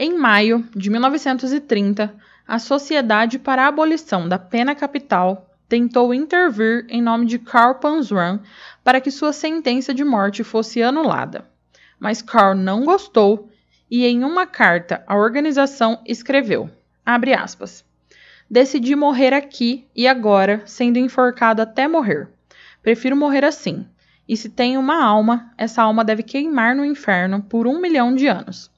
Em 0.00 0.16
maio 0.16 0.64
de 0.76 0.90
1930, 0.90 2.14
a 2.46 2.60
Sociedade 2.60 3.36
para 3.36 3.64
a 3.64 3.66
Abolição 3.66 4.28
da 4.28 4.38
Pena 4.38 4.72
Capital 4.72 5.50
tentou 5.68 6.14
intervir 6.14 6.86
em 6.88 7.02
nome 7.02 7.26
de 7.26 7.36
Carl 7.36 7.74
Panzram 7.74 8.40
para 8.84 9.00
que 9.00 9.10
sua 9.10 9.32
sentença 9.32 9.92
de 9.92 10.04
morte 10.04 10.44
fosse 10.44 10.80
anulada. 10.80 11.44
Mas 11.98 12.22
Carl 12.22 12.54
não 12.54 12.84
gostou 12.84 13.50
e, 13.90 14.06
em 14.06 14.22
uma 14.22 14.46
carta 14.46 15.02
à 15.04 15.16
organização, 15.16 16.00
escreveu: 16.06 16.70
aspas, 17.04 17.84
Decidi 18.48 18.94
morrer 18.94 19.34
aqui 19.34 19.84
e 19.96 20.06
agora, 20.06 20.62
sendo 20.64 21.00
enforcado 21.00 21.60
até 21.60 21.88
morrer. 21.88 22.28
Prefiro 22.84 23.16
morrer 23.16 23.44
assim. 23.44 23.84
E 24.28 24.36
se 24.36 24.48
tenho 24.48 24.78
uma 24.78 25.04
alma, 25.04 25.52
essa 25.58 25.82
alma 25.82 26.04
deve 26.04 26.22
queimar 26.22 26.76
no 26.76 26.84
inferno 26.84 27.42
por 27.42 27.66
um 27.66 27.80
milhão 27.80 28.14
de 28.14 28.28
anos. 28.28 28.70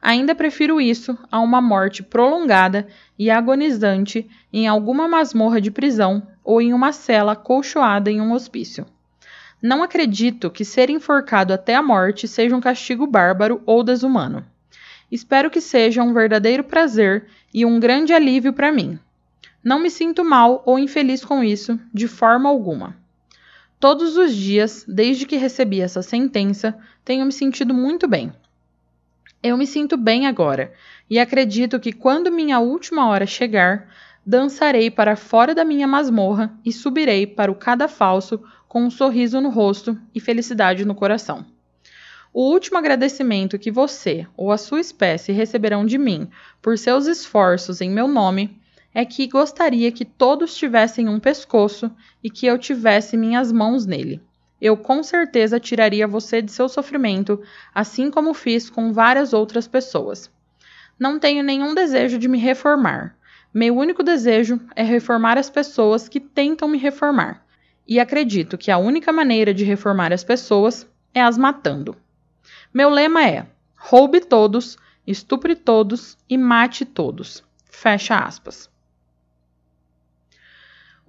Ainda 0.00 0.34
prefiro 0.34 0.80
isso 0.80 1.18
a 1.30 1.40
uma 1.40 1.60
morte 1.60 2.02
prolongada 2.02 2.86
e 3.18 3.30
agonizante 3.30 4.28
em 4.52 4.68
alguma 4.68 5.08
masmorra 5.08 5.60
de 5.60 5.70
prisão 5.70 6.26
ou 6.44 6.62
em 6.62 6.72
uma 6.72 6.92
cela 6.92 7.34
colchoada 7.34 8.10
em 8.10 8.20
um 8.20 8.32
hospício. 8.32 8.86
Não 9.60 9.82
acredito 9.82 10.50
que 10.50 10.64
ser 10.64 10.88
enforcado 10.88 11.52
até 11.52 11.74
a 11.74 11.82
morte 11.82 12.28
seja 12.28 12.54
um 12.54 12.60
castigo 12.60 13.06
bárbaro 13.06 13.60
ou 13.66 13.82
desumano. 13.82 14.44
Espero 15.10 15.50
que 15.50 15.60
seja 15.60 16.02
um 16.02 16.12
verdadeiro 16.12 16.62
prazer 16.62 17.26
e 17.52 17.66
um 17.66 17.80
grande 17.80 18.12
alívio 18.12 18.52
para 18.52 18.70
mim. 18.70 18.98
Não 19.64 19.80
me 19.80 19.90
sinto 19.90 20.24
mal 20.24 20.62
ou 20.64 20.78
infeliz 20.78 21.24
com 21.24 21.42
isso, 21.42 21.78
de 21.92 22.06
forma 22.06 22.48
alguma. 22.48 22.96
Todos 23.80 24.16
os 24.16 24.34
dias, 24.34 24.84
desde 24.86 25.26
que 25.26 25.36
recebi 25.36 25.80
essa 25.80 26.02
sentença, 26.02 26.78
tenho 27.04 27.26
me 27.26 27.32
sentido 27.32 27.74
muito 27.74 28.06
bem. 28.06 28.32
Eu 29.40 29.56
me 29.56 29.66
sinto 29.66 29.96
bem 29.96 30.26
agora 30.26 30.72
e 31.08 31.18
acredito 31.18 31.78
que 31.78 31.92
quando 31.92 32.32
minha 32.32 32.58
última 32.58 33.08
hora 33.08 33.24
chegar, 33.24 33.88
dançarei 34.26 34.90
para 34.90 35.14
fora 35.14 35.54
da 35.54 35.64
minha 35.64 35.86
masmorra 35.86 36.52
e 36.64 36.72
subirei 36.72 37.24
para 37.24 37.50
o 37.50 37.54
cadafalso 37.54 38.42
com 38.66 38.82
um 38.82 38.90
sorriso 38.90 39.40
no 39.40 39.48
rosto 39.48 39.96
e 40.12 40.18
felicidade 40.18 40.84
no 40.84 40.94
coração. 40.94 41.46
O 42.34 42.50
último 42.50 42.78
agradecimento 42.78 43.58
que 43.58 43.70
você 43.70 44.26
ou 44.36 44.50
a 44.50 44.58
sua 44.58 44.80
espécie 44.80 45.32
receberão 45.32 45.86
de 45.86 45.96
mim 45.96 46.28
por 46.60 46.76
seus 46.76 47.06
esforços 47.06 47.80
em 47.80 47.88
meu 47.88 48.08
nome 48.08 48.60
é 48.92 49.04
que 49.04 49.28
gostaria 49.28 49.92
que 49.92 50.04
todos 50.04 50.56
tivessem 50.56 51.08
um 51.08 51.20
pescoço 51.20 51.90
e 52.22 52.28
que 52.28 52.44
eu 52.44 52.58
tivesse 52.58 53.16
minhas 53.16 53.52
mãos 53.52 53.86
nele. 53.86 54.20
Eu 54.60 54.76
com 54.76 55.02
certeza 55.02 55.60
tiraria 55.60 56.06
você 56.06 56.42
de 56.42 56.50
seu 56.50 56.68
sofrimento, 56.68 57.40
assim 57.74 58.10
como 58.10 58.34
fiz 58.34 58.68
com 58.68 58.92
várias 58.92 59.32
outras 59.32 59.68
pessoas. 59.68 60.30
Não 60.98 61.18
tenho 61.18 61.44
nenhum 61.44 61.74
desejo 61.74 62.18
de 62.18 62.28
me 62.28 62.38
reformar. 62.38 63.16
Meu 63.54 63.76
único 63.76 64.02
desejo 64.02 64.60
é 64.74 64.82
reformar 64.82 65.38
as 65.38 65.48
pessoas 65.48 66.08
que 66.08 66.20
tentam 66.20 66.68
me 66.68 66.76
reformar. 66.76 67.44
E 67.86 67.98
acredito 67.98 68.58
que 68.58 68.70
a 68.70 68.78
única 68.78 69.12
maneira 69.12 69.54
de 69.54 69.64
reformar 69.64 70.12
as 70.12 70.24
pessoas 70.24 70.86
é 71.14 71.22
as 71.22 71.38
matando. 71.38 71.96
Meu 72.74 72.90
lema 72.90 73.24
é: 73.26 73.46
roube 73.76 74.20
todos, 74.20 74.76
estupre 75.06 75.54
todos 75.54 76.18
e 76.28 76.36
mate 76.36 76.84
todos. 76.84 77.42
Fecha 77.70 78.18
aspas. 78.18 78.68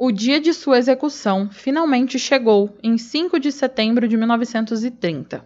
O 0.01 0.13
dia 0.13 0.39
de 0.39 0.53
sua 0.53 0.77
execução 0.77 1.49
finalmente 1.51 2.17
chegou 2.17 2.73
em 2.81 2.97
5 2.97 3.37
de 3.37 3.51
setembro 3.51 4.07
de 4.07 4.15
1930. 4.15 5.45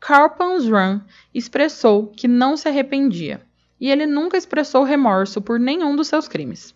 Carl 0.00 0.30
Panzram 0.30 1.00
expressou 1.32 2.08
que 2.08 2.26
não 2.26 2.56
se 2.56 2.66
arrependia 2.66 3.40
e 3.80 3.88
ele 3.88 4.06
nunca 4.06 4.36
expressou 4.36 4.82
remorso 4.82 5.40
por 5.40 5.60
nenhum 5.60 5.94
dos 5.94 6.08
seus 6.08 6.26
crimes. 6.26 6.74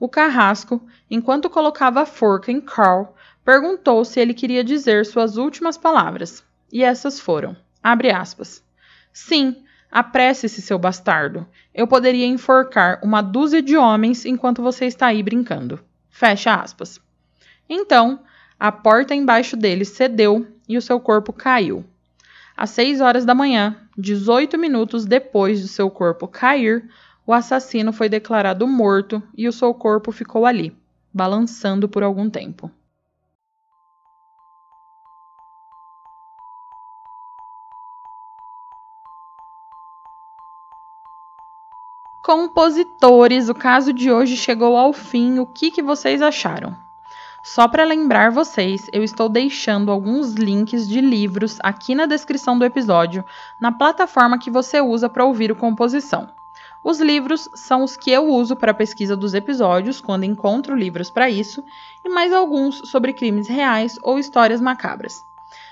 O 0.00 0.08
carrasco, 0.08 0.84
enquanto 1.08 1.48
colocava 1.48 2.02
a 2.02 2.06
forca 2.06 2.50
em 2.50 2.60
Carl, 2.60 3.14
perguntou 3.44 4.04
se 4.04 4.18
ele 4.18 4.34
queria 4.34 4.64
dizer 4.64 5.06
suas 5.06 5.36
últimas 5.36 5.78
palavras, 5.78 6.44
e 6.72 6.82
essas 6.82 7.20
foram: 7.20 7.56
aspas. 7.84 8.64
Sim, 9.12 9.62
apresse-se, 9.92 10.60
seu 10.60 10.76
bastardo. 10.76 11.46
Eu 11.72 11.86
poderia 11.86 12.26
enforcar 12.26 12.98
uma 13.00 13.22
dúzia 13.22 13.62
de 13.62 13.76
homens 13.76 14.24
enquanto 14.24 14.60
você 14.60 14.86
está 14.86 15.06
aí 15.06 15.22
brincando. 15.22 15.85
Fecha 16.16 16.54
aspas. 16.54 16.98
Então, 17.68 18.20
a 18.58 18.72
porta 18.72 19.14
embaixo 19.14 19.54
dele 19.54 19.84
cedeu 19.84 20.46
e 20.66 20.78
o 20.78 20.80
seu 20.80 20.98
corpo 20.98 21.30
caiu. 21.30 21.84
Às 22.56 22.70
seis 22.70 23.02
horas 23.02 23.26
da 23.26 23.34
manhã, 23.34 23.76
18 23.98 24.56
minutos 24.56 25.04
depois 25.04 25.60
de 25.60 25.68
seu 25.68 25.90
corpo 25.90 26.26
cair, 26.26 26.88
o 27.26 27.34
assassino 27.34 27.92
foi 27.92 28.08
declarado 28.08 28.66
morto 28.66 29.22
e 29.36 29.46
o 29.46 29.52
seu 29.52 29.74
corpo 29.74 30.10
ficou 30.10 30.46
ali, 30.46 30.74
balançando 31.12 31.86
por 31.86 32.02
algum 32.02 32.30
tempo. 32.30 32.70
Compositores, 42.26 43.48
o 43.48 43.54
caso 43.54 43.92
de 43.92 44.10
hoje 44.10 44.36
chegou 44.36 44.76
ao 44.76 44.92
fim. 44.92 45.38
O 45.38 45.46
que, 45.46 45.70
que 45.70 45.80
vocês 45.80 46.20
acharam? 46.20 46.76
Só 47.40 47.68
para 47.68 47.84
lembrar 47.84 48.32
vocês, 48.32 48.90
eu 48.92 49.04
estou 49.04 49.28
deixando 49.28 49.92
alguns 49.92 50.32
links 50.32 50.88
de 50.88 51.00
livros 51.00 51.58
aqui 51.62 51.94
na 51.94 52.04
descrição 52.04 52.58
do 52.58 52.64
episódio, 52.64 53.24
na 53.60 53.70
plataforma 53.70 54.40
que 54.40 54.50
você 54.50 54.80
usa 54.80 55.08
para 55.08 55.24
ouvir 55.24 55.52
o 55.52 55.56
composição. 55.56 56.28
Os 56.82 57.00
livros 57.00 57.48
são 57.54 57.84
os 57.84 57.96
que 57.96 58.10
eu 58.10 58.26
uso 58.26 58.56
para 58.56 58.72
a 58.72 58.74
pesquisa 58.74 59.16
dos 59.16 59.32
episódios, 59.32 60.00
quando 60.00 60.24
encontro 60.24 60.74
livros 60.74 61.08
para 61.08 61.30
isso, 61.30 61.62
e 62.04 62.08
mais 62.08 62.32
alguns 62.32 62.90
sobre 62.90 63.12
crimes 63.12 63.46
reais 63.46 64.00
ou 64.02 64.18
histórias 64.18 64.60
macabras. 64.60 65.24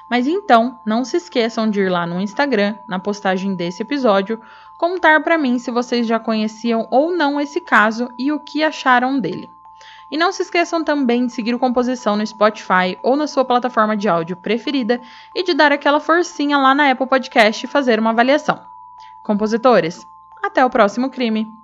Mas 0.08 0.26
então, 0.26 0.78
não 0.84 1.04
se 1.04 1.16
esqueçam 1.16 1.68
de 1.68 1.80
ir 1.80 1.88
lá 1.88 2.06
no 2.06 2.20
Instagram, 2.20 2.76
na 2.86 2.98
postagem 2.98 3.54
desse 3.54 3.82
episódio, 3.82 4.40
contar 4.78 5.22
para 5.22 5.38
mim 5.38 5.58
se 5.58 5.70
vocês 5.70 6.06
já 6.06 6.18
conheciam 6.18 6.86
ou 6.90 7.10
não 7.10 7.40
esse 7.40 7.60
caso 7.60 8.10
e 8.18 8.32
o 8.32 8.40
que 8.40 8.62
acharam 8.62 9.18
dele. 9.18 9.50
E 10.10 10.16
não 10.16 10.30
se 10.30 10.42
esqueçam 10.42 10.84
também 10.84 11.26
de 11.26 11.32
seguir 11.32 11.54
o 11.54 11.58
Composição 11.58 12.16
no 12.16 12.26
Spotify 12.26 12.98
ou 13.02 13.16
na 13.16 13.26
sua 13.26 13.44
plataforma 13.44 13.96
de 13.96 14.08
áudio 14.08 14.36
preferida 14.36 15.00
e 15.34 15.42
de 15.42 15.54
dar 15.54 15.72
aquela 15.72 15.98
forcinha 15.98 16.58
lá 16.58 16.74
na 16.74 16.90
Apple 16.90 17.06
Podcast 17.06 17.64
e 17.64 17.68
fazer 17.68 17.98
uma 17.98 18.10
avaliação. 18.10 18.60
Compositores, 19.22 20.06
até 20.42 20.64
o 20.64 20.70
próximo 20.70 21.10
crime! 21.10 21.63